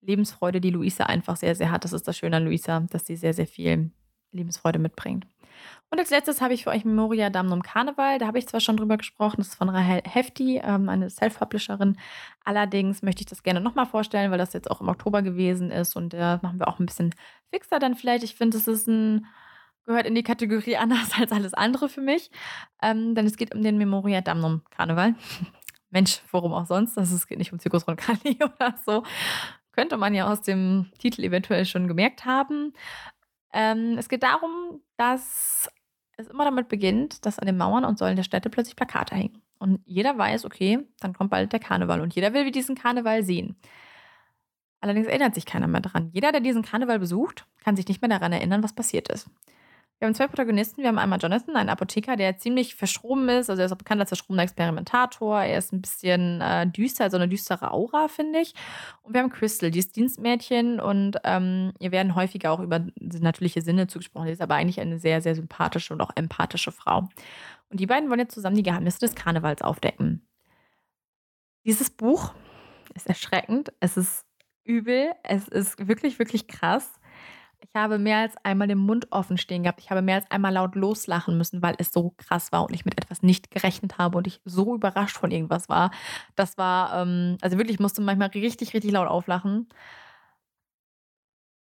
Lebensfreude, 0.00 0.60
die 0.60 0.70
Luisa 0.70 1.04
einfach 1.04 1.36
sehr, 1.36 1.54
sehr 1.54 1.70
hat. 1.70 1.84
Das 1.84 1.92
ist 1.92 2.08
das 2.08 2.16
Schöne 2.16 2.36
an 2.38 2.44
Luisa, 2.44 2.80
dass 2.90 3.04
sie 3.04 3.16
sehr, 3.16 3.34
sehr 3.34 3.46
viel 3.46 3.90
Lebensfreude 4.32 4.78
mitbringt. 4.78 5.26
Und 5.90 5.98
als 5.98 6.10
letztes 6.10 6.42
habe 6.42 6.52
ich 6.52 6.64
für 6.64 6.70
euch 6.70 6.84
Memoria 6.84 7.30
Damnum 7.30 7.62
Karneval. 7.62 8.18
Da 8.18 8.26
habe 8.26 8.38
ich 8.38 8.46
zwar 8.46 8.60
schon 8.60 8.76
drüber 8.76 8.98
gesprochen, 8.98 9.36
das 9.38 9.48
ist 9.48 9.54
von 9.54 9.70
Rahel 9.70 10.02
Hefti, 10.04 10.60
ähm, 10.62 10.88
eine 10.90 11.08
Self-Publisherin. 11.08 11.96
Allerdings 12.44 13.02
möchte 13.02 13.22
ich 13.22 13.26
das 13.26 13.42
gerne 13.42 13.60
nochmal 13.60 13.86
vorstellen, 13.86 14.30
weil 14.30 14.38
das 14.38 14.52
jetzt 14.52 14.70
auch 14.70 14.82
im 14.82 14.88
Oktober 14.88 15.22
gewesen 15.22 15.70
ist 15.70 15.96
und 15.96 16.12
da 16.12 16.34
äh, 16.34 16.38
machen 16.42 16.58
wir 16.58 16.68
auch 16.68 16.78
ein 16.78 16.86
bisschen 16.86 17.14
fixer 17.50 17.78
dann 17.78 17.94
vielleicht. 17.94 18.22
Ich 18.22 18.34
finde, 18.34 18.58
es 18.58 18.68
ist 18.68 18.86
ein, 18.86 19.26
gehört 19.86 20.06
in 20.06 20.14
die 20.14 20.22
Kategorie 20.22 20.76
anders 20.76 21.10
als 21.18 21.32
alles 21.32 21.54
andere 21.54 21.88
für 21.88 22.02
mich, 22.02 22.30
ähm, 22.82 23.14
denn 23.14 23.26
es 23.26 23.38
geht 23.38 23.54
um 23.54 23.62
den 23.62 23.78
Memoria 23.78 24.20
Damnum 24.20 24.62
Karneval. 24.70 25.14
Mensch, 25.90 26.20
worum 26.32 26.52
auch 26.52 26.66
sonst? 26.66 26.98
Also 26.98 27.16
es 27.16 27.26
geht 27.26 27.38
nicht 27.38 27.52
um 27.54 27.58
Zirkus 27.58 27.88
Roncalli 27.88 28.38
oder 28.42 28.74
so. 28.84 29.04
Könnte 29.72 29.96
man 29.96 30.12
ja 30.12 30.30
aus 30.30 30.42
dem 30.42 30.90
Titel 30.98 31.24
eventuell 31.24 31.64
schon 31.64 31.88
gemerkt 31.88 32.26
haben. 32.26 32.74
Ähm, 33.54 33.96
es 33.96 34.10
geht 34.10 34.22
darum, 34.22 34.82
dass 34.98 35.70
es 36.18 36.28
immer 36.28 36.44
damit 36.44 36.68
beginnt, 36.68 37.24
dass 37.24 37.38
an 37.38 37.46
den 37.46 37.56
Mauern 37.56 37.84
und 37.84 37.98
Säulen 37.98 38.16
der 38.16 38.24
Städte 38.24 38.50
plötzlich 38.50 38.76
Plakate 38.76 39.14
hängen. 39.14 39.40
Und 39.58 39.80
jeder 39.86 40.18
weiß, 40.18 40.44
okay, 40.44 40.80
dann 41.00 41.12
kommt 41.12 41.30
bald 41.30 41.52
der 41.52 41.60
Karneval 41.60 42.00
und 42.00 42.14
jeder 42.14 42.34
will 42.34 42.50
diesen 42.50 42.74
Karneval 42.74 43.22
sehen. 43.22 43.56
Allerdings 44.80 45.06
erinnert 45.06 45.34
sich 45.34 45.46
keiner 45.46 45.66
mehr 45.66 45.80
daran. 45.80 46.10
Jeder, 46.12 46.30
der 46.32 46.40
diesen 46.40 46.62
Karneval 46.62 46.98
besucht, 46.98 47.46
kann 47.64 47.76
sich 47.76 47.88
nicht 47.88 48.00
mehr 48.00 48.10
daran 48.10 48.32
erinnern, 48.32 48.62
was 48.62 48.72
passiert 48.72 49.08
ist. 49.08 49.28
Wir 49.98 50.06
haben 50.06 50.14
zwei 50.14 50.28
Protagonisten. 50.28 50.82
Wir 50.82 50.88
haben 50.88 50.98
einmal 50.98 51.18
Jonathan, 51.20 51.56
einen 51.56 51.70
Apotheker, 51.70 52.14
der 52.14 52.38
ziemlich 52.38 52.76
verschroben 52.76 53.28
ist. 53.28 53.50
Also 53.50 53.62
er 53.62 53.66
ist 53.66 53.72
auch 53.72 53.78
bekannt 53.78 54.00
als 54.00 54.10
verschrobener 54.10 54.44
Experimentator. 54.44 55.42
Er 55.42 55.58
ist 55.58 55.72
ein 55.72 55.80
bisschen 55.80 56.40
äh, 56.40 56.68
düster, 56.68 57.04
also 57.04 57.16
eine 57.16 57.28
düstere 57.28 57.72
Aura, 57.72 58.06
finde 58.06 58.38
ich. 58.38 58.54
Und 59.02 59.14
wir 59.14 59.22
haben 59.22 59.30
Crystal, 59.30 59.72
die 59.72 59.80
ist 59.80 59.96
Dienstmädchen 59.96 60.78
und 60.78 61.16
ähm, 61.24 61.72
ihr 61.80 61.90
werden 61.90 62.14
häufiger 62.14 62.52
auch 62.52 62.60
über 62.60 62.86
natürliche 63.00 63.60
Sinne 63.60 63.88
zugesprochen. 63.88 64.26
Sie 64.26 64.32
ist 64.32 64.40
aber 64.40 64.54
eigentlich 64.54 64.80
eine 64.80 65.00
sehr, 65.00 65.20
sehr 65.20 65.34
sympathische 65.34 65.94
und 65.94 66.00
auch 66.00 66.12
empathische 66.14 66.70
Frau. 66.70 67.08
Und 67.68 67.80
die 67.80 67.86
beiden 67.86 68.08
wollen 68.08 68.20
jetzt 68.20 68.34
zusammen 68.34 68.56
die 68.56 68.62
Geheimnisse 68.62 69.00
des 69.00 69.16
Karnevals 69.16 69.62
aufdecken. 69.62 70.24
Dieses 71.64 71.90
Buch 71.90 72.34
ist 72.94 73.08
erschreckend. 73.08 73.72
Es 73.80 73.96
ist 73.96 74.26
übel. 74.62 75.10
Es 75.24 75.48
ist 75.48 75.88
wirklich, 75.88 76.20
wirklich 76.20 76.46
krass. 76.46 76.97
Ich 77.60 77.70
habe 77.74 77.98
mehr 77.98 78.18
als 78.18 78.34
einmal 78.44 78.68
den 78.68 78.78
Mund 78.78 79.08
offen 79.10 79.36
stehen 79.36 79.62
gehabt. 79.64 79.80
Ich 79.80 79.90
habe 79.90 80.02
mehr 80.02 80.16
als 80.16 80.30
einmal 80.30 80.52
laut 80.52 80.74
loslachen 80.76 81.36
müssen, 81.36 81.60
weil 81.62 81.74
es 81.78 81.92
so 81.92 82.14
krass 82.16 82.52
war 82.52 82.64
und 82.64 82.74
ich 82.74 82.84
mit 82.84 82.96
etwas 82.98 83.22
nicht 83.22 83.50
gerechnet 83.50 83.98
habe 83.98 84.18
und 84.18 84.26
ich 84.26 84.40
so 84.44 84.74
überrascht 84.74 85.16
von 85.18 85.30
irgendwas 85.30 85.68
war. 85.68 85.90
Das 86.36 86.56
war, 86.56 87.02
ähm, 87.02 87.36
also 87.40 87.58
wirklich, 87.58 87.74
ich 87.74 87.80
musste 87.80 88.00
manchmal 88.00 88.28
richtig, 88.28 88.74
richtig 88.74 88.92
laut 88.92 89.08
auflachen. 89.08 89.68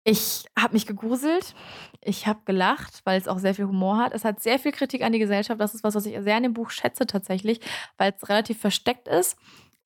Ich 0.06 0.44
habe 0.58 0.74
mich 0.74 0.86
gegruselt. 0.86 1.54
Ich 2.02 2.26
habe 2.26 2.40
gelacht, 2.44 3.00
weil 3.04 3.18
es 3.18 3.26
auch 3.28 3.38
sehr 3.38 3.54
viel 3.54 3.66
Humor 3.66 3.96
hat. 3.98 4.12
Es 4.12 4.24
hat 4.24 4.40
sehr 4.42 4.58
viel 4.58 4.72
Kritik 4.72 5.02
an 5.02 5.12
die 5.12 5.18
Gesellschaft. 5.18 5.60
Das 5.60 5.74
ist 5.74 5.82
was, 5.82 5.94
was 5.94 6.04
ich 6.06 6.20
sehr 6.20 6.36
an 6.36 6.42
dem 6.42 6.52
Buch 6.52 6.70
schätze 6.70 7.06
tatsächlich, 7.06 7.60
weil 7.96 8.12
es 8.14 8.28
relativ 8.28 8.60
versteckt 8.60 9.08
ist. 9.08 9.38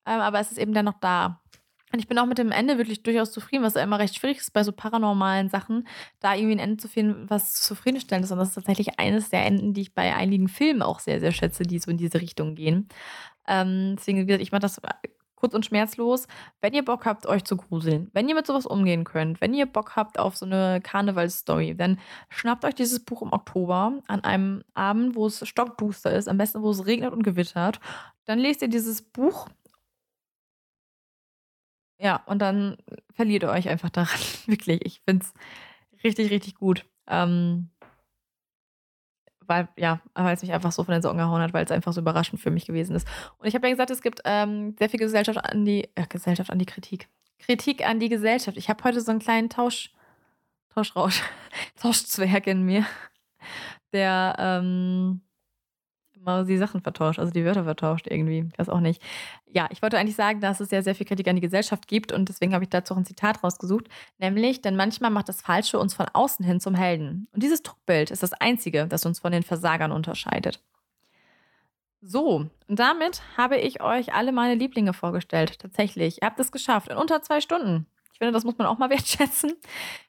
Ähm, 0.05 0.19
aber 0.19 0.39
es 0.39 0.51
ist 0.51 0.57
eben 0.57 0.73
dann 0.73 0.85
noch 0.85 0.99
da. 0.99 1.41
Und 1.91 1.99
ich 1.99 2.07
bin 2.07 2.17
auch 2.19 2.25
mit 2.25 2.37
dem 2.37 2.51
Ende 2.51 2.77
wirklich 2.77 3.03
durchaus 3.03 3.31
zufrieden, 3.31 3.63
was 3.63 3.73
ja 3.73 3.83
immer 3.83 3.99
recht 3.99 4.15
schwierig 4.15 4.37
ist 4.37 4.53
bei 4.53 4.63
so 4.63 4.71
paranormalen 4.71 5.49
Sachen, 5.49 5.87
da 6.19 6.35
irgendwie 6.35 6.55
ein 6.55 6.59
Ende 6.59 6.77
zu 6.77 6.87
finden, 6.87 7.29
was 7.29 7.61
zufriedenstellend 7.61 8.25
ist. 8.25 8.31
Und 8.31 8.37
das 8.37 8.49
ist 8.49 8.55
tatsächlich 8.55 8.99
eines 8.99 9.29
der 9.29 9.45
Enden, 9.45 9.73
die 9.73 9.81
ich 9.81 9.93
bei 9.95 10.15
einigen 10.15 10.47
Filmen 10.47 10.81
auch 10.81 10.99
sehr, 10.99 11.19
sehr 11.19 11.31
schätze, 11.31 11.63
die 11.63 11.79
so 11.79 11.89
in 11.89 11.97
diese 11.97 12.21
Richtung 12.21 12.55
gehen. 12.55 12.87
Ähm, 13.47 13.95
deswegen, 13.97 14.29
ich 14.29 14.51
mache 14.51 14.61
das 14.61 14.79
kurz 15.39 15.53
und 15.53 15.65
schmerzlos. 15.65 16.27
Wenn 16.61 16.73
ihr 16.73 16.85
Bock 16.85 17.05
habt, 17.05 17.25
euch 17.25 17.43
zu 17.43 17.57
gruseln, 17.57 18.09
wenn 18.13 18.29
ihr 18.29 18.35
mit 18.35 18.45
sowas 18.45 18.65
umgehen 18.65 19.03
könnt, 19.03 19.41
wenn 19.41 19.53
ihr 19.53 19.65
Bock 19.65 19.95
habt 19.95 20.19
auf 20.19 20.35
so 20.37 20.45
eine 20.45 20.81
Karnevalsstory, 20.81 21.75
dann 21.75 21.99
schnappt 22.29 22.65
euch 22.65 22.75
dieses 22.75 23.03
Buch 23.03 23.21
im 23.21 23.33
Oktober 23.33 23.93
an 24.07 24.23
einem 24.23 24.63
Abend, 24.73 25.15
wo 25.15 25.25
es 25.25 25.47
stockduster 25.47 26.13
ist, 26.13 26.27
am 26.27 26.37
besten, 26.37 26.61
wo 26.61 26.69
es 26.71 26.85
regnet 26.85 27.13
und 27.13 27.23
gewittert. 27.23 27.79
Dann 28.25 28.39
lest 28.39 28.61
ihr 28.61 28.67
dieses 28.67 29.01
Buch 29.01 29.47
ja, 31.99 32.23
und 32.25 32.39
dann 32.39 32.77
verliert 33.13 33.43
ihr 33.43 33.49
euch 33.49 33.67
einfach 33.67 33.89
daran. 33.89 34.19
Wirklich. 34.45 34.85
Ich 34.85 35.01
finde 35.01 35.25
es 35.25 35.33
richtig, 36.03 36.31
richtig 36.31 36.55
gut. 36.55 36.85
Ähm, 37.07 37.69
weil, 39.45 39.67
ja, 39.77 39.99
weil 40.13 40.35
es 40.35 40.41
mich 40.41 40.53
einfach 40.53 40.71
so 40.71 40.83
von 40.83 40.93
den 40.93 41.01
Socken 41.01 41.17
gehauen 41.17 41.41
hat, 41.41 41.53
weil 41.53 41.65
es 41.65 41.71
einfach 41.71 41.91
so 41.91 42.01
überraschend 42.01 42.39
für 42.39 42.51
mich 42.51 42.65
gewesen 42.65 42.95
ist. 42.95 43.07
Und 43.39 43.47
ich 43.47 43.55
habe 43.55 43.67
ja 43.67 43.73
gesagt, 43.73 43.89
es 43.89 44.01
gibt 44.01 44.21
ähm, 44.23 44.75
sehr 44.77 44.89
viel 44.89 44.99
Gesellschaft 44.99 45.43
an 45.43 45.65
die, 45.65 45.89
äh, 45.95 46.05
Gesellschaft 46.07 46.51
an 46.51 46.59
die 46.59 46.65
Kritik. 46.65 47.09
Kritik 47.39 47.85
an 47.85 47.99
die 47.99 48.09
Gesellschaft. 48.09 48.57
Ich 48.57 48.69
habe 48.69 48.83
heute 48.83 49.01
so 49.01 49.11
einen 49.11 49.19
kleinen 49.19 49.49
Tausch, 49.49 49.91
Tauschrausch, 50.73 51.23
Tauschzwerg 51.81 52.47
in 52.47 52.63
mir, 52.63 52.85
der, 53.91 54.35
ähm, 54.37 55.21
mal 56.23 56.45
die 56.45 56.57
Sachen 56.57 56.81
vertauscht, 56.81 57.19
also 57.19 57.31
die 57.31 57.45
Wörter 57.45 57.63
vertauscht 57.63 58.07
irgendwie. 58.07 58.49
Ich 58.51 58.59
weiß 58.59 58.69
auch 58.69 58.79
nicht. 58.79 59.01
Ja, 59.51 59.67
ich 59.71 59.81
wollte 59.81 59.97
eigentlich 59.97 60.15
sagen, 60.15 60.41
dass 60.41 60.59
es 60.59 60.71
ja 60.71 60.81
sehr 60.81 60.95
viel 60.95 61.05
Kritik 61.05 61.27
an 61.27 61.35
die 61.35 61.41
Gesellschaft 61.41 61.87
gibt 61.87 62.11
und 62.11 62.29
deswegen 62.29 62.53
habe 62.53 62.63
ich 62.63 62.69
dazu 62.69 62.93
auch 62.93 62.97
ein 62.97 63.05
Zitat 63.05 63.43
rausgesucht. 63.43 63.87
Nämlich, 64.17 64.61
denn 64.61 64.75
manchmal 64.75 65.11
macht 65.11 65.29
das 65.29 65.41
Falsche 65.41 65.79
uns 65.79 65.93
von 65.93 66.07
außen 66.11 66.45
hin 66.45 66.59
zum 66.59 66.75
Helden. 66.75 67.27
Und 67.33 67.43
dieses 67.43 67.63
Trugbild 67.63 68.11
ist 68.11 68.23
das 68.23 68.33
einzige, 68.33 68.87
das 68.87 69.05
uns 69.05 69.19
von 69.19 69.31
den 69.31 69.43
Versagern 69.43 69.91
unterscheidet. 69.91 70.61
So, 72.01 72.47
und 72.67 72.79
damit 72.79 73.21
habe 73.35 73.57
ich 73.57 73.81
euch 73.81 74.13
alle 74.13 74.31
meine 74.31 74.55
Lieblinge 74.55 74.93
vorgestellt. 74.93 75.59
Tatsächlich. 75.59 76.21
Ihr 76.21 76.27
habt 76.27 76.39
es 76.39 76.51
geschafft. 76.51 76.87
In 76.87 76.97
unter 76.97 77.21
zwei 77.21 77.41
Stunden. 77.41 77.87
Ich 78.19 78.25
finde, 78.25 78.33
das 78.33 78.43
muss 78.43 78.57
man 78.57 78.67
auch 78.67 78.77
mal 78.77 78.89
wertschätzen. 78.89 79.53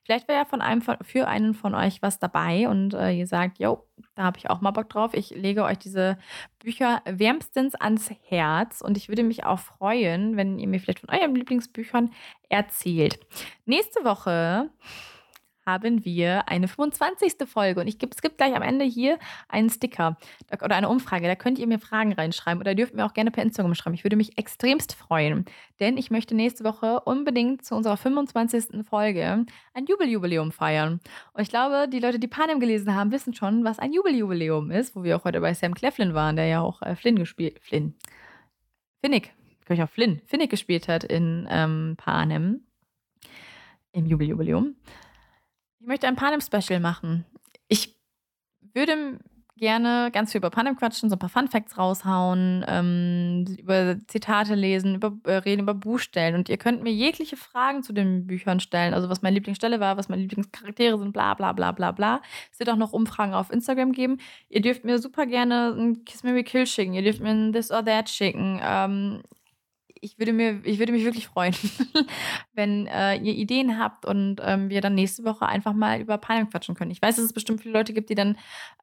Vielleicht 0.02 0.26
wäre 0.26 0.40
ja 0.40 0.44
von 0.44 0.60
einem 0.60 0.82
für 0.82 1.28
einen 1.28 1.54
von 1.54 1.76
euch 1.76 2.02
was 2.02 2.18
dabei 2.18 2.68
und 2.68 2.92
äh, 2.92 3.12
ihr 3.12 3.28
sagt, 3.28 3.60
jo, 3.60 3.86
da 4.16 4.24
habe 4.24 4.36
ich 4.36 4.50
auch 4.50 4.60
mal 4.60 4.72
Bock 4.72 4.90
drauf. 4.90 5.14
Ich 5.14 5.30
lege 5.30 5.62
euch 5.62 5.78
diese 5.78 6.18
Bücher 6.58 7.02
wärmstens 7.04 7.76
ans 7.76 8.10
Herz 8.24 8.80
und 8.80 8.96
ich 8.96 9.08
würde 9.08 9.22
mich 9.22 9.44
auch 9.44 9.60
freuen, 9.60 10.36
wenn 10.36 10.58
ihr 10.58 10.66
mir 10.66 10.80
vielleicht 10.80 10.98
von 10.98 11.10
euren 11.10 11.36
Lieblingsbüchern 11.36 12.10
erzählt. 12.48 13.20
Nächste 13.64 14.02
Woche 14.02 14.70
haben 15.66 16.04
wir 16.04 16.48
eine 16.48 16.68
25. 16.68 17.34
Folge 17.46 17.80
und 17.80 17.86
ich 17.86 17.98
es 18.00 18.22
gibt 18.22 18.38
gleich 18.38 18.54
am 18.54 18.62
Ende 18.62 18.84
hier 18.84 19.18
einen 19.48 19.70
Sticker 19.70 20.16
oder 20.62 20.76
eine 20.76 20.88
Umfrage. 20.88 21.26
Da 21.26 21.34
könnt 21.34 21.58
ihr 21.58 21.66
mir 21.66 21.78
Fragen 21.78 22.12
reinschreiben 22.12 22.60
oder 22.60 22.74
dürft 22.74 22.94
mir 22.94 23.04
auch 23.04 23.12
gerne 23.12 23.30
per 23.30 23.42
Instagram 23.42 23.74
schreiben. 23.74 23.94
Ich 23.94 24.04
würde 24.04 24.16
mich 24.16 24.38
extremst 24.38 24.94
freuen, 24.94 25.44
denn 25.78 25.96
ich 25.96 26.10
möchte 26.10 26.34
nächste 26.34 26.64
Woche 26.64 27.00
unbedingt 27.00 27.64
zu 27.64 27.74
unserer 27.74 27.96
25. 27.96 28.84
Folge 28.86 29.44
ein 29.74 29.86
Jubeljubiläum 29.86 30.52
feiern. 30.52 31.00
Und 31.32 31.42
ich 31.42 31.48
glaube, 31.48 31.88
die 31.88 32.00
Leute, 32.00 32.18
die 32.18 32.28
Panem 32.28 32.60
gelesen 32.60 32.94
haben, 32.94 33.12
wissen 33.12 33.34
schon, 33.34 33.64
was 33.64 33.78
ein 33.78 33.92
Jubeljubiläum 33.92 34.70
ist, 34.70 34.96
wo 34.96 35.04
wir 35.04 35.16
auch 35.16 35.24
heute 35.24 35.40
bei 35.40 35.54
Sam 35.54 35.74
Cleflin 35.74 36.14
waren, 36.14 36.36
der 36.36 36.46
ja 36.46 36.60
auch 36.60 36.82
äh, 36.82 36.96
Flynn 36.96 37.16
gespielt, 37.16 37.58
Flynn, 37.60 37.94
Finnick, 39.02 39.32
ich 39.68 39.82
auch 39.82 39.88
Flynn, 39.88 40.20
Finnick 40.26 40.50
gespielt 40.50 40.88
hat 40.88 41.04
in 41.04 41.46
ähm, 41.50 41.94
Panem 41.96 42.64
im 43.92 44.06
Jubeljubiläum. 44.06 44.74
Ich 45.80 45.86
möchte 45.86 46.06
ein 46.06 46.16
Panem-Special 46.16 46.78
machen. 46.78 47.24
Ich 47.68 47.96
würde 48.74 49.18
gerne 49.60 50.10
ganz 50.12 50.32
viel 50.32 50.38
über 50.38 50.50
Panem 50.50 50.76
quatschen, 50.76 51.10
so 51.10 51.16
ein 51.16 51.18
paar 51.18 51.28
Fun 51.28 51.46
Facts 51.46 51.78
raushauen, 51.78 52.64
ähm, 52.66 53.44
über 53.58 53.96
Zitate 54.06 54.54
lesen, 54.54 54.96
über 54.96 55.12
äh, 55.24 55.34
reden 55.34 55.62
über 55.62 55.74
Buchstellen. 55.74 56.34
Und 56.34 56.48
ihr 56.48 56.56
könnt 56.56 56.82
mir 56.82 56.92
jegliche 56.92 57.36
Fragen 57.36 57.82
zu 57.82 57.92
den 57.92 58.26
Büchern 58.26 58.58
stellen. 58.58 58.94
Also 58.94 59.08
was 59.08 59.22
meine 59.22 59.34
Lieblingsstelle 59.34 59.78
war, 59.78 59.96
was 59.96 60.08
meine 60.08 60.22
Lieblingscharaktere 60.22 60.98
sind, 60.98 61.12
bla 61.12 61.34
bla 61.34 61.52
bla 61.52 61.72
bla 61.72 61.92
bla. 61.92 62.22
Es 62.50 62.58
wird 62.58 62.70
auch 62.70 62.76
noch 62.76 62.92
Umfragen 62.92 63.34
auf 63.34 63.50
Instagram 63.50 63.92
geben. 63.92 64.18
Ihr 64.48 64.62
dürft 64.62 64.84
mir 64.84 64.98
super 64.98 65.26
gerne 65.26 65.74
ein 65.76 66.04
Kiss 66.04 66.22
Me 66.22 66.42
Kill 66.42 66.66
schicken. 66.66 66.94
Ihr 66.94 67.02
dürft 67.02 67.20
mir 67.20 67.30
ein 67.30 67.52
This 67.52 67.70
or 67.70 67.84
That 67.84 68.08
schicken. 68.08 68.60
Ähm, 68.62 69.22
ich 70.00 70.18
würde, 70.18 70.32
mir, 70.32 70.60
ich 70.64 70.78
würde 70.78 70.92
mich 70.92 71.04
wirklich 71.04 71.28
freuen, 71.28 71.54
wenn 72.54 72.86
äh, 72.86 73.16
ihr 73.16 73.34
Ideen 73.34 73.78
habt 73.78 74.06
und 74.06 74.40
ähm, 74.42 74.70
wir 74.70 74.80
dann 74.80 74.94
nächste 74.94 75.24
Woche 75.24 75.46
einfach 75.46 75.74
mal 75.74 76.00
über 76.00 76.16
Panem 76.16 76.48
quatschen 76.48 76.74
können. 76.74 76.90
Ich 76.90 77.02
weiß, 77.02 77.16
dass 77.16 77.24
es 77.24 77.32
bestimmt 77.32 77.60
viele 77.60 77.74
Leute 77.74 77.92
gibt, 77.92 78.08
die 78.08 78.14
dann 78.14 78.38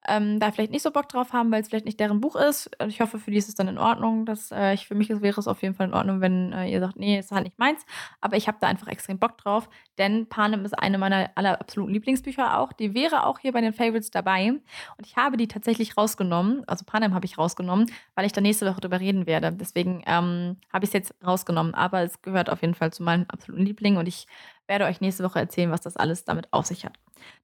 ähm, 0.08 0.40
da 0.40 0.52
vielleicht 0.52 0.72
nicht 0.72 0.84
so 0.84 0.92
Bock 0.92 1.10
drauf 1.10 1.34
haben, 1.34 1.52
weil 1.52 1.62
es 1.62 1.70
vielleicht 1.70 1.86
nicht 1.86 2.00
deren 2.00 2.22
Buch 2.22 2.36
ist. 2.36 2.70
Ich 2.88 3.02
hoffe, 3.02 3.18
für 3.20 3.32
die 3.32 3.38
ist 3.38 3.50
es 3.50 3.56
dann 3.56 3.68
in 3.68 3.80
Ordnung. 3.80 4.26
Dass, 4.26 4.52
äh, 4.52 4.74
ich, 4.74 4.88
für 4.88 4.96
mich 4.96 5.10
wäre 5.10 5.40
es 5.40 5.48
auf 5.48 5.62
jeden 5.64 5.74
Fall 5.74 5.88
in 5.88 5.94
Ordnung, 5.94 6.22
wenn 6.22 6.54
äh, 6.54 6.72
ihr 6.72 6.80
sagt, 6.80 6.98
nee, 6.98 7.18
ist 7.18 7.32
halt 7.32 7.46
nicht 7.46 7.58
meins. 7.58 7.84
Aber 8.22 8.38
ich 8.38 8.48
habe 8.48 8.58
da 8.62 8.68
einfach 8.68 8.88
extrem 8.88 9.18
Bock 9.18 9.38
drauf, 9.38 9.70
denn 9.98 10.28
Panem 10.28 10.66
ist 10.66 10.78
eine 10.78 10.98
meiner 10.98 11.32
aller 11.36 11.60
absoluten 11.60 11.94
Lieblingsbücher 11.94 12.60
auch. 12.60 12.74
Die 12.74 12.94
wäre 12.94 13.26
auch 13.26 13.40
hier 13.40 13.52
bei 13.52 13.62
den 13.62 13.74
Favorites 13.74 14.12
dabei. 14.12 14.52
Und 14.52 15.06
ich 15.06 15.18
habe 15.18 15.38
die 15.38 15.48
tatsächlich 15.48 15.98
rausgenommen. 15.98 16.64
Also 16.68 16.86
Panem 16.86 17.14
habe 17.14 17.26
ich 17.26 17.38
rausgenommen, 17.38 17.92
weil 18.16 18.26
ich 18.26 18.34
da 18.34 18.42
nächste 18.42 18.66
Woche 18.66 18.82
drüber 18.82 19.00
reden 19.00 19.26
werde. 19.26 19.52
Deswegen 19.52 20.04
ähm, 20.06 20.58
habe 20.72 20.86
ich 20.86 20.90
es 20.90 20.94
jetzt 20.94 21.16
rausgenommen, 21.26 21.74
aber 21.74 22.02
es 22.02 22.22
gehört 22.22 22.50
auf 22.50 22.62
jeden 22.62 22.76
Fall 22.76 22.92
zu 22.94 23.04
meinen 23.04 23.30
absoluten 23.30 23.66
Lieblingen 23.66 24.00
und 24.00 24.08
ich 24.08 24.28
werde 24.68 24.86
euch 24.86 25.02
nächste 25.02 25.24
Woche 25.24 25.40
erzählen, 25.40 25.72
was 25.72 25.82
das 25.82 25.98
alles 25.98 26.26
damit 26.26 26.52
auf 26.52 26.66
sich 26.66 26.86
hat. 26.86 26.94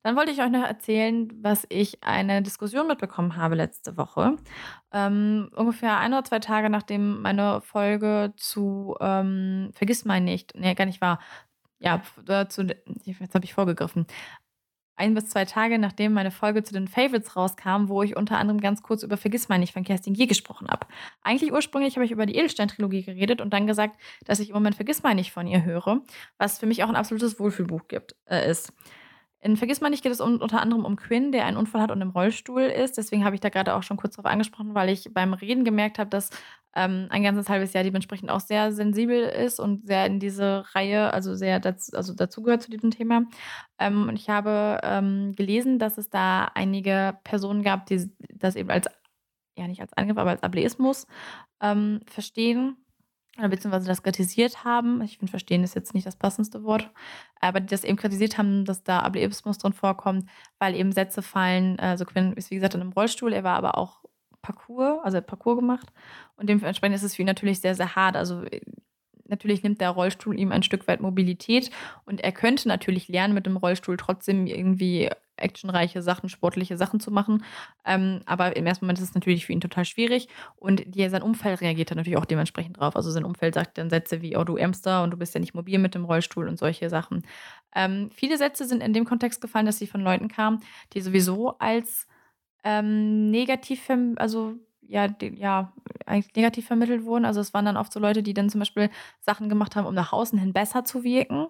Dann 0.04 0.16
wollte 0.16 0.32
ich 0.32 0.42
euch 0.42 0.50
noch 0.50 0.64
erzählen, 0.66 1.32
was 1.42 1.66
ich 1.70 2.04
eine 2.04 2.42
Diskussion 2.42 2.88
mitbekommen 2.88 3.38
habe 3.38 3.56
letzte 3.56 3.98
Woche. 3.98 4.36
Ähm, 4.92 5.50
ungefähr 5.56 5.98
ein 5.98 6.14
oder 6.14 6.24
zwei 6.24 6.40
Tage 6.40 6.70
nachdem 6.70 7.22
meine 7.22 7.62
Folge 7.62 8.34
zu 8.38 8.96
ähm, 9.00 9.72
Vergiss 9.74 10.06
mein 10.06 10.26
nicht, 10.26 10.54
nee, 10.56 10.76
gar 10.76 10.86
nicht 10.86 11.02
wahr, 11.02 11.20
ja, 11.84 12.02
zu, 12.50 12.68
jetzt 13.06 13.36
habe 13.36 13.46
ich 13.46 13.54
vorgegriffen 13.54 14.06
ein 14.96 15.14
bis 15.14 15.30
zwei 15.30 15.46
Tage 15.46 15.80
nachdem 15.80 16.14
meine 16.14 16.32
Folge 16.32 16.64
zu 16.64 16.74
den 16.74 16.88
Favorites 16.88 17.36
rauskam, 17.36 17.88
wo 17.88 18.04
ich 18.04 18.16
unter 18.16 18.38
anderem 18.38 18.62
ganz 18.62 18.84
kurz 18.84 19.04
über 19.04 19.18
Vergiss 19.18 19.50
mal 19.50 19.58
nicht 19.58 19.74
von 19.74 19.84
Kerstin 19.84 20.14
Gier 20.14 20.28
gesprochen 20.28 20.68
habe. 20.70 20.88
Eigentlich 21.22 21.52
ursprünglich 21.52 21.96
habe 21.96 22.06
ich 22.06 22.12
über 22.12 22.26
die 22.26 22.36
Edelstein-Trilogie 22.36 23.04
geredet 23.04 23.42
und 23.42 23.52
dann 23.54 23.68
gesagt, 23.68 23.98
dass 24.26 24.40
ich 24.40 24.50
im 24.50 24.56
Moment 24.56 24.76
Vergiss 24.76 25.04
mal 25.04 25.16
nicht 25.16 25.32
von 25.32 25.48
ihr 25.48 25.64
höre, 25.64 26.02
was 26.38 26.60
für 26.60 26.66
mich 26.66 26.84
auch 26.84 26.90
ein 26.90 26.96
absolutes 26.96 27.40
Wohlfühlbuch 27.40 27.88
gibt, 27.88 28.16
äh, 28.26 28.50
ist. 28.50 28.74
In 29.44 29.58
Vergiss 29.58 29.82
mal 29.82 29.90
nicht 29.90 30.04
geht 30.04 30.12
es 30.14 30.22
um, 30.22 30.38
unter 30.38 30.62
anderem 30.62 30.86
um 30.86 30.96
Quinn, 30.96 31.34
der 31.34 31.46
einen 31.46 31.58
Unfall 31.58 31.82
hat 31.82 31.92
und 31.92 32.00
im 32.00 32.12
Rollstuhl 32.12 32.62
ist. 32.62 32.98
Deswegen 32.98 33.26
habe 33.26 33.36
ich 33.36 33.42
da 33.42 33.50
gerade 33.50 33.76
auch 33.76 33.84
schon 33.84 33.98
kurz 33.98 34.16
drauf 34.16 34.26
angesprochen, 34.26 34.74
weil 34.74 34.88
ich 34.88 35.14
beim 35.14 35.34
Reden 35.34 35.66
gemerkt 35.66 36.00
habe, 36.00 36.10
dass 36.10 36.30
ähm, 36.76 37.08
ein 37.10 37.24
ganzes 37.24 37.50
halbes 37.50 37.74
Jahr 37.74 37.84
dementsprechend 37.84 38.32
auch 38.32 38.40
sehr 38.40 38.72
sensibel 38.72 39.22
ist 39.22 39.60
und 39.60 39.86
sehr 39.86 40.06
in 40.06 40.22
diese 40.22 40.64
Reihe, 40.74 41.12
also 41.14 41.36
sehr 41.36 41.60
dazu, 41.60 41.92
also 41.94 42.14
dazugehört 42.14 42.62
zu 42.62 42.72
diesem 42.72 42.90
Thema. 42.90 43.24
Ähm, 43.80 44.08
und 44.08 44.16
ich 44.16 44.30
habe 44.30 44.80
ähm, 44.82 45.34
gelesen, 45.36 45.78
dass 45.78 45.98
es 45.98 46.10
da 46.10 46.46
einige 46.56 47.18
Personen 47.26 47.64
gab, 47.64 47.86
die 47.88 48.10
das 48.34 48.56
eben 48.56 48.70
als, 48.70 48.88
ja 49.58 49.68
nicht 49.68 49.82
als 49.82 49.92
Angriff, 49.92 50.18
aber 50.18 50.30
als 50.30 50.44
Ableismus 50.44 51.06
ähm, 51.62 52.00
verstehen 52.08 52.78
beziehungsweise 53.38 53.88
das 53.88 54.04
kritisiert 54.04 54.64
haben. 54.64 55.02
Ich 55.02 55.18
finde, 55.18 55.32
verstehen 55.32 55.64
ist 55.64 55.76
jetzt 55.76 55.94
nicht 55.94 56.06
das 56.06 56.16
passendste 56.16 56.64
Wort, 56.64 56.92
aber 57.40 57.60
die 57.60 57.68
das 57.68 57.84
eben 57.84 57.98
kritisiert 57.98 58.38
haben, 58.38 58.66
dass 58.66 58.84
da 58.84 59.00
Ableismus 59.00 59.58
drin 59.58 59.74
vorkommt, 59.74 60.30
weil 60.60 60.76
eben 60.76 60.92
Sätze 60.92 61.22
fallen. 61.22 61.80
Also 61.80 62.06
Quinn 62.06 62.34
ist 62.34 62.52
wie 62.52 62.56
gesagt 62.56 62.76
in 62.76 62.82
einem 62.82 62.94
Rollstuhl, 62.94 63.34
er 63.34 63.44
war 63.44 63.58
aber 63.58 63.78
auch 63.78 64.04
Parcours, 64.42 65.00
also 65.04 65.22
Parcours 65.22 65.58
gemacht 65.58 65.92
und 66.36 66.48
dementsprechend 66.48 66.96
ist 66.96 67.04
es 67.04 67.16
für 67.16 67.24
ihn 67.24 67.28
natürlich 67.28 67.60
sehr, 67.60 67.76
sehr 67.76 67.96
hart. 67.96 68.16
Also 68.16 68.44
natürlich 69.26 69.64
nimmt 69.64 69.82
der 69.82 69.90
Rollstuhl 69.90 70.40
ihm 70.40 70.52
ein 70.52 70.64
Stück 70.64 70.88
weit 70.88 71.02
Mobilität 71.02 71.72
und 72.06 72.22
er 72.22 72.32
könnte 72.32 72.68
natürlich 72.68 73.08
lernen, 73.08 73.34
mit 73.34 73.46
dem 73.46 73.58
Rollstuhl 73.58 73.98
trotzdem 73.98 74.48
irgendwie 74.48 75.10
actionreiche 75.36 76.02
Sachen, 76.02 76.30
sportliche 76.30 76.78
Sachen 76.78 77.00
zu 77.00 77.12
machen. 77.12 77.44
Ähm, 77.86 78.22
aber 78.26 78.56
im 78.56 78.66
ersten 78.66 78.86
Moment 78.86 79.00
ist 79.00 79.10
es 79.10 79.16
natürlich 79.16 79.46
für 79.46 79.54
ihn 79.54 79.62
total 79.62 79.86
schwierig 79.86 80.28
und 80.56 80.84
die, 80.86 81.08
sein 81.10 81.22
Umfeld 81.22 81.62
reagiert 81.62 81.92
dann 81.92 81.98
natürlich 81.98 82.18
auch 82.18 82.26
dementsprechend 82.26 82.80
drauf. 82.80 82.96
Also 82.96 83.12
sein 83.12 83.26
Umfeld 83.26 83.56
sagt 83.56 83.78
dann 83.78 83.90
Sätze 83.90 84.22
wie, 84.22 84.38
oh 84.38 84.44
du 84.44 84.58
Ärmster 84.58 85.04
und 85.04 85.12
du 85.12 85.18
bist 85.18 85.34
ja 85.34 85.40
nicht 85.40 85.54
mobil 85.54 85.80
mit 85.80 85.96
dem 85.96 86.06
Rollstuhl 86.06 86.48
und 86.48 86.58
solche 86.58 86.90
Sachen. 86.90 87.24
Ähm, 87.76 88.10
viele 88.14 88.38
Sätze 88.38 88.66
sind 88.66 88.84
in 88.84 88.94
dem 88.94 89.06
Kontext 89.06 89.42
gefallen, 89.42 89.66
dass 89.66 89.80
sie 89.80 89.88
von 89.88 90.02
Leuten 90.02 90.28
kamen, 90.28 90.60
die 90.94 91.02
sowieso 91.02 91.58
als 91.58 92.08
ähm, 92.64 93.32
negativ, 93.32 93.90
also 94.18 94.56
ja, 94.88 95.08
die, 95.08 95.36
ja, 95.36 95.74
eigentlich 96.06 96.36
negativ 96.36 96.68
vermittelt 96.68 97.06
wurden. 97.06 97.26
Also 97.26 97.40
es 97.40 97.54
waren 97.54 97.66
dann 97.66 97.78
oft 97.78 97.94
so 97.94 98.00
Leute, 98.00 98.24
die 98.24 98.34
dann 98.34 98.50
zum 98.50 98.60
Beispiel 98.60 98.90
Sachen 99.20 99.50
gemacht 99.50 99.76
haben, 99.76 99.86
um 99.86 99.94
nach 99.96 100.14
außen 100.14 100.38
hin 100.38 100.54
besser 100.54 100.86
zu 100.86 101.04
wirken 101.04 101.48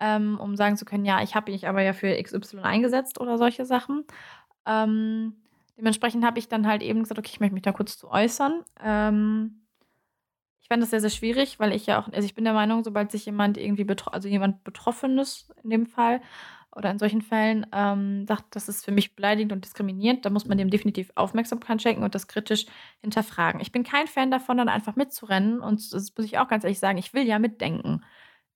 ähm, 0.00 0.38
um 0.40 0.56
sagen 0.56 0.76
zu 0.76 0.84
können, 0.84 1.04
ja, 1.04 1.22
ich 1.22 1.34
habe 1.34 1.52
mich 1.52 1.68
aber 1.68 1.82
ja 1.82 1.92
für 1.92 2.20
XY 2.20 2.60
eingesetzt 2.60 3.20
oder 3.20 3.38
solche 3.38 3.66
Sachen. 3.66 4.04
Ähm, 4.66 5.34
dementsprechend 5.76 6.24
habe 6.24 6.38
ich 6.38 6.48
dann 6.48 6.66
halt 6.66 6.82
eben 6.82 7.02
gesagt, 7.02 7.18
okay, 7.18 7.30
ich 7.32 7.40
möchte 7.40 7.54
mich 7.54 7.62
da 7.62 7.72
kurz 7.72 7.98
zu 7.98 8.10
äußern. 8.10 8.64
Ähm, 8.82 9.60
ich 10.60 10.68
fand 10.68 10.82
das 10.82 10.90
sehr, 10.90 11.00
sehr 11.00 11.10
schwierig, 11.10 11.60
weil 11.60 11.72
ich 11.72 11.86
ja 11.86 12.00
auch, 12.00 12.08
also 12.12 12.24
ich 12.24 12.34
bin 12.34 12.44
der 12.44 12.54
Meinung, 12.54 12.82
sobald 12.82 13.10
sich 13.10 13.26
jemand 13.26 13.58
irgendwie, 13.58 13.86
also 14.10 14.28
jemand 14.28 14.64
Betroffenes 14.64 15.52
in 15.62 15.70
dem 15.70 15.86
Fall 15.86 16.22
oder 16.74 16.90
in 16.90 16.98
solchen 16.98 17.22
Fällen 17.22 17.66
ähm, 17.72 18.26
sagt, 18.26 18.54
das 18.54 18.68
ist 18.68 18.84
für 18.84 18.92
mich 18.92 19.14
beleidigend 19.16 19.52
und 19.52 19.64
diskriminierend, 19.64 20.24
da 20.24 20.30
muss 20.30 20.46
man 20.46 20.58
dem 20.58 20.70
definitiv 20.70 21.10
Aufmerksamkeit 21.14 21.82
schenken 21.82 22.04
und 22.04 22.14
das 22.14 22.28
kritisch 22.28 22.66
hinterfragen. 23.00 23.60
Ich 23.60 23.72
bin 23.72 23.82
kein 23.82 24.06
Fan 24.06 24.30
davon, 24.30 24.56
dann 24.58 24.68
einfach 24.68 24.96
mitzurennen 24.96 25.60
und 25.60 25.92
das 25.92 26.16
muss 26.16 26.26
ich 26.26 26.38
auch 26.38 26.48
ganz 26.48 26.64
ehrlich 26.64 26.78
sagen, 26.78 26.98
ich 26.98 27.12
will 27.12 27.26
ja 27.26 27.38
mitdenken 27.38 28.02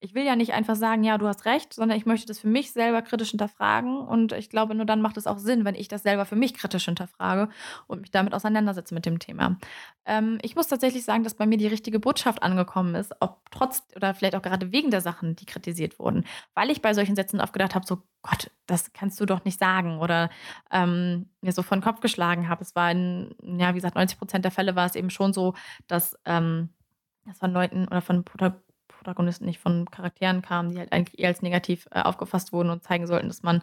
ich 0.05 0.15
will 0.15 0.25
ja 0.25 0.37
nicht 0.37 0.53
einfach 0.53 0.77
sagen, 0.77 1.03
ja, 1.03 1.17
du 1.17 1.27
hast 1.27 1.47
recht, 1.47 1.73
sondern 1.73 1.97
ich 1.97 2.05
möchte 2.05 2.27
das 2.27 2.39
für 2.39 2.47
mich 2.47 2.73
selber 2.73 3.01
kritisch 3.01 3.31
hinterfragen. 3.31 3.97
Und 3.97 4.33
ich 4.33 4.51
glaube, 4.51 4.75
nur 4.75 4.85
dann 4.85 5.01
macht 5.01 5.17
es 5.17 5.27
auch 5.27 5.39
Sinn, 5.39 5.65
wenn 5.65 5.75
ich 5.75 5.89
das 5.89 6.03
selber 6.03 6.27
für 6.27 6.37
mich 6.37 6.53
kritisch 6.53 6.85
hinterfrage 6.85 7.49
und 7.87 8.03
mich 8.03 8.11
damit 8.11 8.35
auseinandersetze 8.35 8.93
mit 8.93 9.07
dem 9.07 9.19
Thema. 9.19 9.57
Ähm, 10.05 10.39
ich 10.43 10.57
muss 10.57 10.69
tatsächlich 10.69 11.05
sagen, 11.05 11.25
dass 11.25 11.35
bei 11.35 11.47
mir 11.47 11.57
die 11.57 11.67
richtige 11.67 12.01
Botschaft 12.01 12.43
angekommen 12.43 12.95
ist, 12.95 13.15
ob 13.21 13.51
trotz 13.51 13.83
oder 13.97 14.15
vielleicht 14.15 14.37
auch 14.37 14.43
gerade 14.43 14.73
wegen 14.73 14.91
der 14.91 15.01
Sachen, 15.01 15.37
die 15.37 15.47
kritisiert 15.47 15.99
wurden. 15.99 16.25
Weil 16.53 16.71
ich 16.71 16.83
bei 16.83 16.93
solchen 16.93 17.17
Sätzen 17.17 17.41
oft 17.41 17.55
gedacht 17.55 17.75
habe, 17.75 17.87
so 17.87 18.03
Gott, 18.21 18.51
das 18.67 18.93
kannst 18.93 19.19
du 19.21 19.27
doch 19.27 19.45
nicht 19.47 19.59
sagen. 19.59 20.01
Oder 20.01 20.29
ähm, 20.71 21.31
mir 21.41 21.53
so 21.53 21.63
vor 21.63 21.79
den 21.79 21.83
Kopf 21.83 22.01
geschlagen 22.01 22.51
habe. 22.51 22.63
Es 22.63 22.77
war 22.77 22.91
in, 22.91 23.35
ja, 23.43 23.71
wie 23.71 23.79
gesagt, 23.79 23.95
90 23.95 24.19
Prozent 24.19 24.45
der 24.45 24.53
Fälle 24.53 24.77
war 24.77 24.85
es 24.85 24.97
eben 24.97 25.09
schon 25.09 25.33
so, 25.33 25.55
dass 25.87 26.19
ähm, 26.27 26.69
das 27.25 27.39
von 27.39 27.53
Leuten 27.53 27.87
oder 27.89 28.03
von 28.03 28.23
Protagonisten 28.23 28.65
nicht 29.41 29.59
von 29.59 29.91
Charakteren 29.91 30.43
kamen, 30.43 30.71
die 30.71 30.79
halt 30.79 30.93
eigentlich 30.93 31.19
eher 31.19 31.29
als 31.29 31.43
negativ 31.43 31.89
äh, 31.91 32.01
aufgefasst 32.01 32.53
wurden 32.53 32.71
und 32.71 32.83
zeigen 32.83 33.07
sollten, 33.07 33.29
dass 33.29 33.43
man 33.43 33.63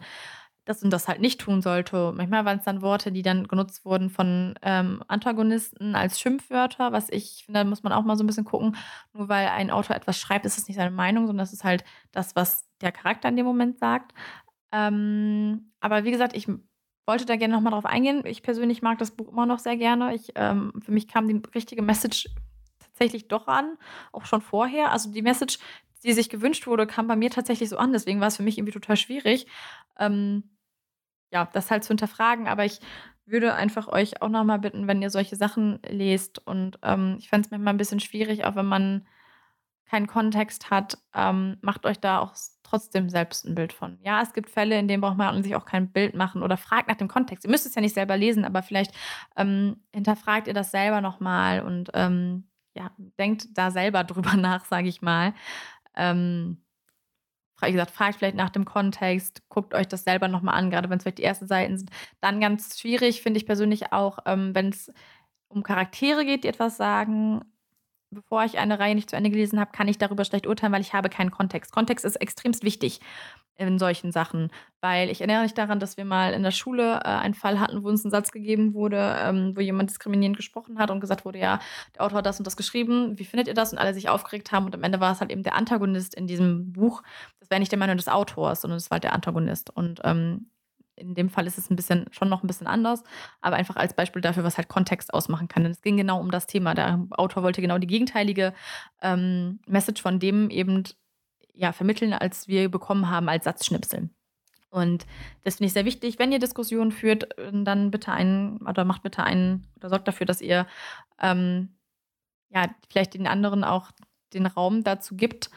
das 0.64 0.82
und 0.82 0.90
das 0.90 1.08
halt 1.08 1.20
nicht 1.20 1.40
tun 1.40 1.60
sollte. 1.60 2.12
Manchmal 2.14 2.44
waren 2.44 2.58
es 2.58 2.64
dann 2.64 2.82
Worte, 2.82 3.10
die 3.10 3.22
dann 3.22 3.48
genutzt 3.48 3.84
wurden 3.84 4.10
von 4.10 4.54
ähm, 4.62 5.02
Antagonisten 5.08 5.96
als 5.96 6.20
Schimpfwörter, 6.20 6.92
was 6.92 7.10
ich 7.10 7.42
finde, 7.44 7.60
da 7.60 7.64
muss 7.64 7.82
man 7.82 7.92
auch 7.92 8.04
mal 8.04 8.16
so 8.16 8.22
ein 8.22 8.28
bisschen 8.28 8.44
gucken. 8.44 8.76
Nur 9.12 9.28
weil 9.28 9.48
ein 9.48 9.70
Autor 9.70 9.96
etwas 9.96 10.18
schreibt, 10.18 10.44
ist 10.44 10.58
es 10.58 10.68
nicht 10.68 10.76
seine 10.76 10.92
Meinung, 10.92 11.26
sondern 11.26 11.44
es 11.44 11.52
ist 11.52 11.64
halt 11.64 11.84
das, 12.12 12.36
was 12.36 12.68
der 12.80 12.92
Charakter 12.92 13.28
in 13.28 13.36
dem 13.36 13.46
Moment 13.46 13.78
sagt. 13.78 14.12
Ähm, 14.70 15.72
aber 15.80 16.04
wie 16.04 16.12
gesagt, 16.12 16.36
ich 16.36 16.48
wollte 17.06 17.26
da 17.26 17.36
gerne 17.36 17.54
nochmal 17.54 17.72
drauf 17.72 17.86
eingehen. 17.86 18.22
Ich 18.24 18.42
persönlich 18.42 18.82
mag 18.82 18.98
das 18.98 19.10
Buch 19.10 19.32
immer 19.32 19.46
noch 19.46 19.58
sehr 19.58 19.76
gerne. 19.76 20.14
Ich, 20.14 20.32
ähm, 20.36 20.72
für 20.80 20.92
mich 20.92 21.08
kam 21.08 21.26
die 21.26 21.42
richtige 21.54 21.82
Message 21.82 22.28
tatsächlich 23.02 23.28
doch 23.28 23.48
an, 23.48 23.76
auch 24.12 24.26
schon 24.26 24.40
vorher. 24.40 24.92
Also 24.92 25.10
die 25.10 25.22
Message, 25.22 25.58
die 26.04 26.12
sich 26.12 26.28
gewünscht 26.28 26.66
wurde, 26.66 26.86
kam 26.86 27.08
bei 27.08 27.16
mir 27.16 27.30
tatsächlich 27.30 27.68
so 27.68 27.76
an. 27.76 27.92
Deswegen 27.92 28.20
war 28.20 28.28
es 28.28 28.36
für 28.36 28.42
mich 28.42 28.58
irgendwie 28.58 28.72
total 28.72 28.96
schwierig, 28.96 29.46
ähm, 29.98 30.44
ja, 31.32 31.48
das 31.52 31.70
halt 31.70 31.84
zu 31.84 31.88
hinterfragen. 31.88 32.46
Aber 32.48 32.64
ich 32.64 32.80
würde 33.26 33.54
einfach 33.54 33.88
euch 33.88 34.22
auch 34.22 34.28
nochmal 34.28 34.58
bitten, 34.58 34.86
wenn 34.86 35.02
ihr 35.02 35.10
solche 35.10 35.36
Sachen 35.36 35.80
lest. 35.88 36.44
Und 36.46 36.78
ähm, 36.82 37.16
ich 37.18 37.28
fände 37.28 37.46
es 37.46 37.50
manchmal 37.50 37.74
ein 37.74 37.78
bisschen 37.78 38.00
schwierig, 38.00 38.44
auch 38.44 38.54
wenn 38.54 38.66
man 38.66 39.06
keinen 39.92 40.06
Kontext 40.06 40.70
hat, 40.70 40.96
ähm, 41.14 41.58
macht 41.60 41.84
euch 41.84 42.00
da 42.00 42.20
auch 42.20 42.34
trotzdem 42.62 43.10
selbst 43.10 43.44
ein 43.44 43.54
Bild 43.54 43.74
von. 43.74 43.98
Ja, 44.02 44.22
es 44.22 44.32
gibt 44.32 44.48
Fälle, 44.48 44.78
in 44.78 44.88
denen 44.88 45.02
braucht 45.02 45.18
man 45.18 45.42
sich 45.42 45.54
auch 45.54 45.66
kein 45.66 45.92
Bild 45.92 46.14
machen 46.14 46.42
oder 46.42 46.56
fragt 46.56 46.88
nach 46.88 46.96
dem 46.96 47.08
Kontext. 47.08 47.44
Ihr 47.44 47.50
müsst 47.50 47.66
es 47.66 47.74
ja 47.74 47.82
nicht 47.82 47.92
selber 47.92 48.16
lesen, 48.16 48.46
aber 48.46 48.62
vielleicht 48.62 48.94
ähm, 49.36 49.82
hinterfragt 49.92 50.46
ihr 50.46 50.54
das 50.54 50.70
selber 50.70 51.02
nochmal 51.02 51.60
und 51.60 51.90
ähm, 51.92 52.44
ja, 52.74 52.90
denkt 53.18 53.46
da 53.54 53.70
selber 53.70 54.04
drüber 54.04 54.36
nach, 54.36 54.64
sage 54.64 54.88
ich 54.88 55.02
mal. 55.02 55.34
Ähm, 55.96 56.62
wie 57.60 57.72
gesagt, 57.72 57.92
fragt 57.92 58.16
vielleicht 58.16 58.36
nach 58.36 58.50
dem 58.50 58.64
Kontext, 58.64 59.48
guckt 59.48 59.74
euch 59.74 59.86
das 59.86 60.04
selber 60.04 60.28
nochmal 60.28 60.56
an, 60.56 60.70
gerade 60.70 60.90
wenn 60.90 60.96
es 60.96 61.04
vielleicht 61.04 61.18
die 61.18 61.24
ersten 61.24 61.46
Seiten 61.46 61.78
sind. 61.78 61.90
Dann 62.20 62.40
ganz 62.40 62.80
schwierig, 62.80 63.22
finde 63.22 63.38
ich 63.38 63.46
persönlich 63.46 63.92
auch, 63.92 64.18
ähm, 64.26 64.54
wenn 64.54 64.70
es 64.70 64.92
um 65.48 65.62
Charaktere 65.62 66.24
geht, 66.24 66.44
die 66.44 66.48
etwas 66.48 66.76
sagen. 66.76 67.42
Bevor 68.10 68.44
ich 68.44 68.58
eine 68.58 68.78
Reihe 68.78 68.94
nicht 68.94 69.08
zu 69.08 69.16
Ende 69.16 69.30
gelesen 69.30 69.58
habe, 69.58 69.72
kann 69.72 69.88
ich 69.88 69.96
darüber 69.96 70.24
schlecht 70.24 70.46
urteilen, 70.46 70.72
weil 70.72 70.82
ich 70.82 70.92
habe 70.92 71.08
keinen 71.08 71.30
Kontext. 71.30 71.72
Kontext 71.72 72.04
ist 72.04 72.16
extremst 72.16 72.62
wichtig 72.62 73.00
in 73.68 73.78
solchen 73.78 74.12
Sachen. 74.12 74.50
Weil 74.80 75.10
ich 75.10 75.20
erinnere 75.20 75.42
mich 75.42 75.54
daran, 75.54 75.80
dass 75.80 75.96
wir 75.96 76.04
mal 76.04 76.32
in 76.32 76.42
der 76.42 76.50
Schule 76.50 77.00
äh, 77.04 77.08
einen 77.08 77.34
Fall 77.34 77.60
hatten, 77.60 77.82
wo 77.84 77.88
uns 77.88 78.04
ein 78.04 78.10
Satz 78.10 78.32
gegeben 78.32 78.74
wurde, 78.74 79.16
ähm, 79.20 79.52
wo 79.56 79.60
jemand 79.60 79.90
diskriminierend 79.90 80.36
gesprochen 80.36 80.78
hat 80.78 80.90
und 80.90 81.00
gesagt 81.00 81.24
wurde, 81.24 81.38
ja, 81.38 81.60
der 81.94 82.02
Autor 82.02 82.18
hat 82.18 82.26
das 82.26 82.38
und 82.38 82.46
das 82.46 82.56
geschrieben, 82.56 83.18
wie 83.18 83.24
findet 83.24 83.48
ihr 83.48 83.54
das? 83.54 83.72
Und 83.72 83.78
alle 83.78 83.94
sich 83.94 84.08
aufgeregt 84.08 84.52
haben 84.52 84.66
und 84.66 84.74
am 84.74 84.82
Ende 84.82 85.00
war 85.00 85.12
es 85.12 85.20
halt 85.20 85.30
eben 85.30 85.42
der 85.42 85.56
Antagonist 85.56 86.14
in 86.14 86.26
diesem 86.26 86.72
Buch. 86.72 87.02
Das 87.40 87.50
wäre 87.50 87.60
nicht 87.60 87.72
der 87.72 87.78
Meinung 87.78 87.96
des 87.96 88.08
Autors, 88.08 88.60
sondern 88.62 88.76
es 88.78 88.90
war 88.90 88.96
halt 88.96 89.04
der 89.04 89.12
Antagonist. 89.12 89.70
Und 89.70 90.00
ähm, 90.04 90.46
in 90.96 91.14
dem 91.14 91.30
Fall 91.30 91.46
ist 91.46 91.58
es 91.58 91.70
ein 91.70 91.76
bisschen 91.76 92.06
schon 92.10 92.28
noch 92.28 92.42
ein 92.42 92.46
bisschen 92.46 92.66
anders, 92.66 93.02
aber 93.40 93.56
einfach 93.56 93.76
als 93.76 93.94
Beispiel 93.94 94.22
dafür, 94.22 94.44
was 94.44 94.56
halt 94.56 94.68
Kontext 94.68 95.12
ausmachen 95.14 95.48
kann. 95.48 95.62
Denn 95.62 95.72
es 95.72 95.82
ging 95.82 95.96
genau 95.96 96.20
um 96.20 96.30
das 96.30 96.46
Thema. 96.46 96.74
Der 96.74 97.06
Autor 97.12 97.42
wollte 97.42 97.60
genau 97.60 97.78
die 97.78 97.86
gegenteilige 97.86 98.52
ähm, 99.00 99.60
Message 99.66 100.02
von 100.02 100.18
dem 100.18 100.50
eben 100.50 100.84
ja, 101.54 101.72
vermitteln, 101.72 102.12
als 102.12 102.48
wir 102.48 102.70
bekommen 102.70 103.10
haben 103.10 103.28
als 103.28 103.44
Satzschnipsel. 103.44 104.10
Und 104.70 105.06
das 105.44 105.56
finde 105.56 105.66
ich 105.66 105.74
sehr 105.74 105.84
wichtig. 105.84 106.18
Wenn 106.18 106.32
ihr 106.32 106.38
Diskussionen 106.38 106.92
führt, 106.92 107.28
dann 107.36 107.90
bitte 107.90 108.10
einen 108.10 108.56
oder 108.66 108.84
macht 108.84 109.02
bitte 109.02 109.22
einen 109.22 109.66
oder 109.76 109.90
sorgt 109.90 110.08
dafür, 110.08 110.24
dass 110.24 110.40
ihr 110.40 110.66
ähm, 111.20 111.76
ja 112.48 112.68
vielleicht 112.88 113.12
den 113.12 113.26
anderen 113.26 113.64
auch 113.64 113.90
den 114.32 114.46
Raum 114.46 114.82
dazu 114.82 115.14
gibt, 115.14 115.50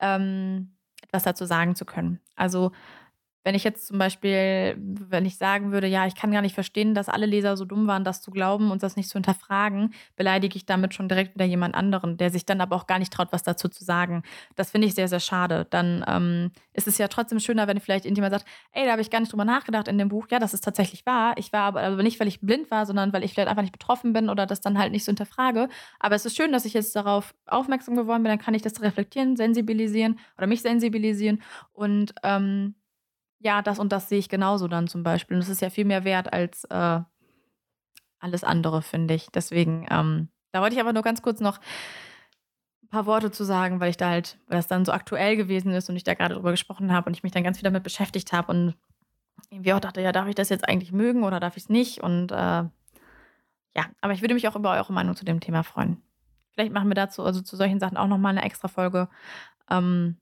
ähm, 0.00 0.76
etwas 1.00 1.22
dazu 1.22 1.44
sagen 1.44 1.76
zu 1.76 1.84
können. 1.84 2.20
Also 2.34 2.72
wenn 3.46 3.54
ich 3.54 3.62
jetzt 3.62 3.86
zum 3.86 3.96
Beispiel, 3.96 4.74
wenn 4.76 5.24
ich 5.24 5.38
sagen 5.38 5.70
würde, 5.70 5.86
ja, 5.86 6.04
ich 6.04 6.16
kann 6.16 6.32
gar 6.32 6.42
nicht 6.42 6.56
verstehen, 6.56 6.94
dass 6.96 7.08
alle 7.08 7.26
Leser 7.26 7.56
so 7.56 7.64
dumm 7.64 7.86
waren, 7.86 8.02
das 8.02 8.20
zu 8.20 8.32
glauben 8.32 8.72
und 8.72 8.82
das 8.82 8.96
nicht 8.96 9.08
zu 9.08 9.14
hinterfragen, 9.14 9.94
beleidige 10.16 10.56
ich 10.56 10.66
damit 10.66 10.94
schon 10.94 11.08
direkt 11.08 11.36
wieder 11.36 11.44
jemand 11.44 11.76
anderen, 11.76 12.16
der 12.16 12.30
sich 12.30 12.44
dann 12.44 12.60
aber 12.60 12.74
auch 12.74 12.88
gar 12.88 12.98
nicht 12.98 13.12
traut, 13.12 13.28
was 13.30 13.44
dazu 13.44 13.68
zu 13.68 13.84
sagen. 13.84 14.24
Das 14.56 14.72
finde 14.72 14.88
ich 14.88 14.96
sehr, 14.96 15.06
sehr 15.06 15.20
schade. 15.20 15.64
Dann 15.70 16.04
ähm, 16.08 16.50
ist 16.72 16.88
es 16.88 16.98
ja 16.98 17.06
trotzdem 17.06 17.38
schöner, 17.38 17.68
wenn 17.68 17.78
vielleicht 17.78 18.04
irgendjemand 18.04 18.32
sagt, 18.32 18.46
ey, 18.72 18.84
da 18.84 18.90
habe 18.90 19.00
ich 19.00 19.10
gar 19.10 19.20
nicht 19.20 19.30
drüber 19.30 19.44
nachgedacht 19.44 19.86
in 19.86 19.96
dem 19.96 20.08
Buch. 20.08 20.26
Ja, 20.28 20.40
das 20.40 20.52
ist 20.52 20.64
tatsächlich 20.64 21.06
wahr. 21.06 21.34
Ich 21.36 21.52
war 21.52 21.62
aber, 21.62 21.82
aber 21.82 22.02
nicht, 22.02 22.18
weil 22.18 22.26
ich 22.26 22.40
blind 22.40 22.72
war, 22.72 22.84
sondern 22.84 23.12
weil 23.12 23.22
ich 23.22 23.32
vielleicht 23.32 23.48
einfach 23.48 23.62
nicht 23.62 23.78
betroffen 23.78 24.12
bin 24.12 24.28
oder 24.28 24.46
das 24.46 24.60
dann 24.60 24.76
halt 24.76 24.90
nicht 24.90 25.04
so 25.04 25.10
hinterfrage. 25.10 25.68
Aber 26.00 26.16
es 26.16 26.26
ist 26.26 26.36
schön, 26.36 26.50
dass 26.50 26.64
ich 26.64 26.74
jetzt 26.74 26.96
darauf 26.96 27.32
aufmerksam 27.46 27.94
geworden 27.94 28.24
bin. 28.24 28.30
Dann 28.30 28.40
kann 28.40 28.54
ich 28.54 28.62
das 28.62 28.82
reflektieren, 28.82 29.36
sensibilisieren 29.36 30.18
oder 30.36 30.48
mich 30.48 30.62
sensibilisieren 30.62 31.42
und 31.72 32.12
ähm, 32.24 32.74
ja, 33.38 33.62
das 33.62 33.78
und 33.78 33.92
das 33.92 34.08
sehe 34.08 34.18
ich 34.18 34.28
genauso 34.28 34.68
dann 34.68 34.88
zum 34.88 35.02
Beispiel. 35.02 35.36
Und 35.36 35.42
das 35.42 35.48
ist 35.48 35.60
ja 35.60 35.70
viel 35.70 35.84
mehr 35.84 36.04
wert 36.04 36.32
als 36.32 36.64
äh, 36.64 37.00
alles 38.18 38.44
andere, 38.44 38.82
finde 38.82 39.14
ich. 39.14 39.28
Deswegen, 39.30 39.86
ähm, 39.90 40.28
da 40.52 40.60
wollte 40.60 40.74
ich 40.74 40.80
aber 40.80 40.92
nur 40.92 41.02
ganz 41.02 41.22
kurz 41.22 41.40
noch 41.40 41.58
ein 42.82 42.88
paar 42.88 43.06
Worte 43.06 43.30
zu 43.30 43.44
sagen, 43.44 43.80
weil 43.80 43.90
ich 43.90 43.96
da 43.96 44.08
halt, 44.08 44.38
weil 44.46 44.58
das 44.58 44.68
dann 44.68 44.84
so 44.84 44.92
aktuell 44.92 45.36
gewesen 45.36 45.72
ist 45.72 45.88
und 45.90 45.96
ich 45.96 46.04
da 46.04 46.14
gerade 46.14 46.34
drüber 46.34 46.50
gesprochen 46.50 46.92
habe 46.92 47.08
und 47.08 47.14
ich 47.14 47.22
mich 47.22 47.32
dann 47.32 47.44
ganz 47.44 47.58
viel 47.58 47.64
damit 47.64 47.82
beschäftigt 47.82 48.32
habe 48.32 48.52
und 48.52 48.74
irgendwie 49.50 49.72
auch 49.72 49.80
dachte, 49.80 50.00
ja, 50.00 50.12
darf 50.12 50.28
ich 50.28 50.34
das 50.34 50.48
jetzt 50.48 50.68
eigentlich 50.68 50.92
mögen 50.92 51.24
oder 51.24 51.40
darf 51.40 51.56
ich 51.56 51.64
es 51.64 51.68
nicht? 51.68 52.02
Und 52.02 52.32
äh, 52.32 52.34
ja, 52.34 52.70
aber 54.00 54.12
ich 54.12 54.22
würde 54.22 54.34
mich 54.34 54.48
auch 54.48 54.56
über 54.56 54.72
eure 54.72 54.92
Meinung 54.92 55.14
zu 55.14 55.24
dem 55.24 55.40
Thema 55.40 55.62
freuen. 55.62 56.02
Vielleicht 56.52 56.72
machen 56.72 56.88
wir 56.88 56.94
dazu, 56.94 57.22
also 57.22 57.42
zu 57.42 57.56
solchen 57.56 57.80
Sachen 57.80 57.98
auch 57.98 58.06
nochmal 58.06 58.32
eine 58.32 58.44
extra 58.44 58.68
Folge. 58.68 59.08
Ähm, 59.70 60.16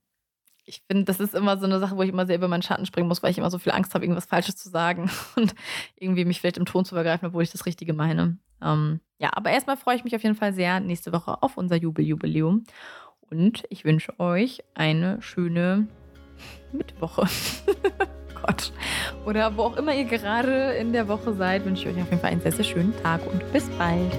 ich 0.66 0.82
finde, 0.86 1.04
das 1.04 1.20
ist 1.20 1.34
immer 1.34 1.58
so 1.58 1.66
eine 1.66 1.78
Sache, 1.78 1.96
wo 1.96 2.02
ich 2.02 2.08
immer 2.08 2.26
sehr 2.26 2.36
über 2.36 2.48
meinen 2.48 2.62
Schatten 2.62 2.86
springen 2.86 3.08
muss, 3.08 3.22
weil 3.22 3.30
ich 3.30 3.38
immer 3.38 3.50
so 3.50 3.58
viel 3.58 3.72
Angst 3.72 3.94
habe, 3.94 4.04
irgendwas 4.04 4.26
Falsches 4.26 4.56
zu 4.56 4.68
sagen 4.68 5.10
und 5.36 5.54
irgendwie 5.96 6.24
mich 6.24 6.40
vielleicht 6.40 6.56
im 6.56 6.64
Ton 6.64 6.84
zu 6.84 6.94
vergreifen, 6.94 7.28
obwohl 7.28 7.42
ich 7.42 7.52
das 7.52 7.66
Richtige 7.66 7.92
meine. 7.92 8.38
Ähm, 8.62 9.00
ja, 9.18 9.30
aber 9.32 9.50
erstmal 9.50 9.76
freue 9.76 9.96
ich 9.96 10.04
mich 10.04 10.16
auf 10.16 10.22
jeden 10.22 10.36
Fall 10.36 10.52
sehr 10.52 10.80
nächste 10.80 11.12
Woche 11.12 11.42
auf 11.42 11.56
unser 11.56 11.76
Jubeljubiläum. 11.76 12.64
Und 13.30 13.64
ich 13.68 13.84
wünsche 13.84 14.18
euch 14.20 14.62
eine 14.74 15.20
schöne 15.22 15.88
Mittwoche. 16.72 17.26
Gott. 18.42 18.72
Oder 19.24 19.56
wo 19.56 19.62
auch 19.62 19.76
immer 19.76 19.94
ihr 19.94 20.04
gerade 20.04 20.74
in 20.74 20.92
der 20.92 21.08
Woche 21.08 21.32
seid, 21.34 21.64
wünsche 21.64 21.88
ich 21.88 21.96
euch 21.96 22.02
auf 22.02 22.10
jeden 22.10 22.20
Fall 22.20 22.30
einen 22.30 22.42
sehr, 22.42 22.52
sehr 22.52 22.64
schönen 22.64 22.94
Tag 23.02 23.20
und 23.26 23.52
bis 23.52 23.68
bald. 23.70 24.12